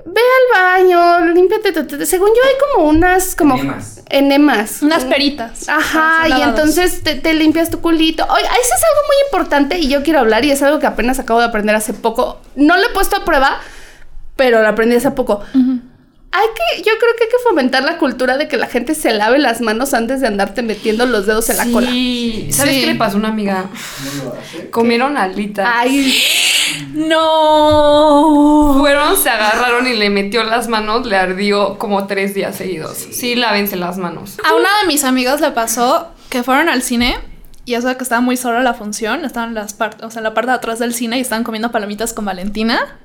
Ve 0.07 0.21
al 0.21 0.62
baño, 0.85 1.35
límpiate. 1.35 2.07
Según 2.07 2.29
yo 2.29 2.42
hay 2.42 2.55
como 2.75 2.88
unas 2.88 3.35
como 3.35 3.55
Enemas. 3.57 4.03
enemas. 4.09 4.83
Unas 4.83 5.05
peritas. 5.05 5.69
Ajá, 5.69 6.29
y 6.29 6.42
entonces 6.42 7.03
te, 7.03 7.16
te 7.16 7.35
limpias 7.35 7.71
tu 7.71 7.81
culito. 7.81 8.25
Oye, 8.25 8.45
eso 8.45 8.75
es 8.75 8.83
algo 8.85 9.01
muy 9.07 9.16
importante 9.27 9.79
y 9.79 9.88
yo 9.88 10.03
quiero 10.03 10.21
hablar 10.21 10.45
y 10.45 10.51
es 10.53 10.62
algo 10.62 10.79
que 10.79 10.87
apenas 10.87 11.19
acabo 11.19 11.40
de 11.40 11.47
aprender 11.47 11.75
hace 11.75 11.92
poco. 11.92 12.40
No 12.55 12.77
lo 12.77 12.85
he 12.87 12.90
puesto 12.90 13.16
a 13.16 13.25
prueba, 13.25 13.61
pero 14.37 14.62
lo 14.62 14.69
aprendí 14.69 14.97
hace 14.97 15.11
poco. 15.11 15.42
Hay 16.33 16.49
que, 16.55 16.83
yo 16.83 16.92
creo 16.99 17.12
que 17.16 17.25
hay 17.25 17.31
que 17.31 17.38
fomentar 17.49 17.83
la 17.83 17.97
cultura 17.97 18.37
de 18.37 18.47
que 18.47 18.59
la 18.59 18.66
gente 18.66 18.95
se 18.95 19.12
lave 19.14 19.38
las 19.38 19.62
manos 19.62 19.95
antes 19.95 20.21
de 20.21 20.27
andarte 20.27 20.61
metiendo 20.62 21.07
los 21.07 21.25
dedos 21.27 21.49
en 21.49 21.57
la 21.57 21.64
cola. 21.66 21.87
¿Sabes 21.88 22.75
Sí. 22.75 22.81
qué 22.83 22.87
le 22.88 22.95
pasó 22.97 23.14
a 23.16 23.21
una 23.21 23.29
amiga? 23.29 23.66
Comieron 24.71 25.16
alitas. 25.16 25.66
Ay, 25.71 26.14
No. 26.94 28.76
Fueron, 28.78 29.16
se 29.16 29.28
agarraron 29.28 29.86
y 29.86 29.94
le 29.94 30.10
metió 30.10 30.44
las 30.44 30.68
manos, 30.68 31.06
le 31.06 31.16
ardió 31.16 31.78
como 31.78 32.06
tres 32.06 32.34
días 32.34 32.56
seguidos. 32.56 32.96
Sí, 32.96 33.34
lávense 33.34 33.76
las 33.76 33.98
manos. 33.98 34.36
A 34.44 34.54
una 34.54 34.68
de 34.82 34.86
mis 34.86 35.04
amigas 35.04 35.40
le 35.40 35.50
pasó 35.50 36.08
que 36.28 36.42
fueron 36.42 36.68
al 36.68 36.82
cine 36.82 37.18
y 37.64 37.74
eso 37.74 37.94
que 37.96 38.02
estaba 38.02 38.20
muy 38.20 38.36
sola 38.36 38.62
la 38.62 38.74
función, 38.74 39.24
estaban 39.24 39.50
en 39.50 39.54
las 39.56 39.74
partes, 39.74 40.04
o 40.04 40.10
sea, 40.10 40.20
en 40.20 40.24
la 40.24 40.34
parte 40.34 40.50
de 40.50 40.56
atrás 40.56 40.78
del 40.78 40.94
cine 40.94 41.18
y 41.18 41.20
estaban 41.20 41.42
comiendo 41.42 41.72
palomitas 41.72 42.12
con 42.12 42.24
Valentina. 42.24 42.98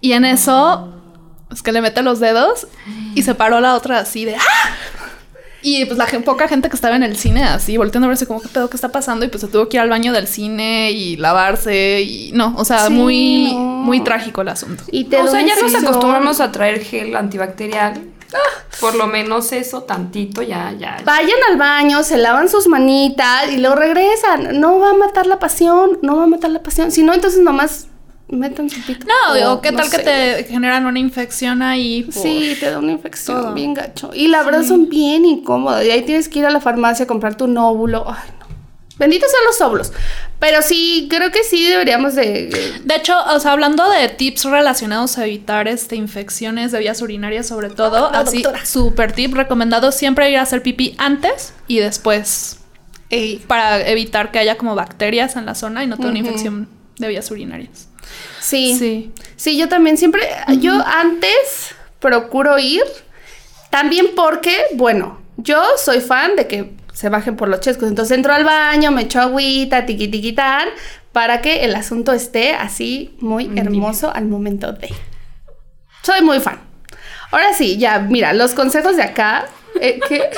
Y 0.00 0.12
en 0.12 0.24
eso 0.24 0.94
es 1.50 1.62
que 1.62 1.72
le 1.72 1.80
mete 1.80 2.02
los 2.02 2.20
dedos 2.20 2.68
y 3.14 3.22
se 3.22 3.34
paró 3.34 3.60
la 3.60 3.74
otra 3.74 3.98
así 3.98 4.24
de 4.24 4.36
¡ah! 4.36 4.40
Y 5.62 5.84
pues 5.86 5.98
la 5.98 6.06
poca 6.24 6.46
gente 6.46 6.68
que 6.68 6.76
estaba 6.76 6.94
en 6.96 7.02
el 7.02 7.16
cine 7.16 7.42
así, 7.44 7.76
volteando 7.76 8.06
a 8.06 8.08
verse 8.10 8.26
como 8.26 8.40
qué 8.40 8.48
pedo 8.48 8.70
que 8.70 8.76
está 8.76 8.90
pasando 8.90 9.24
y 9.24 9.28
pues 9.28 9.40
se 9.40 9.48
tuvo 9.48 9.68
que 9.68 9.76
ir 9.76 9.80
al 9.80 9.90
baño 9.90 10.12
del 10.12 10.28
cine 10.28 10.92
y 10.92 11.16
lavarse 11.16 12.00
y 12.02 12.30
no, 12.32 12.54
o 12.56 12.64
sea, 12.64 12.86
Sí, 12.86 12.92
muy 12.92 13.52
no. 13.54 13.58
muy 13.58 14.00
trágico 14.00 14.42
el 14.42 14.48
asunto. 14.48 14.84
y 14.92 15.04
te 15.04 15.18
O 15.20 15.26
sea, 15.28 15.40
ya 15.42 15.54
nos 15.60 15.74
acostumbramos 15.74 16.40
a 16.40 16.52
traer 16.52 16.80
gel 16.84 17.16
antibacterial. 17.16 18.00
Por 18.80 18.94
lo 18.94 19.06
menos 19.06 19.52
eso, 19.52 19.82
tantito, 19.82 20.42
ya, 20.42 20.72
ya. 20.78 20.98
Vayan 21.04 21.38
al 21.50 21.56
baño, 21.56 22.02
se 22.04 22.18
lavan 22.18 22.48
sus 22.48 22.68
manitas 22.68 23.50
y 23.50 23.56
luego 23.56 23.74
regresan. 23.76 24.60
No 24.60 24.78
va 24.78 24.90
a 24.90 24.94
matar 24.94 25.26
la 25.26 25.38
pasión, 25.38 25.98
no 26.02 26.16
va 26.18 26.24
a 26.24 26.26
matar 26.26 26.50
la 26.50 26.62
pasión. 26.62 26.92
Si 26.92 27.02
no, 27.02 27.14
entonces 27.14 27.40
nomás 27.40 27.87
metan 28.28 28.68
su 28.70 28.80
pito. 28.82 29.06
No, 29.06 29.52
o 29.52 29.60
qué 29.60 29.72
no 29.72 29.78
tal 29.78 29.90
que 29.90 29.98
te 29.98 30.44
generan 30.44 30.86
una 30.86 30.98
infección 30.98 31.62
ahí. 31.62 32.02
por- 32.04 32.14
Sí, 32.14 32.56
te 32.60 32.70
da 32.70 32.78
una 32.78 32.92
infección 32.92 33.40
todo. 33.42 33.54
bien 33.54 33.74
gacho. 33.74 34.10
Y 34.14 34.28
la 34.28 34.42
verdad 34.42 34.62
son 34.64 34.88
bien 34.88 35.24
incómodas. 35.24 35.84
Y 35.84 35.90
ahí 35.90 36.02
tienes 36.02 36.28
que 36.28 36.40
ir 36.40 36.46
a 36.46 36.50
la 36.50 36.60
farmacia 36.60 37.04
a 37.04 37.06
comprar 37.08 37.36
tu 37.36 37.46
nóbulo. 37.46 38.04
Ay, 38.06 38.30
no. 38.40 38.46
Benditos 38.98 39.30
sean 39.30 39.44
los 39.46 39.60
óvulos. 39.60 39.92
Pero 40.40 40.60
sí, 40.60 41.06
creo 41.08 41.30
que 41.30 41.44
sí 41.44 41.64
deberíamos 41.68 42.16
de... 42.16 42.80
De 42.84 42.94
hecho, 42.96 43.14
o 43.32 43.38
sea, 43.40 43.52
hablando 43.52 43.88
de 43.88 44.08
tips 44.08 44.44
relacionados 44.46 45.18
a 45.18 45.24
evitar 45.26 45.68
este, 45.68 45.94
infecciones 45.96 46.72
de 46.72 46.80
vías 46.80 47.00
urinarias, 47.00 47.46
sobre 47.46 47.70
todo, 47.70 48.06
así, 48.12 48.42
doctora. 48.42 48.66
súper 48.66 49.12
tip 49.12 49.34
recomendado 49.34 49.92
siempre 49.92 50.30
ir 50.30 50.38
a 50.38 50.42
hacer 50.42 50.62
pipí 50.62 50.94
antes 50.98 51.52
y 51.68 51.78
después 51.78 52.58
Ey, 53.10 53.38
para 53.46 53.86
evitar 53.88 54.30
que 54.32 54.38
haya 54.38 54.58
como 54.58 54.74
bacterias 54.74 55.36
en 55.36 55.46
la 55.46 55.54
zona 55.54 55.82
y 55.82 55.86
no 55.86 55.96
tenga 55.96 56.10
una 56.10 56.18
infección 56.18 56.68
de 56.98 57.08
vías 57.08 57.30
urinarias. 57.30 57.88
Sí. 58.40 58.76
sí. 58.78 59.12
Sí. 59.36 59.56
yo 59.56 59.68
también 59.68 59.96
siempre... 59.96 60.22
Yo 60.60 60.72
antes 60.86 61.74
procuro 62.00 62.58
ir. 62.58 62.82
También 63.70 64.08
porque, 64.16 64.56
bueno, 64.74 65.20
yo 65.36 65.62
soy 65.76 66.00
fan 66.00 66.36
de 66.36 66.46
que 66.46 66.72
se 66.92 67.08
bajen 67.08 67.36
por 67.36 67.48
los 67.48 67.60
chescos. 67.60 67.88
Entonces 67.88 68.16
entro 68.16 68.32
al 68.32 68.44
baño, 68.44 68.90
me 68.90 69.02
echo 69.02 69.20
agüita, 69.20 69.86
tiqui 69.86 70.08
tiquitán, 70.08 70.68
para 71.12 71.40
que 71.40 71.64
el 71.64 71.74
asunto 71.74 72.12
esté 72.12 72.54
así 72.54 73.14
muy 73.20 73.50
hermoso 73.56 74.12
al 74.12 74.24
momento 74.26 74.72
de. 74.72 74.92
Soy 76.02 76.22
muy 76.22 76.40
fan. 76.40 76.60
Ahora 77.30 77.52
sí, 77.52 77.76
ya, 77.76 77.98
mira, 78.00 78.32
los 78.32 78.54
consejos 78.54 78.96
de 78.96 79.02
acá. 79.02 79.46
eh, 79.80 80.00
¿Qué? 80.08 80.28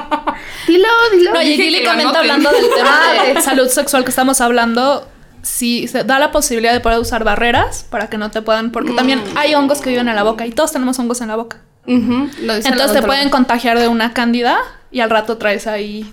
dilo, 0.66 0.88
dilo. 1.12 1.34
No, 1.34 1.42
y 1.42 1.84
comenta 1.84 2.18
hablando 2.20 2.50
del 2.50 2.66
tema 2.74 3.00
de 3.24 3.42
salud 3.42 3.68
sexual 3.68 4.04
que 4.04 4.10
estamos 4.10 4.40
hablando. 4.40 5.06
Si 5.42 5.88
se 5.88 6.04
da 6.04 6.18
la 6.18 6.30
posibilidad 6.32 6.72
de 6.72 6.80
poder 6.80 6.98
usar 6.98 7.24
barreras 7.24 7.86
para 7.88 8.08
que 8.08 8.18
no 8.18 8.30
te 8.30 8.42
puedan, 8.42 8.70
porque 8.72 8.92
también 8.92 9.22
hay 9.36 9.54
hongos 9.54 9.80
que 9.80 9.90
viven 9.90 10.08
en 10.08 10.14
la 10.16 10.22
boca 10.22 10.46
y 10.46 10.50
todos 10.52 10.72
tenemos 10.72 10.98
hongos 10.98 11.20
en 11.20 11.28
la 11.28 11.36
boca. 11.36 11.58
Lo 11.86 12.54
Entonces 12.54 12.92
te 12.92 13.02
pueden 13.02 13.30
contagiar 13.30 13.78
de 13.78 13.88
una 13.88 14.12
cándida 14.12 14.58
y 14.90 15.00
al 15.00 15.10
rato 15.10 15.38
traes 15.38 15.66
ahí 15.66 16.12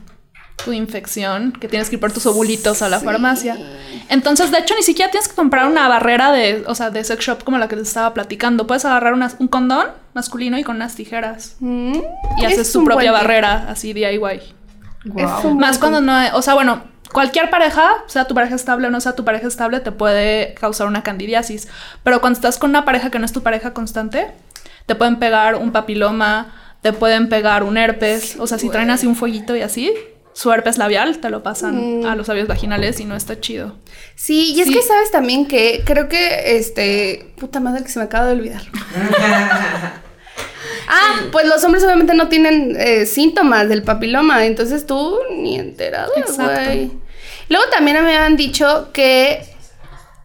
tu 0.64 0.72
infección, 0.74 1.52
que 1.52 1.68
tienes 1.68 1.90
que 1.90 1.98
ir 1.98 2.00
por 2.00 2.12
tus 2.12 2.26
ovulitos 2.26 2.82
a 2.82 2.90
la 2.90 3.00
farmacia. 3.00 3.58
Entonces, 4.10 4.50
de 4.52 4.58
hecho, 4.60 4.74
ni 4.76 4.82
siquiera 4.82 5.12
tienes 5.12 5.28
que 5.28 5.36
comprar 5.36 5.68
una 5.68 5.88
barrera 5.88 6.32
de, 6.32 6.64
o 6.66 6.74
sea, 6.74 6.90
de 6.90 7.04
sex 7.04 7.24
shop 7.24 7.44
como 7.44 7.58
la 7.60 7.68
que 7.68 7.76
te 7.76 7.82
estaba 7.84 8.14
platicando. 8.14 8.66
Puedes 8.66 8.84
agarrar 8.86 9.14
unas- 9.14 9.36
un 9.40 9.50
condón 9.50 9.88
masculino 10.16 10.58
y 10.58 10.64
con 10.64 10.78
unas 10.78 10.96
tijeras. 10.96 11.58
Mm, 11.60 11.94
Y 12.40 12.46
es 12.46 12.54
haces 12.54 12.72
tu 12.72 12.84
propia 12.86 13.12
barrera, 13.12 13.68
así 13.70 13.94
DIY. 13.94 14.42
Un 15.44 15.58
Más 15.60 15.78
cuando 15.78 16.02
no 16.02 16.12
hay, 16.14 16.30
o 16.34 16.42
sea, 16.42 16.54
bueno, 16.56 16.82
cualquier 17.14 17.50
pareja, 17.50 17.90
sea 18.08 18.26
tu 18.26 18.34
pareja 18.36 18.56
estable 18.56 18.88
o 18.88 18.90
no 18.92 19.00
sea 19.02 19.16
tu 19.16 19.24
pareja 19.26 19.48
estable, 19.48 19.80
te 19.80 19.92
puede 19.92 20.54
causar 20.56 20.88
una 20.88 21.04
candidiasis. 21.04 21.68
Pero 22.04 22.22
cuando 22.22 22.38
estás 22.38 22.58
con 22.58 22.70
una 22.72 22.86
pareja 22.86 23.10
que 23.10 23.20
no 23.20 23.26
es 23.26 23.32
tu 23.34 23.44
pareja 23.44 23.74
constante, 23.74 24.28
te 24.86 24.96
pueden 24.96 25.18
pegar 25.18 25.56
un 25.56 25.72
papiloma, 25.72 26.54
te 26.82 26.94
pueden 26.94 27.30
pegar 27.30 27.64
un 27.64 27.78
herpes. 27.78 28.38
O 28.40 28.48
sea, 28.48 28.58
si 28.58 28.70
traen 28.70 28.90
así 28.92 29.08
un 29.08 29.16
fueguito 29.16 29.56
y 29.56 29.62
así, 29.62 29.94
su 30.34 30.52
herpes 30.54 30.78
labial 30.78 31.18
te 31.18 31.30
lo 31.32 31.42
pasan 31.44 32.06
a 32.06 32.16
los 32.16 32.28
labios 32.28 32.48
vaginales 32.48 33.00
y 33.00 33.06
no 33.06 33.16
está 33.16 33.40
chido. 33.40 33.76
Sí, 34.16 34.54
y 34.56 34.62
es 34.62 34.68
Sí. 34.68 34.74
que 34.74 34.82
sabes 34.84 35.12
también 35.12 35.48
que 35.48 35.82
creo 35.86 36.08
que 36.08 36.58
este. 36.58 37.34
Puta 37.40 37.60
madre 37.60 37.84
que 37.84 37.90
se 37.90 38.00
me 38.00 38.06
acaba 38.06 38.28
de 38.28 38.34
olvidar. 38.34 38.62
Ah, 40.88 41.22
pues 41.32 41.46
los 41.48 41.64
hombres 41.64 41.84
obviamente 41.84 42.14
no 42.14 42.30
tienen 42.30 42.76
eh, 42.80 43.06
síntomas 43.06 43.68
del 43.68 43.84
papiloma, 43.84 44.46
entonces 44.46 44.86
tú 44.86 45.20
ni 45.38 45.58
enterado, 45.58 46.12
güey. 46.38 46.92
Luego 47.50 47.66
también 47.70 48.04
me 48.04 48.16
habían 48.16 48.38
dicho 48.38 48.90
que 48.94 49.42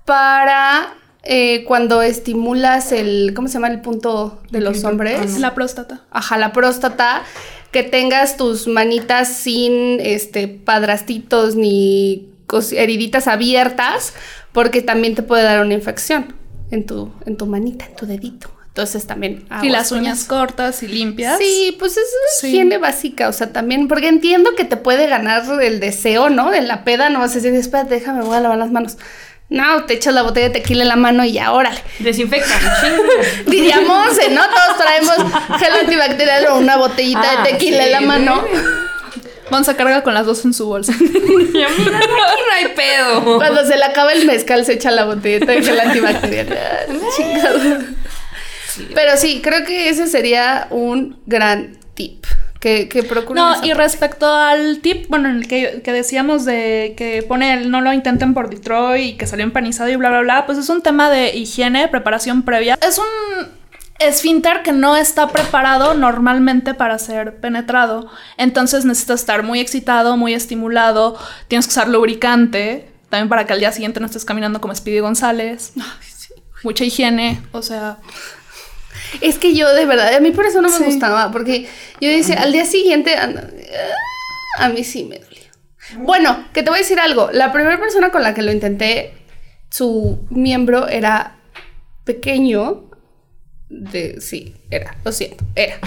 para 0.04 0.94
eh, 1.24 1.64
cuando 1.64 2.02
estimulas 2.02 2.90
el, 2.92 3.32
¿cómo 3.34 3.48
se 3.48 3.54
llama 3.54 3.68
el 3.68 3.80
punto 3.80 4.40
de 4.50 4.60
los 4.60 4.84
hombres? 4.84 5.38
La 5.38 5.54
próstata. 5.54 6.02
Ajá, 6.10 6.36
la 6.36 6.52
próstata, 6.52 7.22
que 7.70 7.82
tengas 7.82 8.36
tus 8.36 8.66
manitas 8.66 9.28
sin 9.28 10.00
este 10.00 10.48
padrastitos 10.48 11.54
ni 11.54 12.28
heriditas 12.72 13.28
abiertas, 13.28 14.14
porque 14.52 14.82
también 14.82 15.14
te 15.14 15.22
puede 15.22 15.44
dar 15.44 15.64
una 15.64 15.74
infección 15.74 16.34
en 16.70 16.86
tu, 16.86 17.12
en 17.24 17.36
tu 17.36 17.46
manita, 17.46 17.86
en 17.86 17.96
tu 17.96 18.06
dedito. 18.06 18.50
Entonces 18.74 19.06
también. 19.06 19.44
y 19.62 19.68
las 19.68 19.92
uñas 19.92 20.24
cortas 20.24 20.82
y 20.82 20.88
limpias. 20.88 21.36
Sí, 21.38 21.76
pues 21.78 21.98
es 21.98 22.06
Sí. 22.40 22.48
higiene 22.48 22.78
básica, 22.78 23.28
o 23.28 23.32
sea, 23.32 23.52
también, 23.52 23.86
porque 23.86 24.08
entiendo 24.08 24.54
que 24.56 24.64
te 24.64 24.78
puede 24.78 25.06
ganar 25.08 25.42
el 25.62 25.78
deseo, 25.78 26.30
¿no? 26.30 26.50
De 26.50 26.62
la 26.62 26.82
peda, 26.82 27.10
no 27.10 27.18
vas 27.20 27.32
a 27.32 27.34
decir, 27.34 27.54
espérate, 27.54 27.94
déjame, 27.96 28.22
voy 28.22 28.34
a 28.36 28.40
lavar 28.40 28.56
las 28.56 28.70
manos. 28.70 28.96
No, 29.50 29.84
te 29.84 29.92
echas 29.92 30.14
la 30.14 30.22
botella 30.22 30.46
de 30.48 30.54
tequila 30.54 30.84
en 30.84 30.88
la 30.88 30.96
mano 30.96 31.22
y 31.22 31.32
ya, 31.32 31.52
órale. 31.52 31.78
Desinfecta. 31.98 32.54
Diría 33.46 33.82
Monse, 33.82 34.30
¿no? 34.30 34.40
Todos 34.42 34.78
traemos 34.78 35.60
gel 35.60 35.72
antibacterial 35.82 36.46
o 36.46 36.56
una 36.58 36.76
botellita 36.78 37.20
Ah, 37.22 37.42
de 37.42 37.50
tequila 37.50 37.76
sí, 37.80 37.84
en 37.84 37.92
la 37.92 38.00
mano. 38.00 38.42
Vamos 39.50 39.68
a 39.68 39.76
cargar 39.76 40.02
con 40.02 40.14
las 40.14 40.24
dos 40.24 40.42
en 40.46 40.54
su 40.54 40.64
bolsa. 40.64 40.92
Aquí 40.98 41.10
no 41.54 42.54
hay 42.56 42.68
pedo. 42.74 43.36
Cuando 43.36 43.66
se 43.66 43.76
le 43.76 43.84
acaba 43.84 44.14
el 44.14 44.24
mezcal 44.24 44.64
se 44.64 44.72
echa 44.72 44.90
la 44.90 45.04
botellita 45.04 45.52
de 45.52 45.62
gel 45.62 45.78
antibacterial. 45.78 46.48
Ah, 46.58 46.94
chingado. 47.18 47.58
Pero 48.94 49.16
sí, 49.16 49.40
creo 49.42 49.64
que 49.64 49.88
ese 49.88 50.06
sería 50.06 50.66
un 50.70 51.20
gran 51.26 51.78
tip. 51.94 52.24
Que, 52.60 52.88
que 52.88 53.02
procuren 53.02 53.42
No, 53.42 53.50
y 53.56 53.70
parte. 53.70 53.74
respecto 53.74 54.32
al 54.32 54.78
tip, 54.78 55.08
bueno, 55.08 55.28
en 55.28 55.36
el 55.38 55.48
que, 55.48 55.82
que 55.82 55.92
decíamos 55.92 56.44
de 56.44 56.94
que 56.96 57.24
pone 57.24 57.54
el 57.54 57.72
no 57.72 57.80
lo 57.80 57.92
intenten 57.92 58.34
por 58.34 58.50
Detroit 58.50 59.14
y 59.14 59.16
que 59.16 59.26
salió 59.26 59.44
empanizado 59.44 59.90
y 59.90 59.96
bla, 59.96 60.10
bla, 60.10 60.20
bla, 60.20 60.46
pues 60.46 60.58
es 60.58 60.68
un 60.68 60.80
tema 60.80 61.10
de 61.10 61.34
higiene, 61.36 61.88
preparación 61.88 62.42
previa. 62.42 62.78
Es 62.80 62.98
un... 62.98 63.48
esfínter 63.98 64.62
que 64.62 64.72
no 64.72 64.96
está 64.96 65.26
preparado 65.28 65.94
normalmente 65.94 66.72
para 66.74 66.98
ser 67.00 67.40
penetrado. 67.40 68.08
Entonces 68.36 68.84
necesitas 68.84 69.20
estar 69.20 69.42
muy 69.42 69.58
excitado, 69.58 70.16
muy 70.16 70.32
estimulado, 70.32 71.18
tienes 71.48 71.66
que 71.66 71.70
usar 71.70 71.88
lubricante, 71.88 72.88
también 73.10 73.28
para 73.28 73.44
que 73.44 73.52
al 73.54 73.58
día 73.58 73.72
siguiente 73.72 73.98
no 73.98 74.06
estés 74.06 74.24
caminando 74.24 74.60
como 74.60 74.72
Speedy 74.72 75.00
González. 75.00 75.72
Mucha 76.62 76.84
higiene, 76.84 77.42
o 77.50 77.60
sea, 77.60 77.98
Es 79.20 79.38
que 79.38 79.54
yo, 79.54 79.72
de 79.74 79.84
verdad, 79.86 80.14
a 80.14 80.20
mí 80.20 80.30
por 80.30 80.46
eso 80.46 80.60
no 80.60 80.68
me 80.68 80.76
Sí. 80.76 80.84
gustaba, 80.84 81.30
porque 81.32 81.68
yo 82.00 82.08
decía, 82.10 82.40
al 82.42 82.52
día 82.52 82.64
siguiente, 82.64 83.14
ah, 83.16 83.32
a 84.58 84.68
mí 84.68 84.84
sí 84.84 85.04
me 85.04 85.18
dolió. 85.18 85.42
Bueno, 85.98 86.46
que 86.54 86.62
te 86.62 86.70
voy 86.70 86.78
a 86.78 86.82
decir 86.82 87.00
algo. 87.00 87.30
La 87.32 87.52
primera 87.52 87.78
persona 87.78 88.10
con 88.10 88.22
la 88.22 88.32
que 88.34 88.42
lo 88.42 88.52
intenté, 88.52 89.12
su 89.70 90.20
miembro 90.30 90.88
era 90.88 91.36
pequeño. 92.04 92.88
De, 93.68 94.20
sí, 94.20 94.54
era, 94.70 94.96
lo 95.04 95.12
siento, 95.12 95.44
era. 95.54 95.78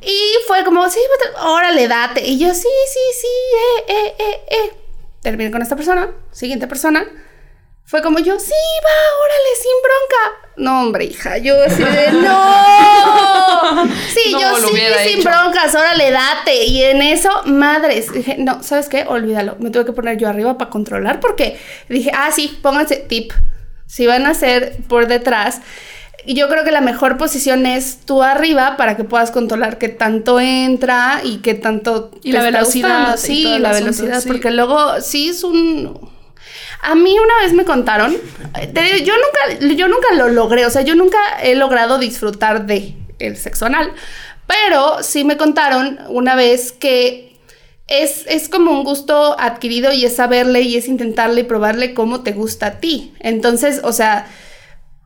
Y 0.00 0.16
fue 0.46 0.64
como, 0.64 0.88
sí, 0.90 0.98
órale, 1.42 1.86
date. 1.88 2.26
Y 2.26 2.38
yo, 2.38 2.54
sí, 2.54 2.62
sí, 2.62 3.20
sí, 3.20 3.26
eh, 3.88 3.94
eh, 3.94 4.14
eh, 4.18 4.40
eh. 4.50 4.70
Terminé 5.22 5.50
con 5.50 5.62
esta 5.62 5.76
persona, 5.76 6.10
siguiente 6.32 6.66
persona. 6.66 7.04
Fue 7.84 8.00
como 8.00 8.18
yo, 8.20 8.38
sí, 8.40 8.52
va, 8.52 9.24
órale, 9.24 9.56
sin 9.60 9.72
bronca. 9.82 10.48
No, 10.56 10.80
hombre, 10.82 11.04
hija, 11.04 11.36
yo 11.38 11.54
así 11.62 11.82
de, 11.82 12.12
no. 12.22 13.86
Sí, 14.14 14.32
No, 14.32 14.40
yo 14.40 14.56
sí, 14.68 14.76
sin 15.08 15.18
hecho. 15.20 15.28
broncas, 15.28 15.74
órale, 15.74 16.10
date. 16.10 16.64
Y 16.64 16.82
en 16.84 17.02
eso, 17.02 17.28
madres, 17.46 18.12
dije, 18.12 18.36
no, 18.38 18.62
¿sabes 18.62 18.88
qué? 18.88 19.04
Olvídalo. 19.06 19.56
Me 19.60 19.70
tuve 19.70 19.84
que 19.84 19.92
poner 19.92 20.16
yo 20.16 20.28
arriba 20.28 20.56
para 20.56 20.70
controlar 20.70 21.20
porque 21.20 21.58
dije, 21.88 22.10
ah, 22.14 22.30
sí, 22.32 22.58
pónganse 22.62 22.96
tip. 22.96 23.32
Si 23.86 24.06
van 24.06 24.24
a 24.26 24.30
hacer 24.30 24.78
por 24.88 25.06
detrás, 25.06 25.60
y 26.24 26.34
yo 26.34 26.48
creo 26.48 26.64
que 26.64 26.70
la 26.70 26.80
mejor 26.80 27.18
posición 27.18 27.66
es 27.66 27.98
tú 28.06 28.22
arriba 28.22 28.76
para 28.78 28.96
que 28.96 29.04
puedas 29.04 29.30
controlar 29.32 29.76
qué 29.76 29.88
tanto 29.88 30.38
entra 30.40 31.20
y 31.24 31.38
qué 31.38 31.54
tanto 31.54 32.10
Y 32.22 32.30
te 32.30 32.38
la 32.38 32.46
está 32.46 32.58
velocidad 32.58 32.98
gustando. 33.12 33.16
Sí, 33.18 33.58
la 33.58 33.70
asunto, 33.70 33.84
velocidad, 33.84 34.20
sí. 34.20 34.28
porque 34.28 34.50
luego 34.52 35.00
sí 35.00 35.28
es 35.30 35.42
un 35.44 36.11
a 36.82 36.96
mí 36.96 37.16
una 37.16 37.40
vez 37.42 37.52
me 37.52 37.64
contaron, 37.64 38.12
yo 38.12 39.14
nunca, 39.14 39.74
yo 39.74 39.88
nunca 39.88 40.14
lo 40.14 40.28
logré, 40.28 40.66
o 40.66 40.70
sea, 40.70 40.82
yo 40.82 40.96
nunca 40.96 41.18
he 41.40 41.54
logrado 41.54 41.98
disfrutar 41.98 42.66
de 42.66 42.94
el 43.20 43.36
sexo 43.36 43.66
anal, 43.66 43.92
pero 44.48 45.02
sí 45.02 45.22
me 45.22 45.36
contaron 45.36 46.00
una 46.08 46.34
vez 46.34 46.72
que 46.72 47.36
es, 47.86 48.24
es 48.26 48.48
como 48.48 48.72
un 48.72 48.82
gusto 48.82 49.38
adquirido 49.38 49.92
y 49.92 50.04
es 50.04 50.16
saberle 50.16 50.62
y 50.62 50.76
es 50.76 50.88
intentarle 50.88 51.42
y 51.42 51.44
probarle 51.44 51.94
cómo 51.94 52.22
te 52.22 52.32
gusta 52.32 52.66
a 52.66 52.80
ti. 52.80 53.14
Entonces, 53.20 53.80
o 53.84 53.92
sea, 53.92 54.26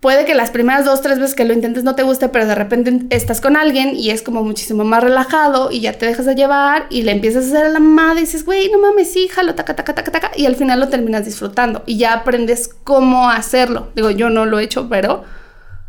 puede 0.07 0.25
que 0.25 0.37
las 0.37 0.53
primeras 0.53 0.85
dos, 0.85 1.03
tres 1.03 1.19
veces 1.19 1.35
que 1.35 1.45
lo 1.45 1.53
intentes 1.53 1.83
no 1.83 1.97
te 1.97 2.05
guste, 2.05 2.29
pero 2.29 2.47
de 2.47 2.55
repente 2.55 2.97
estás 3.11 3.41
con 3.41 3.57
alguien 3.57 3.97
y 3.97 4.11
es 4.11 4.23
como 4.23 4.45
muchísimo 4.45 4.85
más 4.85 5.03
relajado 5.03 5.73
y 5.73 5.81
ya 5.81 5.95
te 5.95 6.07
dejas 6.07 6.27
de 6.27 6.37
llevar 6.37 6.87
y 6.91 7.03
le 7.03 7.11
empiezas 7.11 7.47
a 7.47 7.49
hacer 7.49 7.67
a 7.67 7.69
la 7.71 7.81
mamada 7.81 8.21
y 8.21 8.21
dices, 8.21 8.45
güey, 8.45 8.71
no 8.71 8.79
mames, 8.79 9.13
sí, 9.13 9.27
jalo, 9.27 9.57
taca, 9.57 9.75
taca, 9.75 9.97
taca, 9.97 10.13
taca, 10.13 10.31
y 10.37 10.47
al 10.47 10.55
final 10.55 10.79
lo 10.79 10.91
terminas 10.91 11.25
disfrutando 11.25 11.83
y 11.87 11.99
ya 11.99 12.13
aprendes 12.13 12.71
cómo 12.85 13.29
hacerlo. 13.31 13.89
Digo, 13.97 14.13
yo 14.13 14.31
no 14.31 14.47
lo 14.47 14.61
he 14.61 14.63
hecho, 14.63 14.89
pero 14.89 15.25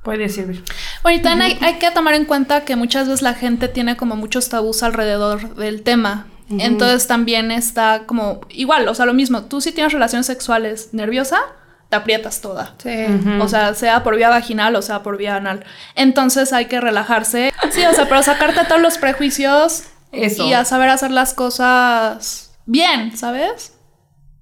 Puede 0.01 0.29
servir. 0.29 0.63
Bueno, 1.03 1.19
y 1.19 1.21
también 1.21 1.51
hay, 1.51 1.57
hay 1.61 1.77
que 1.77 1.91
tomar 1.91 2.15
en 2.15 2.25
cuenta 2.25 2.65
que 2.65 2.75
muchas 2.75 3.07
veces 3.07 3.21
la 3.21 3.35
gente 3.35 3.67
tiene 3.67 3.97
como 3.97 4.15
muchos 4.15 4.49
tabús 4.49 4.81
alrededor 4.81 5.53
del 5.57 5.83
tema. 5.83 6.25
Entonces 6.49 7.05
también 7.05 7.51
está 7.51 8.05
como 8.07 8.41
igual, 8.49 8.87
o 8.87 8.95
sea, 8.95 9.05
lo 9.05 9.13
mismo. 9.13 9.43
Tú 9.43 9.61
si 9.61 9.71
tienes 9.73 9.93
relaciones 9.93 10.25
sexuales 10.25 10.89
nerviosa, 10.93 11.39
te 11.89 11.95
aprietas 11.95 12.41
toda. 12.41 12.75
sí. 12.81 13.05
O 13.39 13.47
sea, 13.47 13.73
sea 13.73 14.03
por 14.03 14.15
vía 14.15 14.29
vaginal 14.29 14.75
o 14.75 14.81
sea 14.81 15.03
por 15.03 15.17
vía 15.17 15.35
anal. 15.35 15.65
Entonces 15.95 16.53
hay 16.53 16.65
que 16.65 16.81
relajarse. 16.81 17.53
Sí, 17.71 17.85
o 17.85 17.93
sea, 17.93 18.07
pero 18.09 18.23
sacarte 18.23 18.65
todos 18.65 18.81
los 18.81 18.97
prejuicios 18.97 19.83
Eso. 20.11 20.45
y 20.45 20.53
a 20.53 20.65
saber 20.65 20.89
hacer 20.89 21.11
las 21.11 21.33
cosas 21.33 22.57
bien, 22.65 23.15
¿sabes? 23.17 23.73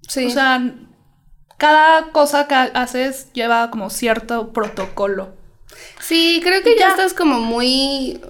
Sí. 0.08 0.26
O 0.26 0.30
sea, 0.30 0.74
cada 1.58 2.12
cosa 2.12 2.48
que 2.48 2.56
haces 2.56 3.32
lleva 3.34 3.70
como 3.72 3.90
cierto 3.90 4.52
protocolo. 4.52 5.34
Sí, 6.00 6.40
creo 6.44 6.62
que 6.64 6.78
ya 6.78 6.90
estás 6.90 7.14
como 7.14 7.40
muy. 7.40 8.22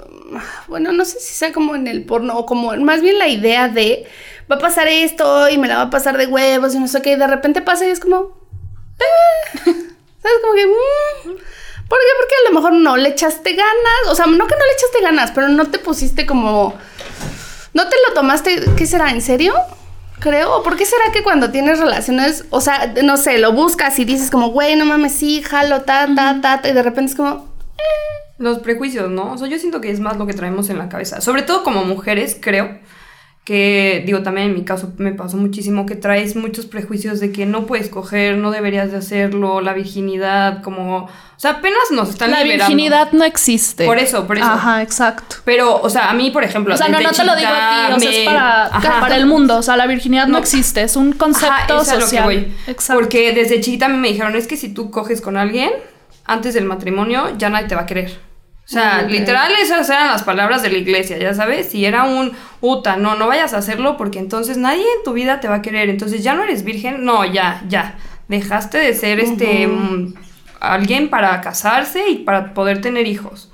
Bueno, 0.68 0.92
no 0.92 1.06
sé 1.06 1.20
si 1.20 1.34
sea 1.34 1.52
como 1.54 1.76
en 1.76 1.88
el 1.88 2.06
porno 2.06 2.38
o 2.38 2.46
como 2.46 2.76
más 2.78 3.02
bien 3.02 3.20
la 3.20 3.28
idea 3.28 3.68
de 3.68 4.08
va 4.52 4.56
a 4.56 4.60
pasar 4.60 4.88
esto 4.88 5.50
y 5.50 5.58
me 5.58 5.68
la 5.68 5.78
va 5.78 5.82
a 5.84 5.90
pasar 5.90 6.18
de 6.18 6.28
huevos 6.28 6.74
y 6.74 6.80
no 6.80 6.88
sé 6.88 7.02
qué, 7.02 7.14
y 7.14 7.16
de 7.16 7.28
repente 7.28 7.62
pasa 7.62 7.86
y 7.86 7.90
es 7.90 8.00
como. 8.00 8.45
Eh, 9.06 9.74
¿Sabes? 10.22 10.38
Como 10.42 10.54
que. 10.54 10.66
mm, 10.68 11.38
¿Por 11.88 12.00
qué? 12.00 12.06
Porque 12.20 12.36
a 12.44 12.50
lo 12.50 12.56
mejor 12.56 12.74
no 12.74 12.98
le 12.98 13.10
echaste 13.10 13.54
ganas. 13.54 14.08
O 14.10 14.16
sea, 14.16 14.26
no 14.26 14.48
que 14.48 14.56
no 14.56 14.66
le 14.66 14.74
echaste 14.74 15.02
ganas, 15.02 15.32
pero 15.32 15.50
no 15.50 15.66
te 15.66 15.80
pusiste 15.80 16.26
como. 16.26 16.74
No 17.74 17.88
te 17.88 17.96
lo 18.08 18.14
tomaste. 18.14 18.64
¿Qué 18.76 18.86
será? 18.86 19.12
¿En 19.12 19.22
serio? 19.22 19.54
Creo. 20.20 20.58
¿O 20.58 20.64
por 20.64 20.78
qué 20.78 20.86
será 20.86 21.12
que 21.12 21.24
cuando 21.24 21.52
tienes 21.52 21.80
relaciones, 21.80 22.46
o 22.50 22.62
sea, 22.62 22.94
no 23.04 23.18
sé, 23.18 23.38
lo 23.38 23.52
buscas 23.52 24.00
y 24.00 24.06
dices 24.06 24.32
como, 24.32 24.50
güey, 24.50 24.76
no 24.76 24.86
mames, 24.86 25.14
sí, 25.14 25.44
jalo, 25.44 25.82
ta, 25.82 26.08
ta, 26.16 26.40
ta, 26.42 26.62
ta", 26.62 26.70
y 26.70 26.74
de 26.74 26.82
repente 26.82 27.12
es 27.12 27.18
como, 27.18 27.50
Los 28.38 28.60
prejuicios, 28.60 29.10
¿no? 29.10 29.34
O 29.34 29.38
sea, 29.38 29.48
yo 29.48 29.60
siento 29.60 29.82
que 29.82 29.92
es 29.92 30.00
más 30.00 30.18
lo 30.18 30.26
que 30.26 30.34
traemos 30.34 30.70
en 30.70 30.78
la 30.78 30.90
cabeza. 30.90 31.22
Sobre 31.22 31.44
todo 31.44 31.64
como 31.64 31.84
mujeres, 31.84 32.38
creo. 32.42 32.80
Que, 33.46 34.02
digo, 34.08 34.24
también 34.24 34.48
en 34.48 34.54
mi 34.56 34.64
caso 34.66 34.92
me 34.98 35.12
pasó 35.14 35.38
muchísimo 35.38 35.86
que 35.86 35.96
traes 35.96 36.36
muchos 36.36 36.66
prejuicios 36.66 37.20
de 37.20 37.32
que 37.32 37.46
no 37.46 37.68
puedes 37.68 37.90
coger, 37.90 38.38
no 38.38 38.50
deberías 38.50 38.90
de 38.92 38.98
hacerlo, 38.98 39.62
la 39.62 39.74
virginidad, 39.74 40.64
como... 40.64 41.04
O 41.04 41.10
sea, 41.40 41.52
apenas 41.52 41.92
nos 41.92 42.10
están 42.10 42.32
La 42.32 42.42
liberando. 42.42 42.66
virginidad 42.76 43.12
no 43.12 43.24
existe. 43.24 43.86
Por 43.86 44.00
eso, 44.00 44.26
por 44.26 44.38
eso. 44.38 44.48
Ajá, 44.48 44.82
exacto. 44.82 45.36
Pero, 45.46 45.80
o 45.80 45.90
sea, 45.92 46.10
a 46.10 46.14
mí, 46.16 46.32
por 46.32 46.44
ejemplo... 46.44 46.74
O 46.74 46.78
sea, 46.78 46.88
no, 46.88 47.00
no 47.00 47.12
te 47.12 47.24
lo 47.24 47.36
digo 47.36 47.50
a 47.54 47.88
ti, 47.90 47.94
o 47.94 48.00
sea, 48.00 48.10
es 48.10 48.26
para, 48.26 48.66
Ajá. 48.66 49.00
para 49.02 49.16
el 49.16 49.28
mundo. 49.28 49.58
O 49.58 49.62
sea, 49.62 49.78
la 49.78 49.86
virginidad 49.86 50.26
no, 50.26 50.34
No. 50.34 50.38
existe, 50.40 50.82
es 50.82 50.96
un 50.96 51.10
Ajá, 51.10 51.18
concepto 51.20 51.82
es 51.84 51.90
a 51.90 51.94
lo 51.94 52.00
que 52.00 52.04
social. 52.06 52.24
voy. 52.24 52.52
Exacto. 52.66 53.00
Porque 53.00 53.32
desde 53.34 53.62
chiquita 53.62 53.86
a 53.86 53.90
mí 53.90 53.98
me 53.98 54.08
dijeron, 54.08 54.36
es 54.36 54.48
que 54.48 54.58
si 54.58 54.70
tú 54.74 54.90
coges 54.90 55.22
con 55.22 55.38
alguien 55.38 55.70
antes 56.26 56.56
del 56.56 56.66
matrimonio, 56.66 57.38
ya 57.38 57.52
nadie 57.52 57.68
te 57.68 57.76
va 57.76 57.82
a 57.82 57.86
querer. 57.86 58.18
O 58.66 58.68
sea, 58.68 59.04
literal 59.04 59.52
esas 59.62 59.88
eran 59.90 60.08
las 60.08 60.24
palabras 60.24 60.64
de 60.64 60.72
la 60.72 60.80
iglesia, 60.80 61.20
ya 61.20 61.36
sabes, 61.36 61.70
si 61.70 61.86
era 61.86 62.04
un 62.04 62.32
uta, 62.62 62.98
no, 62.98 63.16
no 63.16 63.28
vayas 63.28 63.54
a 63.54 63.58
hacerlo 63.58 63.96
porque 63.96 64.18
entonces 64.18 64.58
nadie 64.58 64.82
en 64.82 65.04
tu 65.04 65.14
vida 65.14 65.40
te 65.40 65.48
va 65.48 65.56
a 65.56 65.62
querer, 65.62 65.88
entonces 65.88 66.24
ya 66.24 66.34
no 66.34 66.44
eres 66.44 66.64
virgen, 66.64 67.06
no, 67.06 67.24
ya, 67.26 67.64
ya, 67.70 68.00
dejaste 68.28 68.80
de 68.80 68.96
ser 68.96 69.20
este 69.20 69.68
mm, 69.68 70.16
alguien 70.60 71.10
para 71.10 71.40
casarse 71.42 72.10
y 72.10 72.18
para 72.20 72.56
poder 72.56 72.82
tener 72.82 73.06
hijos. 73.08 73.52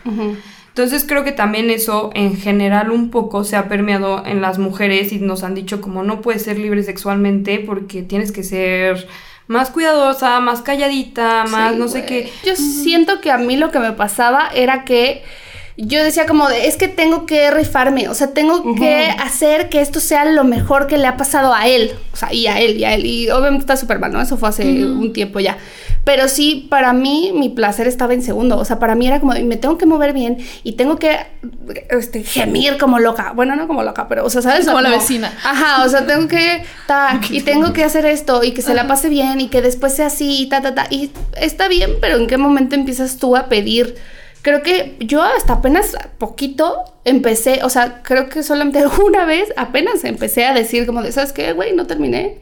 Entonces 0.69 1.03
creo 1.05 1.25
que 1.25 1.33
también 1.33 1.69
eso 1.69 2.11
en 2.13 2.37
general 2.37 2.89
un 2.89 3.09
poco 3.09 3.43
se 3.43 3.57
ha 3.57 3.67
permeado 3.67 4.25
en 4.25 4.41
las 4.41 4.59
mujeres 4.59 5.11
y 5.11 5.19
nos 5.19 5.43
han 5.43 5.55
dicho 5.55 5.81
como 5.81 6.03
no 6.03 6.21
puedes 6.21 6.43
ser 6.43 6.57
libre 6.57 6.83
sexualmente 6.83 7.59
porque 7.59 8.01
tienes 8.01 8.31
que 8.31 8.43
ser 8.43 9.07
más 9.51 9.69
cuidadosa, 9.69 10.39
más 10.39 10.61
calladita, 10.61 11.43
más 11.43 11.73
Sí, 11.73 11.77
no 11.77 11.87
sé 11.89 12.05
qué. 12.05 12.31
Yo 12.45 12.55
siento 12.55 13.19
que 13.19 13.31
a 13.31 13.37
mí 13.37 13.57
lo 13.57 13.69
que 13.69 13.79
me 13.79 13.91
pasaba 13.91 14.49
era 14.53 14.85
que 14.85 15.23
yo 15.77 16.03
decía 16.03 16.25
como 16.25 16.49
de, 16.49 16.67
es 16.67 16.77
que 16.77 16.87
tengo 16.87 17.25
que 17.25 17.49
rifarme, 17.51 18.09
o 18.09 18.13
sea, 18.13 18.27
tengo 18.27 18.75
que 18.75 19.09
hacer 19.19 19.69
que 19.69 19.81
esto 19.81 19.99
sea 19.99 20.25
lo 20.25 20.43
mejor 20.43 20.87
que 20.87 20.97
le 20.97 21.07
ha 21.07 21.17
pasado 21.17 21.53
a 21.53 21.67
él, 21.67 21.91
o 22.13 22.15
sea, 22.17 22.33
y 22.33 22.47
a 22.47 22.59
él, 22.59 22.77
y 22.77 22.83
a 22.83 22.93
él, 22.93 23.05
y 23.05 23.29
obviamente 23.29 23.61
está 23.61 23.77
súper 23.77 23.99
mal, 23.99 24.11
¿no? 24.11 24.21
Eso 24.21 24.37
fue 24.37 24.49
hace 24.49 24.63
un 24.85 25.13
tiempo 25.13 25.39
ya. 25.39 25.57
Pero 26.03 26.27
sí, 26.27 26.67
para 26.69 26.93
mí, 26.93 27.31
mi 27.33 27.49
placer 27.49 27.87
estaba 27.87 28.13
en 28.13 28.23
segundo, 28.23 28.57
o 28.57 28.65
sea, 28.65 28.79
para 28.79 28.95
mí 28.95 29.07
era 29.07 29.19
como, 29.19 29.33
me 29.33 29.55
tengo 29.55 29.77
que 29.77 29.85
mover 29.85 30.13
bien 30.13 30.39
y 30.63 30.73
tengo 30.73 30.97
que 30.97 31.19
este, 31.89 32.23
gemir 32.23 32.77
como 32.77 32.99
loca, 32.99 33.33
bueno, 33.35 33.55
no 33.55 33.67
como 33.67 33.83
loca, 33.83 34.07
pero, 34.07 34.25
o 34.25 34.29
sea, 34.29 34.41
¿sabes? 34.41 34.61
O 34.61 34.63
sea, 34.63 34.73
Como 34.73 34.81
la 34.81 34.89
vecina. 34.89 35.31
Ajá, 35.43 35.85
o 35.85 35.89
sea, 35.89 36.05
tengo 36.07 36.27
que, 36.27 36.63
ta, 36.87 37.21
y 37.29 37.41
tengo 37.43 37.71
que 37.71 37.83
hacer 37.83 38.05
esto, 38.05 38.43
y 38.43 38.51
que 38.51 38.61
se 38.61 38.73
la 38.73 38.87
pase 38.87 39.09
bien, 39.09 39.39
y 39.39 39.47
que 39.47 39.61
después 39.61 39.93
sea 39.95 40.07
así, 40.07 40.41
y 40.41 40.49
ta, 40.49 40.61
ta, 40.61 40.73
ta, 40.73 40.87
y 40.89 41.11
está 41.39 41.67
bien, 41.67 41.91
pero 42.01 42.17
¿en 42.17 42.27
qué 42.27 42.37
momento 42.37 42.75
empiezas 42.75 43.17
tú 43.17 43.35
a 43.35 43.47
pedir? 43.47 43.95
Creo 44.41 44.63
que 44.63 44.97
yo 44.99 45.21
hasta 45.21 45.53
apenas 45.53 45.95
poquito 46.17 46.83
empecé, 47.05 47.61
o 47.63 47.69
sea, 47.69 48.01
creo 48.03 48.29
que 48.29 48.43
solamente 48.43 48.83
una 49.05 49.25
vez 49.25 49.53
apenas 49.57 50.03
empecé 50.03 50.45
a 50.45 50.53
decir 50.53 50.85
como 50.85 51.01
de, 51.01 51.11
¿sabes 51.11 51.33
qué, 51.33 51.53
güey? 51.53 51.75
No 51.75 51.87
terminé. 51.87 52.39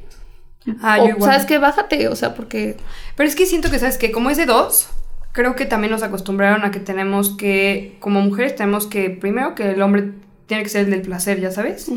Ah, 0.82 0.98
yo 0.98 1.04
o, 1.04 1.10
igual. 1.10 1.32
¿sabes 1.32 1.46
qué? 1.46 1.58
Bájate, 1.58 2.08
o 2.08 2.16
sea, 2.16 2.36
porque... 2.36 2.78
Pero 3.16 3.28
es 3.28 3.36
que 3.36 3.46
siento 3.46 3.70
que, 3.72 3.80
¿sabes 3.80 3.98
que 3.98 4.12
Como 4.12 4.30
es 4.30 4.38
de 4.38 4.46
dos, 4.46 4.90
creo 5.32 5.56
que 5.56 5.66
también 5.66 5.92
nos 5.92 6.04
acostumbraron 6.04 6.64
a 6.64 6.72
que 6.72 6.80
tenemos 6.80 7.36
que, 7.38 7.98
como 8.00 8.22
mujeres, 8.22 8.56
tenemos 8.56 8.88
que, 8.88 9.10
primero 9.10 9.56
que 9.56 9.72
el 9.72 9.82
hombre 9.82 10.12
tiene 10.48 10.64
que 10.64 10.70
ser 10.70 10.86
el 10.86 10.92
del 10.92 11.02
placer, 11.02 11.40
ya 11.40 11.52
sabes. 11.52 11.90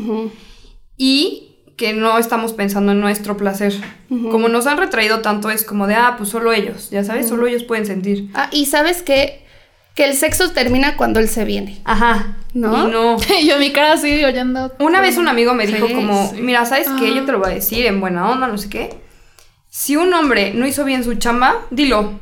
y 0.97 1.49
que 1.75 1.93
no 1.93 2.19
estamos 2.19 2.53
pensando 2.53 2.91
en 2.91 2.99
nuestro 2.99 3.35
placer. 3.35 3.73
Como 4.09 4.47
nos 4.47 4.67
han 4.67 4.77
retraído 4.77 5.21
tanto 5.21 5.49
es 5.49 5.63
como 5.63 5.87
de, 5.87 5.95
ah, 5.95 6.15
pues 6.17 6.29
solo 6.29 6.53
ellos, 6.53 6.89
ya 6.91 7.03
sabes, 7.03 7.27
solo 7.27 7.47
ellos 7.47 7.63
pueden 7.63 7.85
sentir. 7.85 8.29
Ah, 8.33 8.49
y 8.51 8.67
¿sabes 8.67 9.01
qué? 9.01 9.42
Que 9.95 10.05
el 10.05 10.15
sexo 10.15 10.51
termina 10.51 10.97
cuando 10.97 11.19
él 11.19 11.27
se 11.29 11.45
viene. 11.45 11.81
Ajá. 11.85 12.37
¿No? 12.53 12.87
Y 12.87 12.91
no. 12.91 13.17
yo 13.47 13.59
mi 13.59 13.71
cara 13.71 13.93
así 13.93 14.23
oyendo. 14.23 14.71
Una 14.79 15.01
vez 15.01 15.17
un 15.17 15.27
amigo 15.27 15.53
me 15.53 15.67
dijo 15.67 15.87
Sí, 15.87 15.93
como, 15.93 16.31
sí. 16.31 16.41
mira, 16.41 16.65
¿sabes 16.65 16.87
qué? 16.99 17.13
Yo 17.13 17.25
te 17.25 17.31
lo 17.31 17.39
voy 17.39 17.51
a 17.51 17.55
decir 17.55 17.85
en 17.85 17.99
buena 17.99 18.29
onda, 18.29 18.47
no 18.47 18.57
sé 18.57 18.69
qué. 18.69 18.89
Si 19.69 19.95
un 19.95 20.13
hombre 20.13 20.51
no 20.53 20.65
hizo 20.67 20.83
bien 20.85 21.03
su 21.03 21.15
chamba, 21.15 21.65
dilo. 21.71 22.19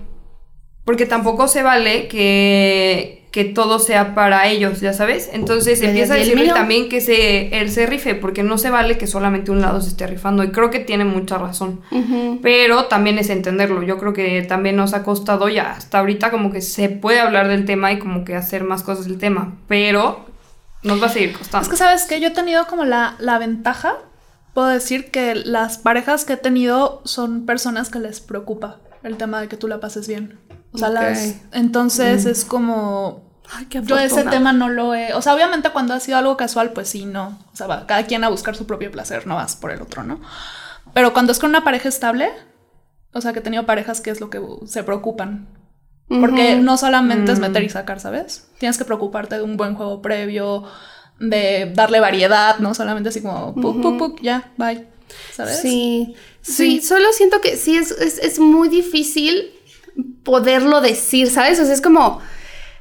Porque 0.86 1.06
tampoco 1.06 1.48
se 1.48 1.64
vale 1.64 2.08
que 2.08 3.21
que 3.32 3.46
todo 3.46 3.80
sea 3.80 4.14
para 4.14 4.48
ellos, 4.48 4.82
ya 4.82 4.92
sabes. 4.92 5.30
Entonces 5.32 5.82
empieza 5.82 6.16
a 6.16 6.18
decirle 6.18 6.44
mío. 6.44 6.54
también 6.54 6.90
que 6.90 7.00
se, 7.00 7.58
él 7.60 7.72
se 7.72 7.86
rife, 7.86 8.14
porque 8.14 8.44
no 8.44 8.58
se 8.58 8.70
vale 8.70 8.98
que 8.98 9.08
solamente 9.08 9.52
un 9.52 9.62
lado 9.62 9.80
se 9.80 9.90
esté 9.90 10.06
rifando. 10.06 10.44
Y 10.44 10.52
creo 10.52 10.70
que 10.70 10.80
tiene 10.80 11.06
mucha 11.06 11.38
razón. 11.38 11.82
Pero 12.42 12.86
también 12.86 13.18
es 13.20 13.30
entenderlo. 13.30 13.84
Yo 13.84 13.98
creo 13.98 14.12
que 14.12 14.42
también 14.42 14.76
nos 14.76 14.94
ha 14.94 15.04
costado 15.04 15.48
ya 15.48 15.72
hasta 15.72 16.00
ahorita 16.00 16.30
como 16.30 16.52
que 16.52 16.62
se 16.62 16.90
puede 16.90 17.22
hablar 17.22 17.48
del 17.48 17.66
tema 17.66 17.94
y 17.94 18.00
como 18.00 18.26
que 18.26 18.36
hacer 18.36 18.66
más 18.66 18.84
cosas 18.84 19.06
del 19.06 19.18
tema. 19.18 19.56
Pero 19.70 20.26
nos 20.84 21.02
va 21.02 21.08
a 21.08 21.10
seguir 21.10 21.32
costando. 21.32 21.64
Es 21.64 21.70
que 21.70 21.78
sabes 21.78 22.04
que 22.04 22.20
yo 22.20 22.28
he 22.28 22.32
tenido 22.32 22.68
como 22.68 22.84
la, 22.84 23.16
la 23.20 23.40
ventaja, 23.40 23.96
puedo 24.54 24.68
decir 24.68 25.10
que 25.10 25.36
las 25.36 25.78
parejas 25.78 26.26
que 26.26 26.34
he 26.34 26.38
tenido 26.38 27.02
son 27.06 27.46
personas 27.46 27.90
que 27.90 28.00
les 28.00 28.20
preocupa 28.20 28.80
el 29.04 29.16
tema 29.16 29.40
de 29.40 29.48
que 29.48 29.56
tú 29.56 29.70
la 29.70 29.80
pases 29.80 30.08
bien. 30.10 30.38
O 30.74 30.78
sea, 30.78 30.90
las, 30.90 31.36
entonces 31.52 32.26
es 32.26 32.46
como... 32.46 33.30
Ay, 33.54 33.66
qué 33.66 33.82
Yo 33.84 33.98
ese 33.98 34.24
tema 34.24 34.54
no 34.54 34.70
lo 34.70 34.96
he... 34.96 35.14
O 35.14 35.22
sea, 35.22 35.36
obviamente 35.36 35.70
cuando 35.72 35.94
ha 35.94 36.00
sido 36.00 36.18
algo 36.18 36.38
casual, 36.38 36.72
pues 36.72 36.88
sí, 36.88 37.06
no. 37.06 37.38
O 37.52 37.56
sea, 37.56 37.68
va 37.68 37.86
cada 37.86 38.06
quien 38.06 38.24
a 38.24 38.30
buscar 38.30 38.56
su 38.56 38.66
propio 38.66 38.90
placer, 38.92 39.28
no 39.28 39.36
vas 39.36 39.56
por 39.58 39.72
el 39.72 39.82
otro, 39.82 40.04
¿no? 40.04 40.22
Pero 40.94 41.14
cuando 41.14 41.32
es 41.32 41.40
con 41.40 41.50
una 41.50 41.64
pareja 41.64 41.90
estable, 41.90 42.30
o 43.14 43.20
sea, 43.20 43.34
que 43.34 43.40
he 43.40 43.42
tenido 43.42 43.66
parejas 43.66 44.00
que 44.00 44.10
es 44.10 44.22
lo 44.22 44.30
que 44.30 44.42
se 44.66 44.84
preocupan. 44.84 45.48
Porque 46.20 46.56
no 46.56 46.76
solamente 46.78 47.32
es 47.32 47.40
Mm. 47.40 47.42
meter 47.42 47.64
y 47.64 47.70
sacar, 47.70 48.02
¿sabes? 48.02 48.50
Tienes 48.60 48.78
que 48.78 48.84
preocuparte 48.84 49.36
de 49.36 49.44
un 49.44 49.56
buen 49.56 49.76
juego 49.76 50.02
previo, 50.02 50.66
de 51.22 51.72
darle 51.74 52.02
variedad, 52.02 52.58
no 52.60 52.74
solamente 52.74 53.10
así 53.10 53.22
como, 53.22 53.56
puc, 53.56 53.82
puc, 53.82 53.98
puc, 53.98 54.22
ya, 54.22 54.52
bye. 54.58 54.88
¿Sabes? 55.34 55.60
Sí, 55.60 56.16
sí, 56.42 56.82
solo 56.82 57.14
siento 57.14 57.40
que 57.40 57.56
sí 57.56 57.78
es, 57.78 57.92
es, 57.92 58.18
es 58.18 58.40
muy 58.40 58.68
difícil 58.68 59.54
poderlo 60.24 60.82
decir, 60.82 61.30
¿sabes? 61.30 61.60
O 61.60 61.66
sea, 61.66 61.74
es 61.74 61.82
como, 61.82 62.22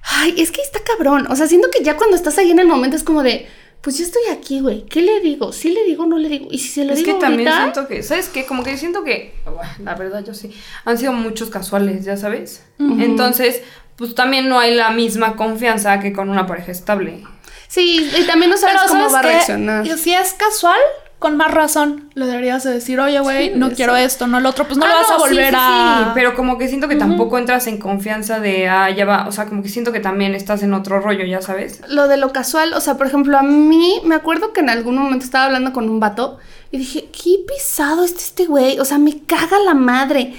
ay, 0.02 0.34
es 0.38 0.50
que 0.50 0.60
está 0.62 0.80
cabrón. 0.84 1.26
O 1.30 1.36
sea, 1.36 1.46
siento 1.46 1.68
que 1.70 1.84
ya 1.84 1.96
cuando 1.96 2.16
estás 2.16 2.38
ahí 2.38 2.50
en 2.50 2.58
el 2.58 2.66
momento 2.66 2.96
es 2.96 3.02
como 3.02 3.22
de, 3.22 3.48
pues 3.80 3.98
yo 3.98 4.04
estoy 4.04 4.22
aquí, 4.30 4.60
güey. 4.60 4.84
¿Qué 4.86 5.00
le 5.00 5.20
digo? 5.20 5.52
¿Sí 5.52 5.70
le 5.70 5.84
digo 5.84 6.04
o 6.04 6.06
no 6.06 6.18
le 6.18 6.28
digo? 6.28 6.48
Y 6.50 6.58
si 6.58 6.68
se 6.68 6.84
lo 6.84 6.92
Es 6.92 6.98
digo 6.98 7.14
que 7.14 7.20
también 7.20 7.48
ahorita, 7.48 7.72
siento 7.72 7.88
que, 7.88 8.02
¿sabes 8.02 8.28
qué? 8.28 8.44
Como 8.44 8.62
que 8.62 8.76
siento 8.76 9.04
que, 9.04 9.34
bueno, 9.44 9.70
la 9.82 9.94
verdad 9.94 10.24
yo 10.24 10.34
sí, 10.34 10.52
han 10.84 10.98
sido 10.98 11.12
muchos 11.12 11.50
casuales, 11.50 12.04
ya 12.04 12.16
sabes. 12.16 12.64
Entonces, 12.78 13.62
pues 13.96 14.14
también 14.14 14.48
no 14.48 14.58
hay 14.58 14.74
la 14.74 14.90
misma 14.90 15.36
confianza 15.36 16.00
que 16.00 16.12
con 16.12 16.28
una 16.30 16.46
pareja 16.46 16.72
estable. 16.72 17.22
Sí, 17.68 18.10
y 18.18 18.24
también 18.24 18.50
no 18.50 18.56
sabes 18.56 18.76
Pero 18.76 18.88
cómo 18.88 19.10
¿sabes 19.10 19.14
va 19.14 19.18
a 19.20 19.22
reaccionar. 19.22 19.86
Y 19.86 19.90
Si 19.96 20.12
es 20.12 20.32
casual, 20.32 20.80
con 21.20 21.36
más 21.36 21.52
razón, 21.52 22.10
le 22.14 22.26
deberías 22.26 22.64
de 22.64 22.72
decir, 22.72 22.98
oye, 22.98 23.20
güey, 23.20 23.50
Sí, 23.50 23.54
no 23.56 23.70
quiero 23.70 23.94
esto, 23.94 24.26
no 24.26 24.38
el 24.38 24.46
otro, 24.46 24.66
pues 24.66 24.78
no 24.78 24.86
Ah, 24.86 24.88
lo 24.88 24.94
vas 24.96 25.10
a 25.10 25.18
volver 25.18 25.50
sí, 25.50 25.56
a... 25.56 25.98
sí, 26.06 26.10
pero 26.14 26.34
como 26.34 26.58
que 26.58 26.66
siento 26.66 26.88
que 26.88 26.96
tampoco 26.96 27.36
entras 27.38 27.66
en 27.66 27.76
confianza 27.76 28.40
de, 28.40 28.68
ah, 28.68 28.90
ya 28.90 29.04
va, 29.04 29.28
o 29.28 29.32
sea, 29.32 29.44
como 29.44 29.62
que 29.62 29.68
siento 29.68 29.92
que 29.92 30.00
también 30.00 30.34
estás 30.34 30.62
en 30.62 30.72
otro 30.74 30.98
rollo, 30.98 31.24
ya 31.26 31.42
sabes. 31.42 31.82
Lo 31.88 32.08
de 32.08 32.16
lo 32.16 32.32
casual, 32.32 32.72
o 32.72 32.80
sea, 32.80 32.96
por 32.96 33.06
ejemplo, 33.06 33.36
a 33.38 33.42
mí 33.42 34.00
me 34.04 34.14
acuerdo 34.14 34.52
que 34.52 34.60
en 34.60 34.70
algún 34.70 34.96
momento 34.96 35.24
estaba 35.24 35.44
hablando 35.44 35.72
con 35.74 35.88
un 35.90 36.00
vato 36.00 36.38
y 36.70 36.78
dije, 36.78 37.10
qué 37.12 37.36
pesado 37.46 38.02
este 38.02 38.20
este 38.20 38.46
güey, 38.46 38.80
o 38.80 38.84
sea, 38.86 38.98
me 38.98 39.20
caga 39.26 39.58
la 39.58 39.74
madre. 39.74 40.34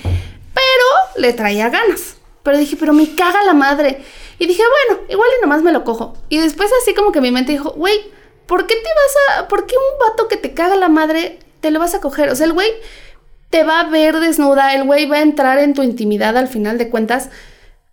Pero 0.54 1.22
le 1.24 1.34
traía 1.34 1.70
ganas. 1.70 2.16
Pero 2.44 2.58
dije, 2.58 2.76
pero 2.80 2.94
me 2.94 3.14
caga 3.16 3.44
la 3.44 3.54
madre. 3.54 4.02
Y 4.40 4.48
dije, 4.48 4.64
bueno, 4.90 5.04
igual 5.10 5.30
y 5.38 5.42
nomás 5.44 5.62
me 5.62 5.72
lo 5.72 5.84
cojo. 5.84 6.16
Y 6.30 6.40
después 6.40 6.72
así 6.82 6.96
como 6.96 7.12
que 7.12 7.22
mi 7.22 7.32
mente 7.32 7.52
dijo, 7.52 7.72
güey, 7.72 8.00
¿por 8.52 8.68
qué 8.68 8.76
te 8.76 8.82
vas 8.82 9.40
a... 9.40 9.48
¿Por 9.48 9.66
qué 9.66 9.76
un 9.78 10.10
vato 10.10 10.28
que 10.28 10.36
te 10.36 10.54
caga 10.54 10.76
la 10.76 10.90
madre 10.90 11.40
te 11.62 11.72
lo 11.72 11.80
vas 11.80 11.96
a 11.96 12.02
coger? 12.02 12.28
O 12.28 12.36
sea, 12.36 12.46
el 12.46 12.52
güey 12.52 12.70
te 13.50 13.64
va 13.64 13.80
a 13.80 13.90
ver 13.90 14.20
desnuda, 14.20 14.76
el 14.76 14.84
güey 14.84 15.06
va 15.06 15.16
a 15.16 15.22
entrar 15.22 15.58
en 15.60 15.74
tu 15.74 15.84
intimidad 15.84 16.36
al 16.36 16.50
final 16.50 16.78
de 16.78 16.90
cuentas. 16.90 17.30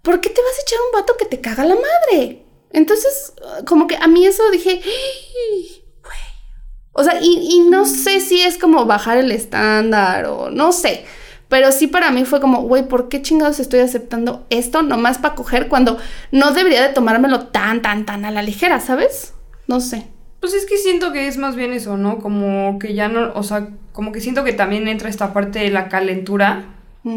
¿Por 0.03 0.21
qué 0.21 0.31
te 0.31 0.43
vas 0.43 0.59
a 0.59 0.63
echar 0.63 0.79
un 0.85 1.01
vato 1.01 1.17
que 1.17 1.27
te 1.27 1.41
caga 1.41 1.65
la 1.65 1.77
madre? 1.77 2.43
Entonces, 2.73 3.35
como 3.69 3.87
que 3.87 3.99
a 3.99 4.09
mí 4.09 4.27
eso 4.27 4.51
dije, 4.51 4.81
"Ay, 4.85 5.85
güey". 6.03 6.19
O 6.91 7.05
sea, 7.05 7.21
y, 7.23 7.39
y 7.53 7.61
no 7.61 7.87
sé 7.87 8.19
si 8.19 8.41
es 8.41 8.59
como 8.59 8.85
bajar 8.85 9.17
el 9.19 9.31
estándar 9.31 10.27
o 10.27 10.51
no 10.51 10.73
sé. 10.73 11.05
Pero 11.49 11.71
sí 11.71 11.87
para 11.87 12.11
mí 12.11 12.25
fue 12.25 12.41
como, 12.41 12.63
güey, 12.63 12.89
¿por 12.89 13.09
qué 13.09 13.23
chingados 13.23 13.61
estoy 13.61 13.79
aceptando 13.79 14.45
esto 14.51 14.83
nomás 14.83 15.19
para 15.19 15.37
coger 15.37 15.69
cuando 15.69 15.99
no 16.33 16.51
debería 16.51 16.83
de 16.83 16.93
tomármelo 16.93 17.47
tan, 17.47 17.81
tan, 17.81 18.05
tan 18.07 18.25
a 18.25 18.33
la 18.33 18.43
ligera, 18.43 18.81
¿sabes? 18.81 19.35
No 19.69 19.79
sé. 19.79 20.18
Pues 20.41 20.55
es 20.55 20.67
que 20.67 20.77
siento 20.77 21.13
que 21.13 21.27
es 21.27 21.37
más 21.39 21.57
bien 21.57 21.73
eso, 21.73 21.97
¿no? 21.97 22.19
Como 22.19 22.79
que 22.79 22.95
ya 22.95 23.09
no, 23.09 23.33
o 23.35 23.43
sea, 23.43 23.69
como 23.93 24.13
que 24.13 24.21
siento 24.21 24.45
que 24.45 24.53
también 24.53 24.87
entra 24.89 25.09
esta 25.09 25.33
parte 25.33 25.59
de 25.59 25.71
la 25.71 25.89
calentura, 25.89 26.65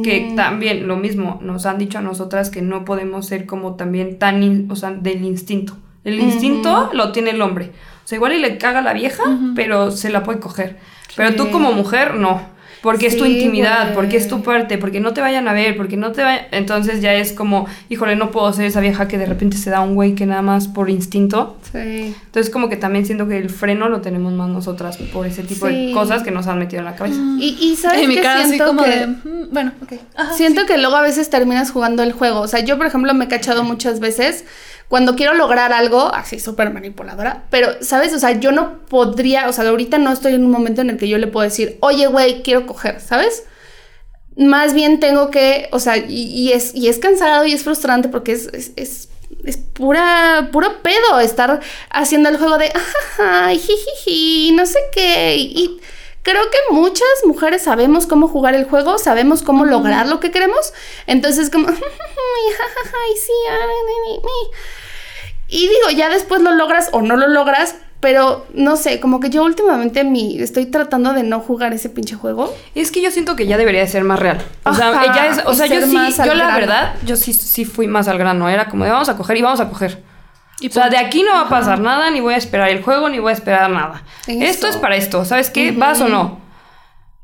que 0.04 0.34
también 0.36 0.88
lo 0.88 0.96
mismo, 0.96 1.40
nos 1.42 1.66
han 1.66 1.78
dicho 1.78 1.98
a 1.98 2.02
nosotras 2.02 2.50
que 2.50 2.62
no 2.62 2.86
podemos 2.86 3.26
ser 3.28 3.46
como 3.46 3.76
también 3.76 4.18
tan, 4.20 4.42
in- 4.42 4.68
o 4.72 4.76
sea, 4.76 4.92
del 4.92 5.24
instinto. 5.26 5.76
El 6.04 6.20
instinto 6.20 6.90
lo 6.94 7.12
tiene 7.12 7.32
el 7.32 7.42
hombre. 7.42 7.72
O 8.04 8.08
sea, 8.08 8.16
igual 8.16 8.34
y 8.34 8.40
le 8.40 8.58
caga 8.58 8.80
a 8.80 8.84
la 8.84 8.94
vieja, 8.94 9.24
pero 9.56 9.92
se 9.92 10.10
la 10.10 10.24
puede 10.24 10.40
coger. 10.40 10.80
Pero 11.16 11.36
tú 11.36 11.52
como 11.52 11.74
mujer, 11.74 12.16
no. 12.16 12.42
Porque 12.82 13.06
es 13.08 13.18
tu 13.18 13.26
intimidad, 13.26 13.84
güey. 13.84 13.96
porque 13.96 14.18
es 14.18 14.28
tu 14.28 14.42
parte, 14.42 14.78
porque 14.80 15.00
no 15.00 15.14
te 15.14 15.22
vayan 15.22 15.48
a 15.48 15.54
ver, 15.54 15.78
porque 15.78 15.98
no 15.98 16.12
te 16.14 16.24
vayan... 16.24 16.46
Entonces 16.52 17.00
ya 17.02 17.14
es 17.14 17.32
como, 17.32 17.68
híjole, 17.90 18.16
no 18.16 18.32
puedo 18.32 18.52
ser 18.54 18.66
esa 18.66 18.80
vieja 18.80 19.08
que 19.08 19.18
de 19.20 19.28
repente 19.28 19.58
se 19.58 19.70
da 19.70 19.82
un 19.82 19.94
güey 19.96 20.16
que 20.16 20.26
nada 20.26 20.42
más 20.42 20.68
por 20.68 20.90
instinto 20.90 21.58
Sí. 21.72 22.14
entonces 22.26 22.52
como 22.52 22.68
que 22.68 22.76
también 22.76 23.06
siento 23.06 23.28
que 23.30 23.38
el 23.38 23.50
freno 23.50 23.88
lo 23.88 24.02
tenemos 24.02 24.34
más 24.34 24.50
nosotras 24.50 24.98
por 24.98 25.26
ese 25.26 25.44
tipo 25.44 25.68
Sí. 25.68 25.88
de 25.88 25.94
cosas 25.94 26.24
que 26.24 26.32
nos 26.32 26.48
han 26.48 26.60
metido 26.60 26.80
en 26.80 26.86
la 26.86 26.96
cabeza. 26.96 27.18
Y, 27.40 27.56
y 27.62 27.76
sabes 27.76 28.04
Y 28.04 28.08
mi 28.08 28.16
que 28.16 28.22
cara 28.22 28.40
así 28.42 28.48
siento 28.50 28.66
como 28.66 28.84
que... 28.84 28.90
de... 28.90 29.08
"Mm, 29.08 29.22
Bueno, 29.52 29.72
ok. 29.84 29.94
Ajá, 30.16 30.34
Siento 30.34 30.66
que 30.66 30.78
luego 30.78 30.96
a 30.96 31.02
veces 31.02 31.30
terminas 31.30 31.72
jugando 31.72 32.04
el 32.04 32.12
juego. 32.14 32.40
O 32.42 32.48
sea, 32.48 32.62
yo, 32.62 32.78
por 32.78 32.88
ejemplo, 32.88 33.14
me 33.14 33.26
he 33.26 33.28
cachado 33.28 33.64
muchas 33.64 34.00
veces 34.00 34.44
cuando 34.92 35.16
quiero 35.16 35.34
lograr 35.36 35.72
algo, 35.72 36.14
así 36.14 36.38
súper 36.38 36.70
manipuladora, 36.70 37.46
pero, 37.50 37.82
¿sabes? 37.82 38.14
O 38.14 38.20
sea, 38.20 38.32
yo 38.32 38.52
no 38.52 38.80
podría, 38.89 39.48
o 39.48 39.54
sea, 39.54 39.66
ahorita 39.70 39.98
no 39.98 40.12
estoy 40.12 40.34
en 40.34 40.44
un 40.44 40.52
momento 40.52 40.82
en 40.82 40.89
el 40.89 40.98
que 40.98 41.08
yo 41.08 41.18
le 41.18 41.28
puedo 41.28 41.46
decir, 41.46 41.78
oye, 41.80 42.08
güey, 42.08 42.44
quiero 42.44 42.68
coger, 42.68 43.00
¿sabes? 43.00 43.46
Más 44.36 44.74
bien 44.74 45.00
tengo 45.00 45.32
que, 45.32 45.70
o 45.72 45.80
sea, 45.80 45.96
y, 45.96 46.24
y 46.34 46.52
es, 46.52 46.76
y 46.76 46.89
es 46.89 47.00
cansado 47.00 47.46
y 47.46 47.54
es 47.54 47.64
frustrante 47.64 48.10
porque 48.10 48.34
es, 48.34 48.48
es, 48.48 48.74
es, 48.76 49.08
es 49.46 49.56
pura, 49.56 50.50
puro 50.52 50.82
pedo 50.82 51.22
estar 51.22 51.62
haciendo 51.89 52.28
el 52.28 52.36
juego 52.38 52.58
de, 52.58 52.70
ay, 53.18 53.60
jijiji, 53.60 54.52
no 54.52 54.66
sé 54.66 54.80
qué, 54.92 55.38
y, 55.38 55.58
y 55.58 55.82
creo 56.22 56.44
que 56.52 56.74
muchas 56.74 57.08
mujeres 57.24 57.62
sabemos 57.62 58.08
cómo 58.08 58.28
jugar 58.28 58.56
el 58.56 58.66
juego, 58.66 58.98
sabemos 58.98 59.42
cómo 59.42 59.64
lograr 59.64 60.10
lo 60.10 60.20
que 60.20 60.32
queremos, 60.32 60.74
entonces 61.08 61.50
como, 61.50 61.70
ay, 61.70 61.76
sí, 63.16 63.34
ay, 63.50 63.68
mi, 63.88 64.18
mi. 64.18 64.52
Y 65.52 65.68
digo, 65.68 65.89
ya 65.95 66.10
después 66.10 66.41
lo 66.41 66.54
logras 66.54 66.89
o 66.93 67.02
no 67.02 67.18
lo 67.18 67.28
logras, 67.28 67.76
pero 67.99 68.47
no 68.54 68.78
sé, 68.78 68.99
como 68.99 69.20
que 69.20 69.30
yo 69.30 69.43
últimamente 69.43 70.04
mi, 70.04 70.41
estoy 70.41 70.66
tratando 70.66 71.14
de 71.14 71.24
no 71.24 71.39
jugar 71.41 71.74
ese 71.74 71.89
pinche 71.89 72.16
juego. 72.16 72.52
Es 72.74 72.89
que 72.89 73.02
yo 73.02 73.12
siento 73.12 73.36
que 73.36 73.45
ya 73.45 73.58
debería 73.58 73.82
de 73.82 73.88
ser 73.88 74.04
más 74.06 74.20
real. 74.20 74.41
O 74.64 74.74
sea, 74.74 74.89
Ajá, 74.89 75.04
ella 75.04 75.28
es, 75.28 75.41
o 75.45 75.54
sea, 75.54 75.68
yo 75.68 75.86
sí, 75.86 75.93
yo 76.18 76.34
la 76.34 76.45
grano. 76.45 76.58
verdad, 76.58 76.95
yo 77.06 77.16
sí, 77.16 77.34
sí 77.34 77.66
fui 77.66 77.88
más 77.88 78.08
al 78.08 78.18
grano. 78.18 78.49
Era 78.49 78.70
como 78.70 78.86
de 78.86 78.91
vamos 78.91 79.10
a 79.10 79.18
coger 79.18 79.38
y 79.38 79.41
vamos 79.43 79.60
a 79.60 79.70
coger. 79.70 80.02
Y 80.62 80.70
o 80.70 80.72
sea, 80.72 80.89
de 80.89 80.97
aquí 80.97 81.22
no 81.22 81.34
va 81.34 81.41
a 81.41 81.49
pasar 81.49 81.80
nada, 81.80 82.10
ni 82.12 82.22
voy 82.22 82.34
a 82.34 82.38
esperar 82.38 82.70
el 82.70 82.82
juego, 82.82 83.10
ni 83.10 83.20
voy 83.20 83.32
a 83.32 83.34
esperar 83.34 83.70
nada. 83.70 84.04
Eso. 84.28 84.43
Esto 84.43 84.68
es 84.68 84.78
para 84.78 84.95
esto, 84.95 85.26
¿sabes 85.26 85.49
qué? 85.49 85.72
¿Vas 85.72 86.02
o 86.02 86.08
no? 86.08 86.41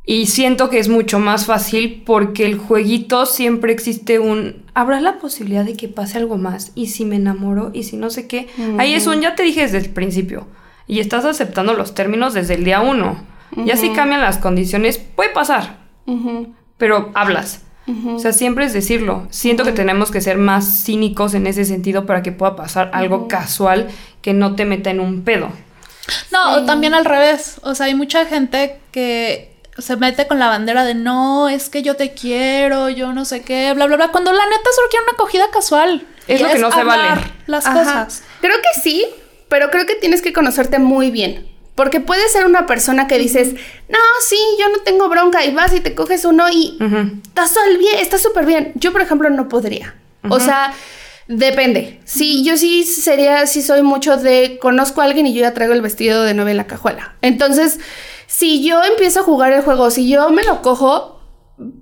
Y 0.10 0.28
siento 0.28 0.70
que 0.70 0.80
es 0.80 0.88
mucho 0.88 1.20
más 1.20 1.46
fácil 1.46 2.02
porque 2.06 2.46
el 2.46 2.58
jueguito 2.58 3.26
siempre 3.26 3.74
existe 3.74 4.20
un... 4.20 4.64
Habrá 4.74 5.02
la 5.02 5.20
posibilidad 5.20 5.66
de 5.66 5.76
que 5.76 5.90
pase 5.90 6.18
algo 6.18 6.38
más. 6.38 6.72
Y 6.76 6.88
si 6.88 7.04
me 7.04 7.18
enamoro, 7.18 7.72
y 7.74 7.84
si 7.84 7.98
no 7.98 8.10
sé 8.10 8.26
qué. 8.26 8.48
Ahí 8.78 8.94
es 8.94 9.06
un 9.06 9.20
ya 9.20 9.36
te 9.36 9.44
dije 9.44 9.64
desde 9.64 9.80
el 9.80 9.90
principio. 9.90 10.48
Y 10.88 11.02
estás 11.02 11.26
aceptando 11.26 11.74
los 11.74 11.94
términos 11.94 12.34
desde 12.34 12.54
el 12.54 12.64
día 12.64 12.80
uno. 12.80 13.22
Ya 13.66 13.76
si 13.76 13.90
cambian 13.90 14.22
las 14.22 14.38
condiciones, 14.38 14.98
puede 14.98 15.30
pasar. 15.32 15.80
Ujú, 16.06 16.54
Pero 16.78 17.12
hablas. 17.14 17.66
O 18.08 18.20
sea, 18.20 18.32
siempre 18.32 18.64
es 18.64 18.72
decirlo. 18.72 19.28
Siento 19.30 19.66
que 19.66 19.74
tenemos 19.74 20.10
que 20.10 20.22
ser 20.22 20.38
más 20.38 20.84
cínicos 20.86 21.34
en 21.34 21.48
ese 21.48 21.66
sentido 21.66 22.06
para 22.06 22.24
que 22.24 22.32
pueda 22.32 22.56
pasar 22.56 22.92
algo 22.94 23.28
casual 23.28 23.90
que 24.22 24.34
no 24.34 24.56
te 24.56 24.64
meta 24.64 24.90
en 24.90 25.02
un 25.02 25.24
pedo. 25.24 25.50
No, 26.32 26.54
o 26.54 26.66
también 26.66 26.94
al 26.94 27.04
revés. 27.04 27.60
O 27.64 27.76
sea, 27.76 27.88
hay 27.88 27.96
mucha 27.96 28.26
gente 28.26 28.78
que 28.92 29.57
se 29.78 29.96
mete 29.96 30.28
con 30.28 30.40
la 30.40 30.48
bandera 30.48 30.84
de 30.84 30.94
no, 30.96 31.50
es 31.50 31.70
que 31.70 31.82
yo 31.82 31.96
te 31.96 32.14
quiero, 32.14 32.90
yo 32.90 33.14
no 33.14 33.26
sé 33.26 33.42
qué, 33.42 33.74
bla, 33.74 33.86
bla, 33.86 33.98
bla. 33.98 34.08
Cuando 34.10 34.32
la 34.32 34.46
neta 34.46 34.70
solo 34.76 34.88
quiere 34.90 35.04
una 35.04 35.14
acogida 35.14 35.52
casual. 35.52 36.06
Es 36.28 36.40
Y 36.40 36.44
lo 36.44 36.50
que 36.50 36.60
no 36.60 36.72
se 36.72 36.80
hablar 36.80 37.20
vale. 37.20 37.34
Las 37.46 37.66
Ajá. 37.66 37.80
cosas. 37.80 38.24
Creo 38.42 38.56
que 38.58 38.82
sí, 38.82 39.06
pero 39.50 39.70
creo 39.70 39.86
que 39.86 39.96
tienes 39.96 40.22
que 40.22 40.34
conocerte 40.34 40.80
muy 40.80 41.12
bien. 41.12 41.48
Porque 41.76 42.00
puedes 42.00 42.32
ser 42.32 42.48
una 42.48 42.66
persona 42.66 43.08
que 43.08 43.20
dices, 43.20 43.54
no, 43.88 44.00
sí, 44.28 44.40
yo 44.60 44.68
no 44.70 44.80
tengo 44.80 45.10
bronca, 45.10 45.46
y 45.46 45.54
vas 45.54 45.74
y 45.74 45.80
te 45.80 45.94
coges 45.94 46.26
uno 46.26 46.50
y 46.50 46.76
estás 47.28 47.54
bien, 47.78 48.00
está 48.00 48.18
súper 48.18 48.48
bien. 48.48 48.72
Yo, 48.74 48.92
por 48.92 49.02
ejemplo, 49.02 49.30
no 49.30 49.48
podría. 49.48 49.94
O 50.28 50.40
sea, 50.40 50.74
depende. 51.28 52.00
Sí, 52.04 52.44
yo 52.44 52.58
sí 52.58 52.84
sería, 52.84 53.46
sí 53.46 53.62
soy 53.62 53.84
mucho 53.84 54.18
de 54.18 54.58
conozco 54.60 55.02
a 55.02 55.06
alguien 55.06 55.28
y 55.28 55.36
yo 55.36 55.42
ya 55.42 55.54
traigo 55.54 55.74
el 55.74 55.82
vestido 55.84 56.24
de 56.24 56.34
novia 56.34 56.52
en 56.52 56.58
la 56.58 56.66
cajuela. 56.66 57.14
Entonces, 57.22 57.80
si 58.38 58.64
yo 58.64 58.84
empiezo 58.84 59.22
a 59.22 59.24
jugar 59.24 59.52
el 59.52 59.64
juego, 59.64 59.90
si 59.90 60.08
yo 60.08 60.30
me 60.30 60.44
lo 60.44 60.62
cojo, 60.62 61.20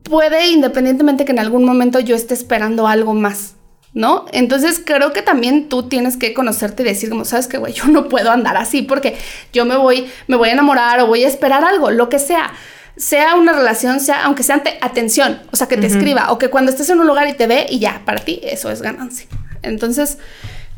puede, 0.03 0.47
independientemente 0.47 1.25
que 1.25 1.33
en 1.33 1.39
algún 1.39 1.65
momento 1.65 1.99
yo 1.99 2.15
esté 2.15 2.33
esperando 2.33 2.87
algo 2.87 3.13
más. 3.13 3.55
¿no? 3.93 4.25
Entonces 4.31 4.81
creo 4.85 5.11
que 5.11 5.21
también 5.21 5.67
tú 5.67 5.89
tienes 5.89 6.15
que 6.15 6.33
conocerte 6.33 6.83
y 6.83 6.85
decir, 6.85 7.09
como, 7.09 7.25
sabes 7.25 7.47
que, 7.47 7.57
güey, 7.57 7.73
yo 7.73 7.87
no 7.87 8.07
puedo 8.07 8.31
andar 8.31 8.55
así 8.55 8.83
porque 8.83 9.17
yo 9.51 9.65
me 9.65 9.75
voy, 9.75 10.07
me 10.27 10.37
voy 10.37 10.49
a 10.49 10.53
enamorar 10.53 11.01
o 11.01 11.07
voy 11.07 11.25
a 11.25 11.27
esperar 11.27 11.65
algo, 11.65 11.91
lo 11.91 12.07
que 12.07 12.19
sea. 12.19 12.53
Sea 12.95 13.35
una 13.35 13.51
relación, 13.51 13.99
sea, 13.99 14.23
aunque 14.23 14.43
sea 14.43 14.55
ante 14.55 14.77
atención, 14.79 15.41
o 15.51 15.57
sea, 15.57 15.67
que 15.67 15.75
te 15.75 15.87
escriba, 15.87 16.31
o 16.31 16.37
que 16.37 16.49
cuando 16.49 16.71
estés 16.71 16.89
en 16.89 17.01
un 17.01 17.07
lugar 17.07 17.27
y 17.27 17.33
te 17.33 17.47
ve 17.47 17.65
y 17.69 17.79
ya, 17.79 18.01
para 18.05 18.23
ti 18.23 18.39
eso 18.43 18.71
es 18.71 18.81
ganancia. 18.81 19.27
Entonces, 19.61 20.19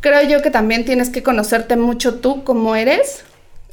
creo 0.02 0.24
yo 0.28 0.42
que 0.42 0.50
también 0.50 0.86
tienes 0.86 1.10
que 1.10 1.22
conocerte 1.22 1.76
mucho 1.76 2.16
tú 2.16 2.44
como 2.44 2.76
eres 2.76 3.24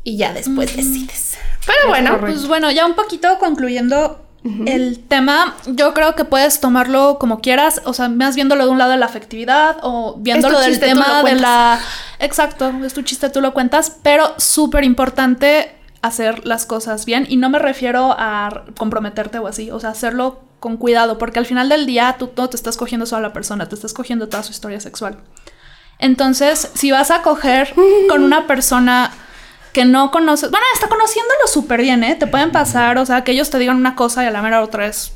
y 0.02 0.18
ya 0.18 0.34
después 0.34 0.76
decides. 0.76 1.38
Pero 1.66 1.88
bueno, 1.88 2.18
Pues 2.20 2.46
bueno, 2.46 2.70
ya 2.70 2.86
un 2.86 2.94
poquito 2.94 3.38
concluyendo 3.38 4.20
el 4.66 4.98
tema, 4.98 5.54
yo 5.64 5.94
creo 5.94 6.14
que 6.14 6.26
puedes 6.26 6.60
tomarlo 6.60 7.18
como 7.18 7.40
quieras, 7.40 7.80
o 7.86 7.94
sea, 7.94 8.10
más 8.10 8.34
viéndolo 8.34 8.66
de 8.66 8.70
un 8.70 8.78
lado 8.78 8.90
de 8.90 8.98
la 8.98 9.06
afectividad 9.06 9.78
o 9.80 10.16
viéndolo 10.18 10.60
del 10.60 10.72
chiste, 10.72 10.86
tema 10.86 11.22
de 11.22 11.36
la... 11.36 11.80
Exacto, 12.18 12.70
es 12.84 12.92
tu 12.92 13.00
chiste, 13.00 13.30
tú 13.30 13.40
lo 13.40 13.54
cuentas, 13.54 13.96
pero 14.02 14.34
súper 14.36 14.84
importante 14.84 15.74
hacer 16.02 16.46
las 16.46 16.66
cosas 16.66 17.06
bien 17.06 17.24
y 17.26 17.38
no 17.38 17.48
me 17.48 17.58
refiero 17.58 18.14
a 18.18 18.64
comprometerte 18.76 19.38
o 19.38 19.46
así, 19.46 19.70
o 19.70 19.80
sea, 19.80 19.90
hacerlo 19.90 20.42
con 20.60 20.76
cuidado, 20.76 21.16
porque 21.16 21.38
al 21.38 21.46
final 21.46 21.70
del 21.70 21.86
día 21.86 22.16
tú 22.18 22.30
no 22.36 22.50
te 22.50 22.56
estás 22.56 22.76
cogiendo 22.76 23.06
solo 23.06 23.24
a 23.24 23.28
la 23.28 23.32
persona, 23.32 23.66
te 23.66 23.74
estás 23.74 23.94
cogiendo 23.94 24.28
toda 24.28 24.42
su 24.42 24.52
historia 24.52 24.80
sexual. 24.80 25.16
Entonces, 25.98 26.70
si 26.74 26.90
vas 26.90 27.10
a 27.10 27.22
coger 27.22 27.72
con 28.10 28.22
una 28.22 28.46
persona 28.46 29.10
que 29.74 29.84
no 29.84 30.12
conoces, 30.12 30.50
bueno, 30.50 30.64
está 30.72 30.88
conociéndolo 30.88 31.46
súper 31.48 31.82
bien, 31.82 32.04
¿eh? 32.04 32.14
Te 32.14 32.28
pueden 32.28 32.52
pasar, 32.52 32.96
o 32.96 33.04
sea, 33.04 33.24
que 33.24 33.32
ellos 33.32 33.50
te 33.50 33.58
digan 33.58 33.76
una 33.76 33.96
cosa 33.96 34.22
y 34.22 34.26
a 34.26 34.30
la 34.30 34.40
mera 34.40 34.62
otra 34.62 34.86
es 34.86 35.12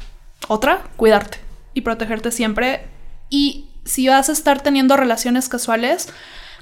otra, 0.48 0.82
cuidarte 0.96 1.38
y 1.74 1.82
protegerte 1.82 2.32
siempre. 2.32 2.84
Y 3.30 3.66
si 3.84 4.08
vas 4.08 4.28
a 4.28 4.32
estar 4.32 4.60
teniendo 4.60 4.96
relaciones 4.96 5.48
casuales, 5.48 6.08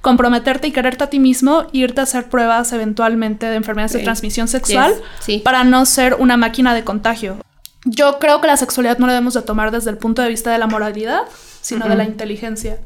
comprometerte 0.03 0.69
y 0.69 0.73
quererte 0.73 1.05
a 1.05 1.11
ti 1.11 1.19
mismo, 1.19 1.63
e 1.73 1.79
irte 1.79 2.01
a 2.01 2.05
hacer 2.05 2.29
pruebas 2.29 2.71
eventualmente 2.75 3.47
de 3.47 3.57
enfermedades 3.57 3.95
de 3.95 4.01
transmisión 4.01 4.47
sexual 4.47 4.93
Yes, 4.93 5.03
sí. 5.21 5.39
para 5.39 5.65
no 5.65 5.87
ser 5.87 6.17
una 6.19 6.37
máquina 6.37 6.75
de 6.75 6.85
contagio. 6.85 7.39
Yo 7.87 8.19
creo 8.19 8.43
que 8.43 8.47
la 8.47 8.59
sexualidad 8.59 8.99
no 8.99 9.07
la 9.07 9.15
debemos 9.15 9.33
de 9.33 9.43
tomar 9.43 9.71
desde 9.71 9.89
el 9.89 9.97
punto 9.97 10.21
de 10.21 10.29
vista 10.29 10.53
de 10.53 10.59
la 10.59 10.67
moralidad, 10.67 11.23
sino 11.63 11.89
de 11.89 11.97
la 11.97 12.05
inteligencia. 12.05 12.79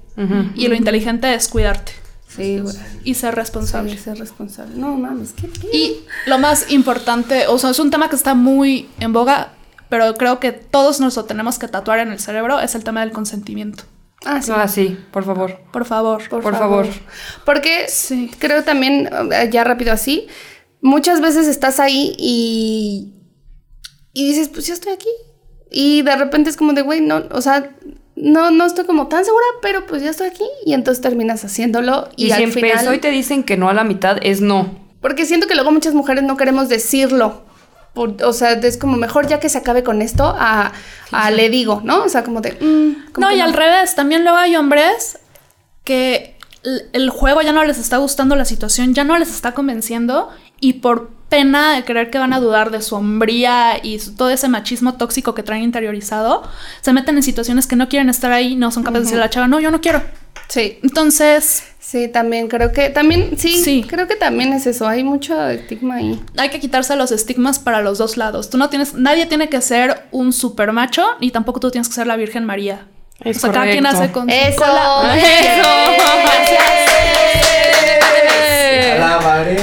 Y 0.55 0.69
lo 0.69 0.77
inteligente 0.77 1.35
es 1.35 1.49
cuidarte 1.49 2.00
sí, 2.35 2.61
güey. 2.61 2.75
y 3.05 3.15
ser 3.15 3.35
responsable. 3.35 3.97
Ser 3.99 4.19
responsable. 4.19 4.75
No 4.77 4.97
mames, 4.97 5.33
qué 5.33 5.49
pedo. 5.49 5.69
Y 5.73 5.97
lo 6.27 6.39
más 6.39 6.71
importante, 6.71 7.47
o 7.49 7.59
sea, 7.59 7.71
es 7.71 7.79
un 7.79 7.91
tema 7.91 8.09
que 8.09 8.17
está 8.17 8.35
muy 8.35 8.89
en 9.01 9.13
boga, 9.13 9.53
pero 9.89 10.15
creo 10.15 10.39
que 10.41 10.53
todos 10.53 11.01
nos 11.01 11.17
lo 11.17 11.25
tenemos 11.25 11.59
que 11.59 11.69
tatuar 11.69 11.99
en 11.99 12.13
el 12.13 12.21
cerebro, 12.21 12.61
es 12.61 12.75
el 12.75 12.85
tema 12.85 13.01
del 13.01 13.13
consentimiento. 13.13 13.85
Ah, 14.25 14.43
sí. 14.43 14.53
Ah, 14.55 14.69
sí, 14.69 14.99
por 15.13 15.25
favor. 15.25 15.59
Por 15.73 15.85
favor. 15.87 16.23
Por 16.29 16.43
favor. 16.57 16.87
Porque 17.47 17.87
Sí. 17.89 18.31
creo 18.39 18.63
también, 18.65 19.09
eh, 19.33 19.49
ya 19.51 19.65
rápido 19.65 19.93
así, 19.93 20.27
muchas 20.83 21.21
veces 21.23 21.47
estás 21.47 21.81
ahí 21.81 22.15
y, 22.19 23.15
y 24.13 24.29
dices, 24.29 24.49
pues 24.49 24.67
yo 24.67 24.75
estoy 24.75 24.93
aquí. 24.93 25.09
Y 25.71 26.03
de 26.03 26.17
repente 26.17 26.51
es 26.51 26.57
como 26.57 26.73
de, 26.75 26.83
güey, 26.83 27.01
no, 27.01 27.23
o 27.31 27.41
sea, 27.41 27.71
no, 28.23 28.51
no 28.51 28.65
estoy 28.67 28.85
como 28.85 29.09
tan 29.09 29.25
segura, 29.25 29.45
pero 29.63 29.87
pues 29.87 30.03
ya 30.03 30.11
estoy 30.11 30.29
aquí. 30.29 30.45
Y 30.67 30.75
entonces 30.75 31.01
terminas 31.03 31.45
haciéndolo 31.45 32.09
y, 32.17 32.25
Y, 32.25 32.27
si 32.29 32.33
al 32.33 32.43
empezó 32.45 32.79
final... 32.79 32.95
y 32.95 32.99
te 32.99 33.11
dicen 33.11 33.43
que 33.45 33.57
no 33.57 33.69
a 33.69 33.75
la 33.75 33.85
mitad, 33.85 34.19
es 34.23 34.41
no. 34.41 34.79
Porque 35.01 35.25
siento 35.27 35.47
que 35.47 35.55
luego 35.55 35.71
muchas 35.73 35.95
mujeres 35.95 36.23
no 36.25 36.37
queremos 36.37 36.69
decirlo. 36.69 37.43
Por- 37.95 38.23
o 38.23 38.33
sea, 38.33 38.53
es 38.53 38.77
como 38.77 38.97
mejor 38.97 39.27
ya 39.27 39.41
que 39.41 39.49
se 39.49 39.59
acabe 39.59 39.83
con 39.83 40.01
esto 40.03 40.35
a, 40.39 40.73
a 41.11 41.31
le 41.31 41.49
digo, 41.51 41.81
¿no? 41.85 42.05
O 42.05 42.09
sea, 42.09 42.23
como 42.23 42.41
de... 42.41 42.53
mm, 42.53 43.13
como 43.13 43.27
No, 43.27 43.35
y 43.35 43.41
al 43.41 43.53
revés, 43.53 43.95
también 43.95 44.23
luego 44.23 44.39
hay 44.39 44.55
hombres 44.57 45.19
que 45.85 46.37
el 46.93 47.09
juego 47.11 47.41
ya 47.43 47.53
no 47.53 47.65
les 47.65 47.79
está 47.79 47.97
gustando 47.97 48.37
la 48.37 48.45
situación, 48.45 48.95
ya 48.95 49.03
no 49.03 49.17
les 49.19 49.31
está 49.31 49.53
convenciendo 49.55 50.29
y 50.61 50.75
por 50.75 51.11
pena 51.31 51.75
de 51.77 51.85
creer 51.85 52.11
que 52.11 52.19
van 52.19 52.35
a 52.35 52.41
dudar 52.41 52.71
de 52.71 52.83
su 52.83 52.95
hombría 52.97 53.79
y 53.83 53.99
su- 54.01 54.15
todo 54.15 54.29
ese 54.29 54.49
machismo 54.49 54.95
tóxico 54.95 55.35
que 55.35 55.43
traen 55.43 55.63
interiorizado, 55.63 56.43
se 56.83 56.93
meten 56.93 57.17
en 57.17 57.23
situaciones 57.23 57.67
que 57.67 57.77
no 57.77 57.89
quieren 57.89 58.11
estar 58.11 58.31
ahí, 58.33 58.57
no 58.57 58.71
son 58.71 58.83
capaces 58.83 59.03
de 59.03 59.07
decirle 59.07 59.23
a 59.23 59.27
la 59.27 59.31
chava, 59.31 59.49
no, 59.49 59.61
yo 59.61 59.71
no 59.71 59.81
quiero. 59.81 60.03
Sí, 60.49 60.81
Entonces, 60.83 61.63
sí, 61.79 62.09
también 62.09 62.49
creo 62.49 62.73
que... 62.73 62.91
También, 62.91 63.39
sí, 63.39 63.63
Sí. 63.63 63.87
creo 63.89 64.09
que 64.09 64.17
también 64.17 64.53
es 64.53 64.67
eso. 64.67 64.89
Hay 64.89 65.05
mucho 65.05 65.49
estigma 65.49 65.95
ahí. 65.97 66.21
hay 66.37 66.49
que 66.51 66.59
quitarse 66.59 66.97
los 66.97 67.13
estigmas 67.13 67.61
para 67.61 67.81
los 67.83 67.99
dos 67.99 68.17
lados. 68.17 68.51
Tú 68.51 68.59
no 68.59 68.69
tienes, 68.69 68.95
nadie 68.95 69.27
tiene 69.27 69.49
que 69.49 69.61
ser 69.61 70.03
un 70.11 70.33
super 70.33 70.73
macho, 70.73 71.07
ni 71.21 71.31
tampoco 71.31 71.61
tú 71.61 71.71
tienes 71.71 71.89
que 71.89 71.95
ser 71.95 72.09
la 72.09 72.17
Virgen 72.17 72.45
María. 72.45 72.87
Es 73.23 73.37
o 73.37 73.41
sea, 73.41 73.53
cada 73.53 73.71
quien 73.71 73.87
hace 73.87 74.11
con 74.11 74.29
su 74.29 74.35
Eso. 74.35 74.65
Alabaré, 74.65 75.23
alabaré, 79.01 79.57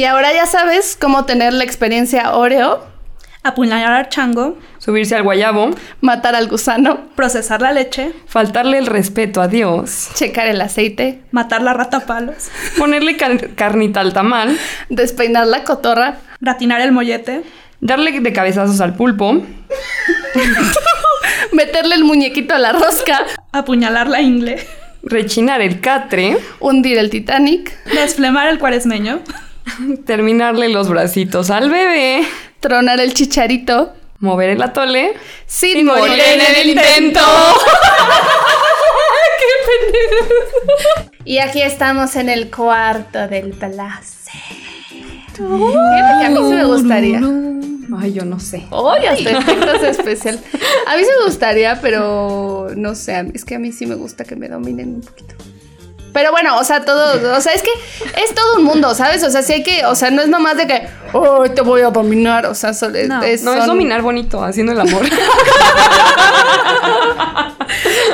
Y 0.00 0.04
ahora 0.06 0.32
ya 0.32 0.46
sabes 0.46 0.96
cómo 0.98 1.26
tener 1.26 1.52
la 1.52 1.62
experiencia 1.62 2.32
Oreo, 2.34 2.86
Apuñalar 3.42 3.92
al 3.92 4.08
chango, 4.08 4.56
Subirse 4.78 5.14
al 5.14 5.24
guayabo, 5.24 5.72
matar 6.00 6.34
al 6.34 6.48
gusano, 6.48 7.00
procesar 7.16 7.60
la 7.60 7.72
leche, 7.72 8.10
faltarle 8.26 8.78
el 8.78 8.86
respeto 8.86 9.42
a 9.42 9.48
Dios, 9.48 10.08
checar 10.14 10.46
el 10.46 10.58
aceite, 10.62 11.20
matar 11.32 11.60
la 11.60 11.74
rata 11.74 11.98
a 11.98 12.06
palos, 12.06 12.48
ponerle 12.78 13.18
car- 13.18 13.50
carnita 13.56 14.00
al 14.00 14.14
tamal, 14.14 14.58
despeinar 14.88 15.46
la 15.46 15.64
cotorra, 15.64 16.16
gratinar 16.40 16.80
el 16.80 16.92
mollete, 16.92 17.42
darle 17.82 18.18
de 18.18 18.32
cabezazos 18.32 18.80
al 18.80 18.94
pulpo, 18.94 19.34
meterle 21.52 21.94
el 21.94 22.04
muñequito 22.04 22.54
a 22.54 22.58
la 22.58 22.72
rosca, 22.72 23.26
apuñalar 23.52 24.08
la 24.08 24.22
ingle, 24.22 24.66
rechinar 25.02 25.60
el 25.60 25.82
catre, 25.82 26.38
hundir 26.58 26.96
el 26.96 27.10
Titanic, 27.10 27.70
desflemar 27.84 28.48
el 28.48 28.58
cuaresmeño, 28.58 29.20
terminarle 30.06 30.68
los 30.68 30.88
bracitos 30.88 31.50
al 31.50 31.70
bebé, 31.70 32.22
tronar 32.60 33.00
el 33.00 33.14
chicharito, 33.14 33.92
mover 34.18 34.50
el 34.50 34.62
atole, 34.62 35.14
sin 35.46 35.84
morir 35.86 36.18
en 36.18 36.40
el 36.56 36.68
intento. 36.70 37.20
Y 41.24 41.38
aquí 41.38 41.62
estamos 41.62 42.16
en 42.16 42.28
el 42.28 42.50
cuarto 42.50 43.28
del 43.28 43.50
placer. 43.50 44.40
Fíjate 45.32 46.18
que 46.18 46.26
a 46.26 46.30
mí 46.30 46.36
sí 46.36 46.54
me 46.54 46.64
gustaría. 46.64 47.20
Ay, 47.98 48.12
yo 48.12 48.24
no 48.24 48.40
sé. 48.40 48.66
Oye, 48.70 49.08
hasta 49.08 49.30
efectos 49.38 49.82
especial. 49.82 50.40
A 50.86 50.96
mí 50.96 51.02
sí 51.02 51.10
me 51.18 51.26
gustaría, 51.26 51.80
pero 51.80 52.68
no 52.76 52.94
sé, 52.94 53.30
es 53.34 53.44
que 53.44 53.56
a 53.56 53.58
mí 53.58 53.72
sí 53.72 53.86
me 53.86 53.94
gusta 53.94 54.24
que 54.24 54.36
me 54.36 54.48
dominen 54.48 54.96
un 54.96 55.00
poquito. 55.02 55.34
Pero 56.12 56.30
bueno, 56.32 56.56
o 56.58 56.64
sea, 56.64 56.84
todo, 56.84 57.36
o 57.36 57.40
sea, 57.40 57.52
es 57.52 57.62
que 57.62 57.70
es 58.22 58.34
todo 58.34 58.56
un 58.56 58.64
mundo, 58.64 58.94
¿sabes? 58.94 59.22
O 59.24 59.30
sea, 59.30 59.42
sí 59.42 59.52
hay 59.52 59.62
que, 59.62 59.84
o 59.86 59.94
sea, 59.94 60.10
no 60.10 60.22
es 60.22 60.28
nomás 60.28 60.56
de 60.56 60.66
que, 60.66 60.88
oh, 61.12 61.44
te 61.50 61.60
voy 61.62 61.82
a 61.82 61.90
dominar, 61.90 62.46
o 62.46 62.54
sea, 62.54 62.74
solo- 62.74 62.98
No, 63.06 63.22
es, 63.22 63.42
No, 63.42 63.52
es 63.52 63.58
son- 63.60 63.68
dominar 63.68 64.02
bonito, 64.02 64.42
haciendo 64.42 64.72
el 64.72 64.80
amor. 64.80 65.02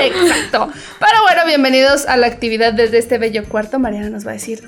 Exacto. 0.00 0.70
Pero 0.98 1.22
bueno, 1.22 1.42
bienvenidos 1.46 2.06
a 2.06 2.16
la 2.16 2.26
actividad 2.26 2.72
desde 2.72 2.98
este 2.98 3.18
bello 3.18 3.44
cuarto. 3.48 3.78
Mariana 3.78 4.10
nos 4.10 4.26
va 4.26 4.30
a 4.30 4.34
decir 4.34 4.62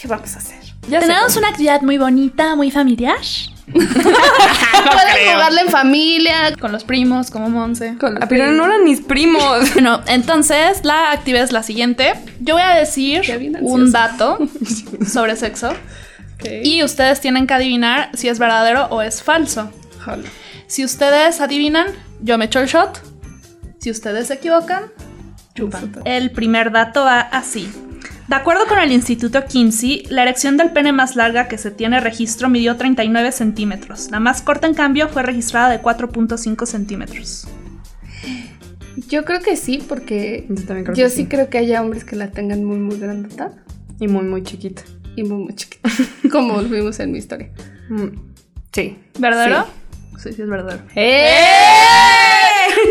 qué 0.00 0.08
vamos 0.08 0.34
a 0.34 0.38
hacer. 0.38 0.58
Ya. 0.88 1.00
Tenemos 1.00 1.36
una 1.36 1.48
actividad 1.48 1.80
muy 1.82 1.98
bonita, 1.98 2.56
muy 2.56 2.70
familiar. 2.70 3.18
Pueden 4.92 5.32
jugarla 5.32 5.60
en 5.62 5.68
familia. 5.68 6.54
Con 6.60 6.72
los 6.72 6.84
primos, 6.84 7.30
como 7.30 7.48
Monse. 7.50 7.96
Ah, 8.00 8.26
pero 8.28 8.52
no 8.52 8.64
eran 8.64 8.84
mis 8.84 9.00
primos. 9.00 9.42
Bueno, 9.74 10.00
entonces 10.06 10.84
la 10.84 11.12
actividad 11.12 11.44
es 11.44 11.52
la 11.52 11.62
siguiente. 11.62 12.12
Yo 12.40 12.54
voy 12.54 12.62
a 12.62 12.74
decir 12.74 13.22
un 13.60 13.90
dato 13.90 14.38
sobre 15.06 15.36
sexo 15.36 15.72
y 16.62 16.82
ustedes 16.82 17.20
tienen 17.20 17.46
que 17.46 17.54
adivinar 17.54 18.10
si 18.14 18.28
es 18.28 18.38
verdadero 18.38 18.86
o 18.86 19.02
es 19.02 19.22
falso. 19.22 19.72
Si 20.66 20.84
ustedes 20.84 21.40
adivinan, 21.40 21.86
yo 22.20 22.38
me 22.38 22.46
echo 22.46 22.60
el 22.60 22.66
shot. 22.66 23.00
Si 23.78 23.90
ustedes 23.90 24.28
se 24.28 24.34
equivocan, 24.34 24.84
chupan. 25.54 25.92
El 26.04 26.30
primer 26.30 26.70
dato 26.72 27.04
va 27.04 27.20
así. 27.20 27.70
De 28.32 28.36
acuerdo 28.36 28.64
con 28.66 28.78
el 28.78 28.90
Instituto 28.92 29.44
Kinsey, 29.44 30.04
la 30.08 30.22
erección 30.22 30.56
del 30.56 30.70
pene 30.70 30.90
más 30.90 31.16
larga 31.16 31.48
que 31.48 31.58
se 31.58 31.70
tiene 31.70 32.00
registro 32.00 32.48
midió 32.48 32.78
39 32.78 33.30
centímetros. 33.30 34.10
La 34.10 34.20
más 34.20 34.40
corta, 34.40 34.66
en 34.66 34.72
cambio, 34.72 35.10
fue 35.10 35.22
registrada 35.22 35.68
de 35.68 35.82
4.5 35.82 36.64
centímetros. 36.64 37.46
Yo 39.06 39.26
creo 39.26 39.40
que 39.40 39.54
sí, 39.54 39.84
porque 39.86 40.46
Yo 40.48 40.64
también 40.64 40.84
creo 40.86 40.96
yo 40.96 41.04
que 41.04 41.10
sí 41.10 41.16
sí. 41.16 41.26
creo 41.26 41.50
que 41.50 41.58
haya 41.58 41.82
hombres 41.82 42.06
que 42.06 42.16
la 42.16 42.30
tengan 42.30 42.64
muy, 42.64 42.78
muy 42.78 42.98
grandota 42.98 43.52
Y 44.00 44.08
muy, 44.08 44.24
muy 44.24 44.42
chiquita. 44.42 44.80
y 45.14 45.24
muy, 45.24 45.44
muy 45.44 45.54
chiquita. 45.54 45.90
como 46.32 46.62
vimos 46.62 46.98
en 47.00 47.12
mi 47.12 47.18
historia. 47.18 47.50
Mm, 47.90 48.16
Sí. 48.72 48.96
¿Verdadero? 49.18 49.66
Sí, 50.16 50.32
sí, 50.32 50.40
es 50.40 50.48
verdadero. 50.48 50.82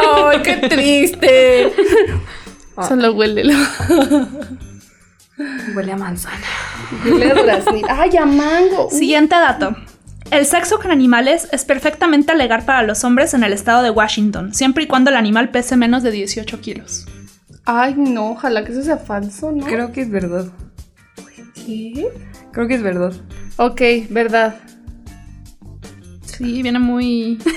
¡Ay, 0.05 0.39
qué 0.43 0.57
triste! 0.69 1.73
Solo 2.87 3.13
huélelo. 3.13 3.55
Huele 5.75 5.91
a 5.93 5.97
manzana. 5.97 6.37
Huele 7.05 7.51
a. 7.51 7.63
¡Ay, 8.01 8.17
a 8.17 8.25
mango! 8.25 8.89
Siguiente 8.91 9.35
dato. 9.35 9.75
El 10.29 10.45
sexo 10.45 10.79
con 10.79 10.91
animales 10.91 11.49
es 11.51 11.65
perfectamente 11.65 12.33
legal 12.35 12.63
para 12.63 12.83
los 12.83 13.03
hombres 13.03 13.33
en 13.33 13.43
el 13.43 13.51
estado 13.51 13.83
de 13.83 13.89
Washington, 13.89 14.53
siempre 14.53 14.85
y 14.85 14.87
cuando 14.87 15.09
el 15.09 15.17
animal 15.17 15.49
pese 15.49 15.75
menos 15.75 16.03
de 16.03 16.11
18 16.11 16.61
kilos. 16.61 17.05
Ay, 17.65 17.95
no, 17.97 18.31
ojalá 18.31 18.63
que 18.63 18.71
eso 18.71 18.81
sea 18.81 18.97
falso, 18.97 19.51
¿no? 19.51 19.65
Creo 19.65 19.91
que 19.91 20.01
es 20.01 20.09
verdad. 20.09 20.45
¿Qué? 21.53 22.07
Creo 22.53 22.67
que 22.67 22.75
es 22.75 22.81
verdad. 22.81 23.13
Ok, 23.57 23.81
verdad. 24.09 24.55
Sí, 26.23 26.63
viene 26.63 26.79
muy. 26.79 27.37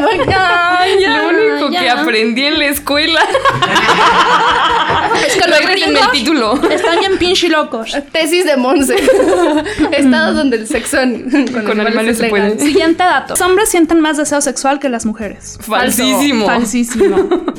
Lo 0.00 0.08
único 1.28 1.70
que 1.70 1.90
aprendí 1.90 2.44
en 2.44 2.58
la 2.58 2.66
escuela. 2.66 3.20
Los 5.38 5.60
el 5.60 6.10
título. 6.12 6.54
están 6.70 7.00
bien 7.00 7.18
pinche 7.18 7.48
locos. 7.48 7.96
Tesis 8.12 8.44
de 8.44 8.56
Monse. 8.56 8.96
Estados 9.92 10.36
donde 10.36 10.56
el 10.58 10.66
sexo 10.66 10.98
con, 10.98 11.64
Con 11.64 11.80
animales 11.80 12.12
es 12.12 12.18
se 12.18 12.28
puede. 12.28 12.58
Siguiente 12.58 13.02
dato. 13.02 13.34
Los 13.34 13.40
hombres 13.40 13.68
sienten 13.68 14.00
más 14.00 14.16
deseo 14.16 14.40
sexual 14.40 14.78
que 14.78 14.88
las 14.88 15.06
mujeres. 15.06 15.58
Falsísimo. 15.60 16.46
Falsísimo. 16.46 17.16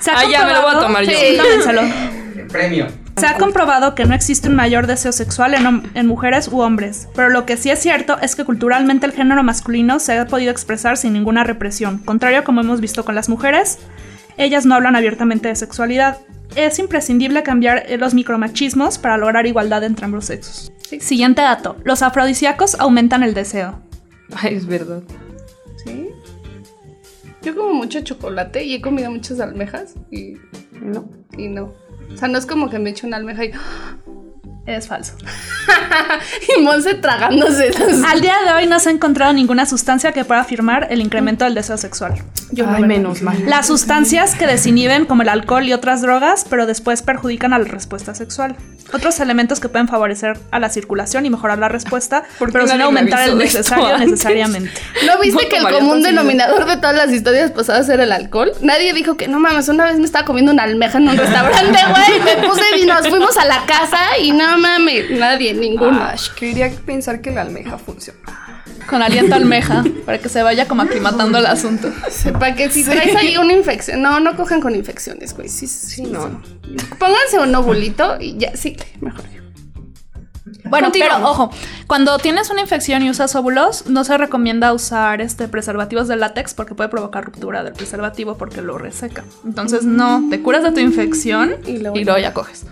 Se 0.00 0.10
ha 0.10 0.20
Ah, 0.20 0.24
ya, 0.30 0.46
me 0.46 0.52
lo 0.52 0.62
voy 0.62 0.74
a 0.74 0.80
tomar 0.80 1.04
yo. 1.04 1.10
Sí, 1.12 1.36
tómenselo. 1.36 1.82
Premio. 2.48 2.86
Se 3.18 3.26
ha 3.26 3.36
comprobado 3.36 3.94
que 3.96 4.04
no 4.04 4.14
existe 4.14 4.48
un 4.48 4.54
mayor 4.54 4.86
deseo 4.86 5.10
sexual 5.10 5.54
en, 5.54 5.90
en 5.94 6.06
mujeres 6.06 6.48
u 6.48 6.60
hombres, 6.60 7.08
pero 7.16 7.30
lo 7.30 7.46
que 7.46 7.56
sí 7.56 7.68
es 7.68 7.80
cierto 7.80 8.16
es 8.22 8.36
que 8.36 8.44
culturalmente 8.44 9.06
el 9.06 9.12
género 9.12 9.42
masculino 9.42 9.98
se 9.98 10.16
ha 10.16 10.26
podido 10.26 10.52
expresar 10.52 10.96
sin 10.96 11.14
ninguna 11.14 11.42
represión, 11.42 11.98
contrario 11.98 12.38
a 12.38 12.44
como 12.44 12.60
hemos 12.60 12.80
visto 12.80 13.04
con 13.04 13.16
las 13.16 13.28
mujeres, 13.28 13.80
ellas 14.38 14.64
no 14.66 14.74
hablan 14.74 14.96
abiertamente 14.96 15.48
de 15.48 15.56
sexualidad. 15.56 16.18
Es 16.56 16.78
imprescindible 16.78 17.42
cambiar 17.42 17.84
eh, 17.86 17.98
los 17.98 18.14
micromachismos 18.14 18.96
para 18.98 19.18
lograr 19.18 19.46
igualdad 19.46 19.84
entre 19.84 20.06
ambos 20.06 20.24
sexos. 20.26 20.72
Siguiente 21.00 21.42
dato, 21.42 21.76
los 21.84 22.00
afrodisíacos 22.02 22.74
aumentan 22.80 23.22
el 23.22 23.34
deseo. 23.34 23.80
Ay, 24.34 24.54
es 24.54 24.66
verdad. 24.66 25.02
¿Sí? 25.84 26.08
Yo 27.42 27.54
como 27.54 27.74
mucho 27.74 28.00
chocolate 28.00 28.64
y 28.64 28.74
he 28.74 28.80
comido 28.80 29.10
muchas 29.10 29.40
almejas 29.40 29.94
y 30.10 30.34
No. 30.80 31.08
y 31.36 31.48
no. 31.48 31.74
O 32.12 32.16
sea, 32.16 32.28
no 32.28 32.38
es 32.38 32.46
como 32.46 32.70
que 32.70 32.78
me 32.78 32.90
echo 32.90 33.06
una 33.06 33.18
almeja 33.18 33.44
y, 33.44 33.52
Es 34.68 34.86
falso. 34.86 35.14
y 36.58 36.60
Monse 36.60 36.92
tragándose 36.92 37.68
esas. 37.68 38.04
Al 38.04 38.20
día 38.20 38.34
de 38.44 38.52
hoy 38.52 38.66
no 38.66 38.78
se 38.78 38.90
ha 38.90 38.92
encontrado 38.92 39.32
ninguna 39.32 39.64
sustancia 39.64 40.12
que 40.12 40.26
pueda 40.26 40.42
afirmar 40.42 40.88
el 40.90 41.00
incremento 41.00 41.46
del 41.46 41.54
deseo 41.54 41.78
sexual. 41.78 42.22
Yo 42.50 42.66
menos 42.66 43.22
mal. 43.22 43.42
Las 43.46 43.66
sustancias 43.66 44.34
que 44.34 44.46
desinhiben 44.46 45.06
como 45.06 45.22
el 45.22 45.30
alcohol 45.30 45.64
y 45.64 45.72
otras 45.72 46.02
drogas, 46.02 46.44
pero 46.48 46.66
después 46.66 47.00
perjudican 47.00 47.54
a 47.54 47.58
la 47.58 47.64
respuesta 47.64 48.14
sexual. 48.14 48.56
Otros 48.92 49.20
elementos 49.20 49.60
que 49.60 49.68
pueden 49.68 49.88
favorecer 49.88 50.38
a 50.50 50.58
la 50.58 50.70
circulación 50.70 51.26
y 51.26 51.30
mejorar 51.30 51.58
la 51.58 51.68
respuesta, 51.68 52.24
¿Por 52.38 52.48
qué 52.48 52.52
pero 52.52 52.68
sin 52.68 52.80
aumentar 52.80 53.28
el 53.28 53.38
necesario 53.38 53.98
necesariamente. 53.98 54.80
¿No 55.06 55.18
viste 55.20 55.44
No 55.44 55.48
que 55.48 55.56
el 55.56 55.68
común 55.68 56.02
denominador 56.02 56.66
de 56.66 56.76
todas 56.76 56.96
las 56.96 57.10
historias 57.10 57.50
pasadas 57.52 57.88
era 57.88 58.04
el 58.04 58.12
alcohol? 58.12 58.52
Nadie 58.60 58.92
dijo 58.92 59.16
que 59.16 59.28
no 59.28 59.40
mames, 59.40 59.68
una 59.68 59.84
vez 59.84 59.98
me 59.98 60.04
estaba 60.04 60.26
comiendo 60.26 60.52
una 60.52 60.64
almeja 60.64 60.98
en 60.98 61.08
un 61.08 61.16
restaurante, 61.16 61.78
güey. 61.90 62.20
Me 62.20 62.46
puse 62.46 62.62
y 62.78 62.86
nos 62.86 63.08
fuimos 63.08 63.36
a 63.38 63.44
la 63.46 63.64
casa 63.66 64.18
y 64.20 64.32
no 64.32 64.57
mames, 64.58 65.10
nadie, 65.10 65.54
ninguno. 65.54 66.02
Ash, 66.02 66.30
quería 66.30 66.70
pensar 66.84 67.20
que 67.20 67.30
la 67.30 67.42
almeja 67.42 67.78
funciona. 67.78 68.18
Con 68.88 69.02
aliento 69.02 69.34
almeja, 69.34 69.84
para 70.06 70.18
que 70.18 70.28
se 70.30 70.42
vaya 70.42 70.66
como 70.66 70.80
aclimatando 70.82 71.36
el 71.38 71.46
asunto. 71.46 71.92
Para 72.32 72.54
que 72.54 72.70
si 72.70 72.84
traes 72.84 73.14
ahí 73.16 73.36
una 73.36 73.52
infección. 73.52 74.00
No, 74.00 74.18
no 74.18 74.34
cojan 74.34 74.60
con 74.62 74.74
infecciones, 74.74 75.34
güey. 75.36 75.48
Sí, 75.48 75.66
sí, 75.66 75.96
Sí, 75.96 76.02
no. 76.04 76.42
Pónganse 76.98 77.38
un 77.38 77.54
ovulito 77.54 78.16
y 78.20 78.38
ya, 78.38 78.56
sí, 78.56 78.76
mejor. 79.00 79.24
Bueno, 80.64 80.90
pero 80.92 81.16
ojo, 81.28 81.50
cuando 81.86 82.18
tienes 82.18 82.50
una 82.50 82.60
infección 82.60 83.02
y 83.02 83.10
usas 83.10 83.34
óvulos, 83.36 83.86
no 83.86 84.04
se 84.04 84.16
recomienda 84.18 84.72
usar 84.72 85.20
este 85.20 85.48
preservativos 85.48 86.08
de 86.08 86.16
látex 86.16 86.54
porque 86.54 86.74
puede 86.74 86.88
provocar 86.88 87.24
ruptura 87.24 87.62
del 87.64 87.72
preservativo 87.74 88.36
porque 88.36 88.60
lo 88.62 88.76
reseca. 88.78 89.24
Entonces, 89.44 89.84
no, 89.84 90.24
te 90.30 90.40
curas 90.40 90.62
de 90.62 90.72
tu 90.72 90.80
infección 90.80 91.56
Y 91.66 91.72
y 91.72 91.78
luego 91.78 91.96
luego, 91.96 92.18
ya. 92.18 92.28
ya 92.28 92.34
coges. 92.34 92.64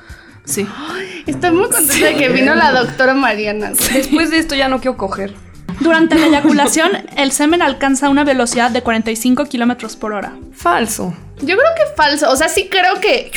Sí. 0.47 0.66
Estoy 1.26 1.51
muy 1.51 1.68
contenta 1.68 2.07
de 2.07 2.14
que 2.14 2.28
vino 2.30 2.55
la 2.55 2.72
doctora 2.72 3.14
Mariana. 3.14 3.72
Después 3.92 4.30
de 4.30 4.38
esto 4.38 4.55
ya 4.55 4.68
no 4.68 4.80
quiero 4.80 4.97
coger. 4.97 5.34
Durante 5.80 6.14
la 6.14 6.26
eyaculación, 6.28 6.92
el 7.16 7.32
semen 7.32 7.61
alcanza 7.61 8.09
una 8.09 8.24
velocidad 8.24 8.70
de 8.70 8.82
45 8.82 9.44
kilómetros 9.47 9.97
por 9.97 10.12
hora. 10.12 10.32
Falso. 10.53 11.14
Yo 11.40 11.57
creo 11.57 11.70
que 11.76 11.94
falso. 11.94 12.30
O 12.30 12.36
sea, 12.36 12.49
sí 12.49 12.68
creo 12.70 13.01
que. 13.01 13.30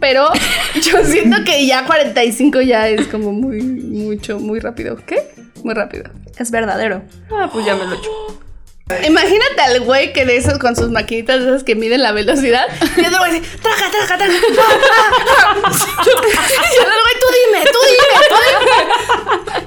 Pero 0.00 0.28
yo 0.82 1.04
siento 1.04 1.44
que 1.44 1.66
ya 1.66 1.86
45 1.86 2.60
ya 2.60 2.88
es 2.88 3.08
como 3.08 3.32
muy, 3.32 3.62
mucho, 3.62 4.38
muy 4.38 4.60
rápido. 4.60 4.96
¿Qué? 5.04 5.34
Muy 5.64 5.74
rápido. 5.74 6.04
Es 6.38 6.50
verdadero. 6.50 7.02
Ah, 7.30 7.48
pues 7.50 7.64
ya 7.64 7.74
me 7.74 7.86
lo 7.86 7.94
echo. 7.94 8.10
Imagínate 9.06 9.62
al 9.62 9.80
güey 9.80 10.12
que 10.12 10.26
de 10.26 10.36
esos 10.36 10.58
con 10.58 10.76
sus 10.76 10.90
maquinitas 10.90 11.40
de 11.40 11.46
esas 11.48 11.64
que 11.64 11.74
miden 11.74 12.02
la 12.02 12.12
velocidad. 12.12 12.66
Y 12.96 13.06
otro 13.06 13.18
güey 13.18 13.40
dice, 13.40 13.58
traga, 13.62 13.90
traga, 13.90 14.18
traga. 14.18 14.26
y 14.34 14.36
el 14.36 14.42
otro 16.82 17.00
güey, 17.02 17.16
tú 17.18 17.26
dime, 17.32 17.64
tú 17.72 17.78
dime, 17.88 18.06
tú 18.28 18.36
dime. 18.44 18.76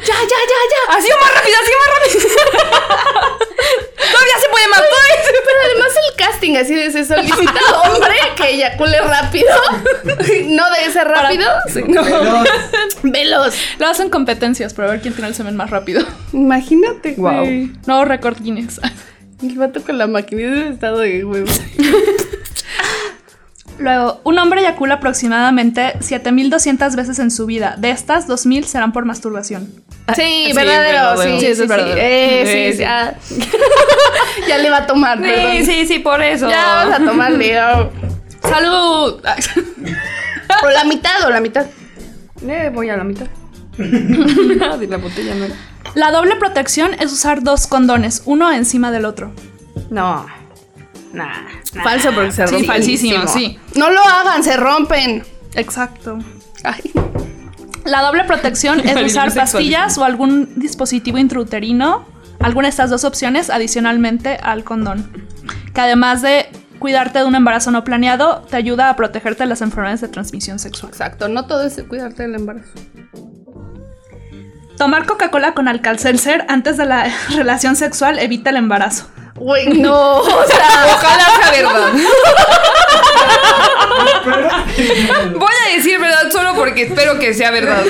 Ya, 0.05 0.13
ya, 0.13 0.21
ya, 0.21 0.59
ya. 0.71 0.82
¡Ha 0.95 1.01
sido 1.01 1.17
más 1.19 1.34
rápido, 1.34 1.57
ha 1.57 1.65
sido 1.65 1.78
más 1.80 1.89
rápido! 1.97 2.17
¡Todavía 4.11 4.38
se 4.39 4.49
puede 4.49 4.67
más! 4.67 4.80
¡Todavía 4.80 5.17
Pero 5.25 5.59
además 5.65 5.91
el 5.97 6.15
casting 6.15 6.55
así 6.57 6.75
de 6.75 6.91
se 6.91 7.03
solicita 7.03 7.59
hombre 7.82 8.15
que 8.36 8.49
eyacule 8.49 9.01
rápido. 9.01 9.49
No 11.06 11.14
ese 11.14 11.22
rápido, 11.22 11.50
sino 11.74 12.04
Veloz. 12.04 12.48
veloz. 13.04 13.56
Lo 13.80 13.88
hacen 13.88 14.10
competencias 14.10 14.74
para 14.74 14.91
ver 14.91 15.02
quién 15.02 15.14
tiene 15.14 15.30
el 15.30 15.36
semen 15.36 15.56
más 15.56 15.70
rápido. 15.70 16.02
Imagínate, 16.34 17.14
Guau. 17.14 17.45
güey. 17.45 17.72
Nuevo 17.86 18.06
récord 18.06 18.38
Guinness. 18.41 18.82
El 19.43 19.56
vato 19.56 19.84
con 19.84 20.00
la 20.00 20.08
maquinita 20.08 20.50
de 20.50 20.70
estado 20.70 20.98
de 20.98 21.24
huevo. 21.24 21.45
Luego, 23.80 24.20
un 24.24 24.39
hombre 24.39 24.62
eyacula 24.62 24.95
aproximadamente 24.95 25.93
7200 26.00 26.95
veces 26.95 27.20
en 27.20 27.30
su 27.30 27.45
vida. 27.45 27.76
De 27.78 27.91
estas, 27.91 28.26
2000 28.26 28.64
serán 28.66 28.91
por 28.91 29.06
masturbación. 29.06 29.68
Sí, 30.16 30.45
Sí, 30.48 30.54
verdadero, 30.56 31.22
sí, 31.22 31.30
Sí, 31.30 31.39
sí, 31.41 31.45
eso 31.45 31.64
es 31.66 31.70
sí. 31.70 31.76
verdadero. 31.76 31.98
Eh, 32.02 32.43
Sí, 32.45 32.72
sí, 32.72 32.74
sí. 32.74 32.80
ya. 32.80 33.16
ya 34.48 34.58
le 34.58 34.72
va 34.72 34.78
a 34.78 34.88
tomar, 34.88 35.20
Sí, 35.20 35.26
perdón. 35.26 35.66
sí, 35.66 35.86
sí, 35.86 36.00
por 36.00 36.24
eso. 36.24 36.50
Ya 36.50 36.66
vamos 36.86 36.95
a 36.95 37.06
tomarle. 37.06 37.62
oh. 37.62 37.91
¡Salud! 38.50 39.22
O 40.64 40.70
la 40.70 40.84
mitad, 40.84 41.26
o 41.26 41.30
la 41.30 41.39
mitad. 41.41 41.66
Eh, 42.47 42.72
voy 42.74 42.89
a 42.89 42.97
la 42.97 43.03
mitad. 43.03 43.28
de 43.78 44.88
la 44.88 44.97
botella 44.97 45.36
no 45.36 45.45
era. 45.45 45.55
La 45.95 46.12
doble 46.12 46.36
protección 46.36 46.93
es 46.99 47.12
usar 47.12 47.43
dos 47.43 47.68
condones, 47.68 48.24
uno 48.26 48.51
encima 48.51 48.91
del 48.91 49.05
otro. 49.05 49.32
No. 49.89 50.26
Nah. 51.14 51.26
nah. 51.74 51.84
Falso 51.84 52.12
porque 52.14 52.32
se 52.32 52.47
Sí, 52.47 52.53
rompe. 52.53 52.68
falsísimo, 52.68 53.28
sí. 53.28 53.58
No 53.76 53.89
lo 53.89 54.01
hagan, 54.01 54.43
se 54.43 54.58
rompen. 54.58 55.24
Exacto. 55.55 56.20
Ay. 56.64 56.91
La 57.86 58.01
doble 58.01 58.26
protección 58.26 58.80
es 58.82 59.01
usar 59.12 59.34
pastillas 59.34 59.97
o 59.97 60.03
algún 60.03 60.49
dispositivo 60.58 61.18
intrauterino, 61.18 62.05
alguna 62.39 62.68
de 62.68 62.72
estas 62.72 62.89
dos 62.89 63.03
opciones 63.05 63.49
adicionalmente 63.49 64.38
al 64.41 64.64
condón, 64.64 65.10
que 65.74 65.82
además 65.82 66.22
de 66.22 66.47
cuidarte 66.80 67.19
de 67.19 67.25
un 67.25 67.36
embarazo 67.36 67.71
no 67.71 67.84
planeado, 67.84 68.41
te 68.49 68.55
ayuda 68.55 68.89
a 68.89 68.95
protegerte 68.95 69.43
de 69.43 69.49
las 69.49 69.61
enfermedades 69.61 70.01
de 70.01 70.07
transmisión 70.07 70.59
sexual. 70.59 70.91
Exacto, 70.91 71.28
no 71.28 71.45
todo 71.45 71.63
es 71.63 71.82
cuidarte 71.88 72.23
del 72.23 72.36
embarazo. 72.36 72.71
Tomar 74.78 75.05
Coca-Cola 75.05 75.53
con 75.53 75.67
alcalcelser 75.67 76.45
antes 76.49 76.78
de 76.78 76.86
la 76.86 77.11
relación 77.36 77.75
sexual 77.75 78.19
evita 78.19 78.51
el 78.51 78.57
embarazo. 78.57 79.07
Güey, 79.36 79.67
no. 79.82 80.19
O 80.19 80.43
sea, 80.45 80.86
Ojalá 80.95 81.25
sea 81.39 81.51
verdad. 81.51 81.91
Voy 85.36 85.53
a 85.65 85.75
decir 85.75 85.99
verdad 85.99 86.32
solo 86.32 86.53
porque 86.55 86.84
espero 86.84 87.17
que 87.19 87.34
sea 87.34 87.51
verdad. 87.51 87.84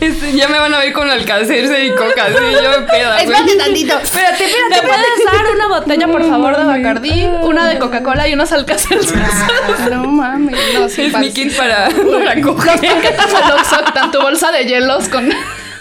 Este, 0.00 0.32
ya 0.32 0.48
me 0.48 0.58
van 0.58 0.74
a 0.74 0.78
ver 0.78 0.92
con 0.92 1.08
alcacerse 1.08 1.84
y 1.86 1.90
coca, 1.90 2.26
sí, 2.28 2.34
yo 2.62 2.70
me 2.80 2.86
peda, 2.86 3.20
espérate 3.20 3.56
tantito. 3.56 3.98
Espérate, 3.98 4.44
¿Me 4.44 4.50
espérate. 4.50 4.86
puedes 4.86 5.32
dar 5.32 5.54
una 5.54 5.68
botella, 5.68 6.08
por 6.08 6.28
favor, 6.28 6.56
de 6.56 6.64
Bacardí, 6.64 7.24
una 7.42 7.68
de 7.68 7.78
Coca-Cola 7.78 8.26
y 8.28 8.34
unos 8.34 8.50
alcacelses. 8.52 9.12
No 9.90 10.04
mames, 10.04 10.56
no, 10.74 10.88
sí, 10.88 11.02
Es 11.02 11.16
mi 11.18 11.32
kit 11.32 11.56
para, 11.56 11.88
para 11.88 12.40
coger. 12.40 12.74
paquetes 12.80 13.34
al 13.44 13.52
Oxxo, 13.52 13.76
tan 13.94 14.10
tu 14.10 14.20
bolsa 14.20 14.50
de 14.50 14.64
hielos 14.64 15.08
con 15.08 15.32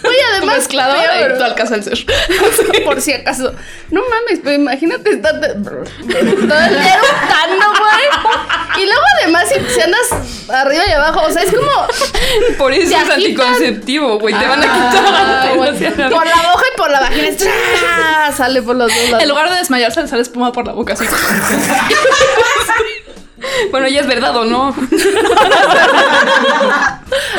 Oye, 0.03 0.17
además, 0.33 0.57
mezclador 0.57 0.97
peor. 1.09 1.31
y 1.31 1.37
tu 1.37 1.43
alcacelser. 1.43 2.05
por 2.85 3.01
si 3.01 3.13
acaso. 3.13 3.53
No 3.89 4.01
mames, 4.09 4.39
pero 4.43 4.55
imagínate 4.55 5.11
estar 5.11 5.39
todo 5.39 5.51
el 5.51 5.63
día 5.63 6.93
eructando, 6.95 7.65
güey. 7.79 8.81
Y 8.81 8.85
luego 8.85 9.01
además 9.21 9.43
si, 9.49 9.73
si 9.73 9.81
andas 9.81 10.07
arriba 10.49 10.83
y 10.87 10.91
abajo, 10.91 11.21
o 11.25 11.31
sea, 11.31 11.43
es 11.43 11.51
como 11.53 11.87
Por 12.57 12.73
eso 12.73 12.95
es 12.97 13.09
anticonceptivo, 13.09 14.17
güey. 14.19 14.33
Te 14.37 14.47
van 14.47 14.63
a 14.63 14.65
Ah, 14.67 15.49
quitar. 15.53 15.77
sea, 15.77 16.09
por 16.09 16.25
la 16.25 16.35
boca 16.35 16.63
y 16.73 16.77
por 16.77 16.89
la 16.91 16.99
vagina. 17.01 17.29
Sale 18.35 18.61
por 18.61 18.75
los 18.75 18.87
dos 18.93 19.03
lados. 19.09 19.23
En 19.23 19.29
lugar 19.29 19.49
de 19.49 19.55
desmayarse, 19.57 20.01
le 20.01 20.07
sale 20.07 20.21
espuma 20.21 20.51
por 20.51 20.65
la 20.65 20.73
boca 20.73 20.93
así. 20.93 21.05
Bueno, 23.71 23.87
ya 23.87 24.01
es 24.01 24.07
verdad 24.07 24.35
o 24.35 24.45
no. 24.45 24.67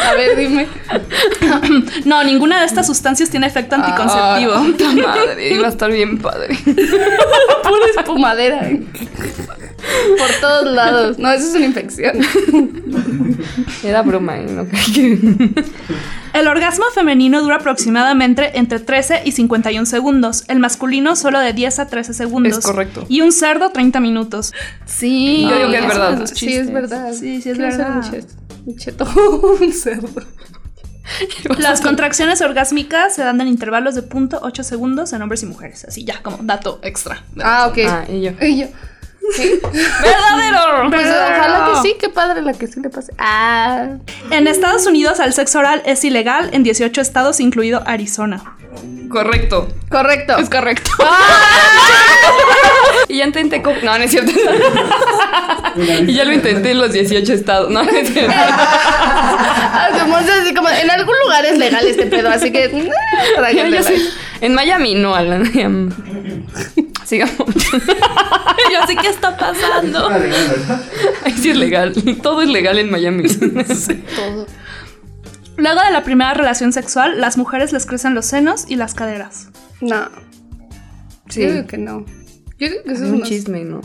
A 0.05 0.15
ver, 0.15 0.37
dime. 0.37 0.69
No, 2.05 2.23
ninguna 2.25 2.61
de 2.61 2.67
estas 2.67 2.87
sustancias 2.87 3.31
tiene 3.31 3.47
efecto 3.47 3.77
anticonceptivo. 3.77 4.53
Ah, 4.55 4.65
puta 4.65 4.93
madre, 4.93 5.55
iba 5.55 5.67
a 5.67 5.71
estar 5.71 5.91
bien 5.91 6.19
padre. 6.19 6.59
Pura 6.65 7.87
espumadera. 7.97 8.69
Por 10.19 10.31
todos 10.41 10.75
lados. 10.75 11.19
No, 11.19 11.31
eso 11.31 11.49
es 11.49 11.55
una 11.55 11.67
infección. 11.67 12.21
Era 13.83 14.03
broma, 14.03 14.39
¿eh? 14.39 14.47
No 14.49 14.69
que... 14.69 15.19
El 16.33 16.49
orgasmo 16.49 16.85
femenino 16.95 17.43
dura 17.43 17.57
aproximadamente 17.57 18.59
entre 18.59 18.81
13 18.81 19.23
y 19.25 19.33
51 19.33 19.87
segundos. 19.87 20.45
El 20.49 20.61
masculino 20.61 21.15
solo 21.17 21.39
de 21.39 21.53
10 21.53 21.79
a 21.79 21.87
13 21.87 22.15
segundos. 22.15 22.59
Es 22.59 22.65
correcto. 22.65 23.05
Y 23.09 23.21
un 23.21 23.33
cerdo 23.33 23.71
30 23.71 24.01
minutos. 24.01 24.53
Sí, 24.87 25.47
Yo 25.49 25.57
digo 25.57 25.71
que 25.71 25.79
es 25.79 25.87
verdad. 25.87 26.27
Sí, 26.33 26.55
es 26.55 26.73
verdad. 26.73 27.13
Sí, 27.13 27.43
sí 27.43 27.51
es 27.51 27.59
verdad. 27.59 27.97
Un 27.97 28.11
cheto. 28.11 28.35
Un 28.65 28.77
cheto. 28.77 29.05
Un 29.61 29.73
cerdo. 29.73 30.09
Las 31.59 31.81
contracciones 31.81 32.41
orgásmicas 32.41 33.15
se 33.15 33.23
dan 33.23 33.41
en 33.41 33.49
intervalos 33.49 33.95
de 33.95 34.09
0.8 34.09 34.63
segundos 34.63 35.13
en 35.13 35.23
hombres 35.23 35.43
y 35.43 35.47
mujeres. 35.47 35.85
Así 35.85 36.05
ya, 36.05 36.23
como 36.23 36.39
dato 36.43 36.79
extra. 36.83 37.25
Ah, 37.43 37.67
ok. 37.69 37.79
Ah, 37.89 38.05
y 38.09 38.23
yo. 38.23 38.31
Y 38.41 38.61
yo. 38.61 38.67
¿Sí? 39.35 39.61
¡Verdadero! 39.63 40.91
Pues 40.91 41.07
ojalá 41.07 41.71
que 41.73 41.89
sí, 41.89 41.97
qué 41.99 42.09
padre 42.09 42.43
la 42.43 42.53
que 42.53 42.67
sí 42.67 42.81
le 42.81 42.91
pase. 42.91 43.13
Ah. 43.19 43.97
En 44.31 44.47
Estados 44.47 44.87
Unidos, 44.87 45.21
el 45.21 45.33
sexo 45.33 45.59
oral 45.61 45.83
es 45.87 46.05
ilegal 46.05 46.51
en 46.53 46.63
18 46.63 47.01
estados, 47.01 47.41
incluido 47.41 47.83
Arizona. 47.87 48.57
Correcto. 49.09 49.69
Correcto. 49.91 50.37
Es 50.39 50.49
correcto. 50.49 50.91
Y 53.09 53.19
ya 53.19 53.27
intenté... 53.27 53.59
No, 53.59 53.99
no 53.99 54.05
es 54.05 54.11
cierto. 54.11 54.33
y 56.07 56.15
ya 56.15 56.25
lo 56.25 56.33
intenté 56.33 56.71
en 56.71 56.79
los 56.79 56.93
18 56.93 57.33
estados. 57.33 57.71
No, 57.71 57.83
no 57.83 57.91
es 57.91 58.09
cierto. 58.11 58.33
Así 60.43 60.55
como, 60.55 60.69
en 60.69 60.91
algún 60.91 61.15
lugar 61.25 61.45
es 61.45 61.59
legal 61.59 61.87
este 61.87 62.07
pedo, 62.07 62.31
así 62.31 62.51
que. 62.51 62.91
tráiganle. 63.37 63.81
En 64.43 64.55
Miami 64.55 64.95
no, 64.97 65.15
Alan. 65.15 65.45
Sigamos. 67.07 67.39
Yo 68.73 68.81
así, 68.83 68.97
¿qué 68.97 69.09
está 69.09 69.37
pasando? 69.37 70.09
Ahí 71.25 71.33
sí 71.41 71.51
es 71.51 71.57
legal. 71.57 71.93
Todo 72.23 72.43
es 72.43 72.49
legal 72.49 72.79
en 72.79 72.91
Miami. 72.91 73.29
Todo. 74.17 74.47
Luego 75.57 75.81
de 75.83 75.91
la 75.93 76.03
primera 76.03 76.35
relación 76.35 76.73
sexual, 76.73 77.21
las 77.21 77.37
mujeres 77.37 77.73
les 77.73 77.87
crecen 77.87 78.15
los 78.15 78.27
senos 78.27 78.65
y 78.69 78.77
las 78.77 78.95
caderas. 78.95 79.49
No. 79.81 80.09
Sí. 81.29 81.43
Yo 81.43 81.53
digo 81.53 81.67
que 81.67 81.79
no. 81.79 82.05
Yo 82.59 82.69
digo 82.69 82.83
que 82.85 82.93
eso 82.93 82.93
Es 82.93 83.01
es 83.01 83.09
un 83.09 83.15
unos- 83.17 83.29
chisme, 83.29 83.65
¿no? 83.65 83.81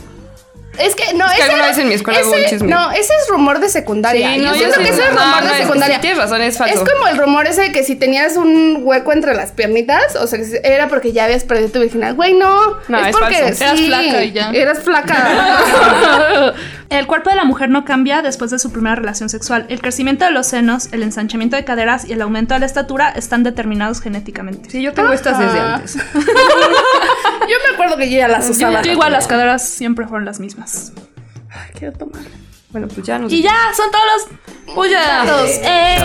Es 0.79 0.95
que 0.95 1.13
no, 1.13 1.25
que 1.25 1.33
ese 1.33 1.43
alguna 1.43 1.57
era- 1.63 1.67
vez 1.67 1.77
en 1.79 1.87
mi 1.87 1.93
escuela 1.95 2.19
hubo 2.23 2.31
un 2.31 2.37
ese- 2.39 2.49
chisme. 2.49 2.67
No, 2.69 2.91
ese 2.91 3.13
es 3.13 3.27
rumor 3.29 3.59
de 3.59 3.69
secundaria. 3.69 4.33
Sí, 4.33 4.39
no, 4.39 4.51
yo 4.51 4.53
siento 4.59 4.77
que 4.79 4.89
ese 4.89 5.01
es 5.03 5.09
rumor 5.09 5.25
no, 5.43 5.47
de 5.47 5.51
es- 5.53 5.57
secundaria. 5.57 5.95
sí, 5.95 6.01
tienes 6.01 6.19
razón, 6.19 6.41
es 6.41 6.57
falso. 6.57 6.83
Es 6.83 6.89
como 6.89 7.07
el 7.07 7.17
rumor 7.17 7.47
ese 7.47 7.61
de 7.61 7.71
que 7.71 7.83
si 7.83 7.95
tenías 7.95 8.37
un 8.37 8.81
hueco 8.83 9.11
entre 9.13 9.33
las 9.35 9.51
piernitas, 9.51 10.15
o 10.15 10.27
sea, 10.27 10.39
era 10.63 10.87
porque 10.87 11.11
ya 11.11 11.25
habías 11.25 11.43
perdido 11.43 11.69
tu 11.69 11.79
virginidad. 11.79 12.15
Güey, 12.15 12.33
no. 12.33 12.77
No, 12.87 12.97
es 13.05 13.15
porque 13.17 13.35
falso. 13.35 13.63
Eras 13.63 13.79
flaca 13.81 14.23
y 14.23 14.31
ya. 14.31 14.51
Eras 14.51 14.79
flaca. 14.79 16.53
El 16.89 17.05
cuerpo 17.05 17.29
de 17.29 17.35
la 17.35 17.43
mujer 17.43 17.67
no 17.69 17.83
cambia 17.83 18.21
después 18.21 18.49
de 18.49 18.59
su 18.59 18.71
primera 18.71 18.95
relación 18.95 19.27
sexual. 19.27 19.65
El 19.67 19.81
crecimiento 19.81 20.23
de 20.23 20.31
los 20.31 20.47
senos, 20.47 20.87
el 20.93 21.03
ensanchamiento 21.03 21.57
de 21.57 21.65
caderas 21.65 22.05
y 22.05 22.13
el 22.13 22.21
aumento 22.21 22.53
de 22.53 22.61
la 22.61 22.65
estatura 22.65 23.09
están 23.09 23.43
determinados 23.43 23.99
genéticamente. 23.99 24.69
Sí, 24.69 24.81
yo 24.81 24.93
tengo 24.93 25.11
estas 25.11 25.37
desde 25.37 25.59
antes. 25.59 25.97
yo 27.47 27.55
me 27.67 27.73
acuerdo 27.73 27.97
que 27.97 28.09
yo 28.09 28.17
ya 28.17 28.27
las 28.27 28.49
usaba. 28.49 28.81
yo 28.81 28.91
igual 28.91 29.11
las 29.11 29.27
caderas 29.27 29.67
siempre 29.67 30.07
fueron 30.07 30.25
las 30.25 30.39
mismas. 30.39 30.93
Ay, 31.49 31.71
quiero 31.77 31.93
tomar. 31.97 32.21
Bueno, 32.69 32.87
pues 32.87 33.07
ya 33.07 33.17
nos... 33.17 33.31
Y 33.31 33.41
ya, 33.41 33.55
son 33.75 33.89
todos 33.91 34.05
los... 34.05 34.75
Pues 34.75 34.91
ya. 34.91 35.23
Todos. 35.25 35.49
¡Eh! 35.63 35.97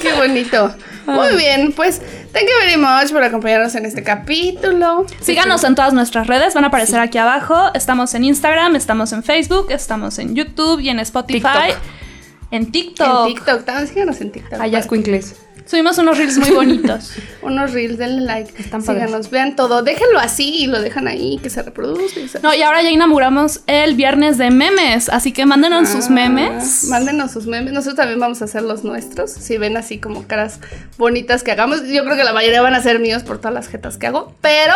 Qué 0.00 0.12
bonito. 0.14 0.74
Muy 1.06 1.36
bien, 1.36 1.72
pues 1.72 2.00
thank 2.32 2.44
you 2.44 2.54
very 2.60 2.76
much 2.76 3.10
por 3.12 3.22
acompañarnos 3.22 3.74
en 3.74 3.86
este 3.86 4.02
capítulo. 4.02 5.06
Síganos 5.20 5.64
en 5.64 5.74
todas 5.74 5.94
nuestras 5.94 6.26
redes, 6.26 6.52
van 6.52 6.64
a 6.64 6.66
aparecer 6.66 7.00
aquí 7.00 7.16
abajo. 7.16 7.70
Estamos 7.72 8.14
en 8.14 8.24
Instagram, 8.24 8.76
estamos 8.76 9.12
en 9.12 9.22
Facebook, 9.22 9.68
estamos 9.70 10.18
en 10.18 10.34
YouTube 10.34 10.80
y 10.80 10.90
en 10.90 11.00
Spotify. 11.00 11.68
TikTok. 11.68 12.07
En 12.50 12.70
TikTok. 12.72 13.28
En 13.28 13.34
TikTok, 13.34 13.64
también 13.64 13.86
síganos 13.88 14.20
en 14.20 14.30
TikTok. 14.32 14.60
Allá 14.60 14.78
es 14.78 14.86
Quincles. 14.86 15.36
Subimos 15.66 15.98
unos 15.98 16.16
reels 16.16 16.38
muy 16.38 16.50
bonitos. 16.52 17.12
Unos 17.42 17.72
reels, 17.74 17.98
denle 17.98 18.22
like. 18.22 18.54
Están 18.58 18.80
síganos, 18.80 19.28
vean 19.28 19.54
todo. 19.54 19.82
Déjenlo 19.82 20.18
así 20.18 20.62
y 20.62 20.66
lo 20.66 20.80
dejan 20.80 21.06
ahí, 21.08 21.38
que 21.42 21.50
se 21.50 21.62
reproduzca. 21.62 22.20
y 22.20 22.26
se- 22.28 22.40
No, 22.40 22.54
y 22.54 22.62
ahora 22.62 22.80
ya 22.80 22.88
inauguramos 22.88 23.60
el 23.66 23.94
viernes 23.94 24.38
de 24.38 24.50
memes, 24.50 25.10
así 25.10 25.30
que 25.32 25.44
mándenos 25.44 25.90
sus 25.90 26.06
Ah, 26.06 26.10
memes. 26.10 26.84
Mándenos 26.88 27.32
sus 27.32 27.46
memes. 27.46 27.74
Nosotros 27.74 27.96
también 27.96 28.18
vamos 28.18 28.40
a 28.40 28.46
hacer 28.46 28.62
los 28.62 28.82
nuestros. 28.82 29.30
Si 29.30 29.58
ven 29.58 29.76
así 29.76 29.98
como 29.98 30.26
caras 30.26 30.58
bonitas 30.96 31.42
que 31.42 31.52
hagamos. 31.52 31.82
Yo 31.86 32.02
creo 32.04 32.16
que 32.16 32.24
la 32.24 32.32
mayoría 32.32 32.62
van 32.62 32.74
a 32.74 32.82
ser 32.82 32.98
míos 32.98 33.22
por 33.22 33.36
todas 33.36 33.52
las 33.52 33.68
jetas 33.68 33.98
que 33.98 34.06
hago. 34.06 34.34
Pero 34.40 34.74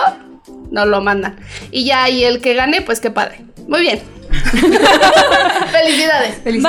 nos 0.71 0.87
lo 0.89 1.01
mandan. 1.01 1.37
Y 1.71 1.87
ya, 1.87 2.11
y 2.11 2.25
el 2.25 2.43
que 2.43 2.53
gane, 2.53 2.83
pues 2.83 3.01
qué 3.01 3.11
padre. 3.11 3.47
Muy 3.67 3.81
bien. 3.81 4.01
Felicidades. 5.73 6.43
Bye. 6.45 6.61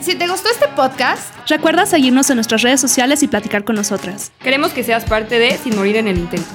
Si 0.00 0.14
te 0.14 0.26
gustó 0.28 0.48
este 0.50 0.68
podcast, 0.68 1.30
Recuerda 1.50 1.84
seguirnos 1.84 2.30
en 2.30 2.36
nuestras 2.36 2.62
redes 2.62 2.80
sociales 2.80 3.24
y 3.24 3.28
platicar 3.28 3.64
con 3.64 3.74
nosotras. 3.74 4.30
Queremos 4.40 4.70
que 4.70 4.84
seas 4.84 5.04
parte 5.04 5.40
de 5.40 5.58
Sin 5.58 5.74
Morir 5.74 5.96
en 5.96 6.06
el 6.06 6.16
Intento. 6.16 6.48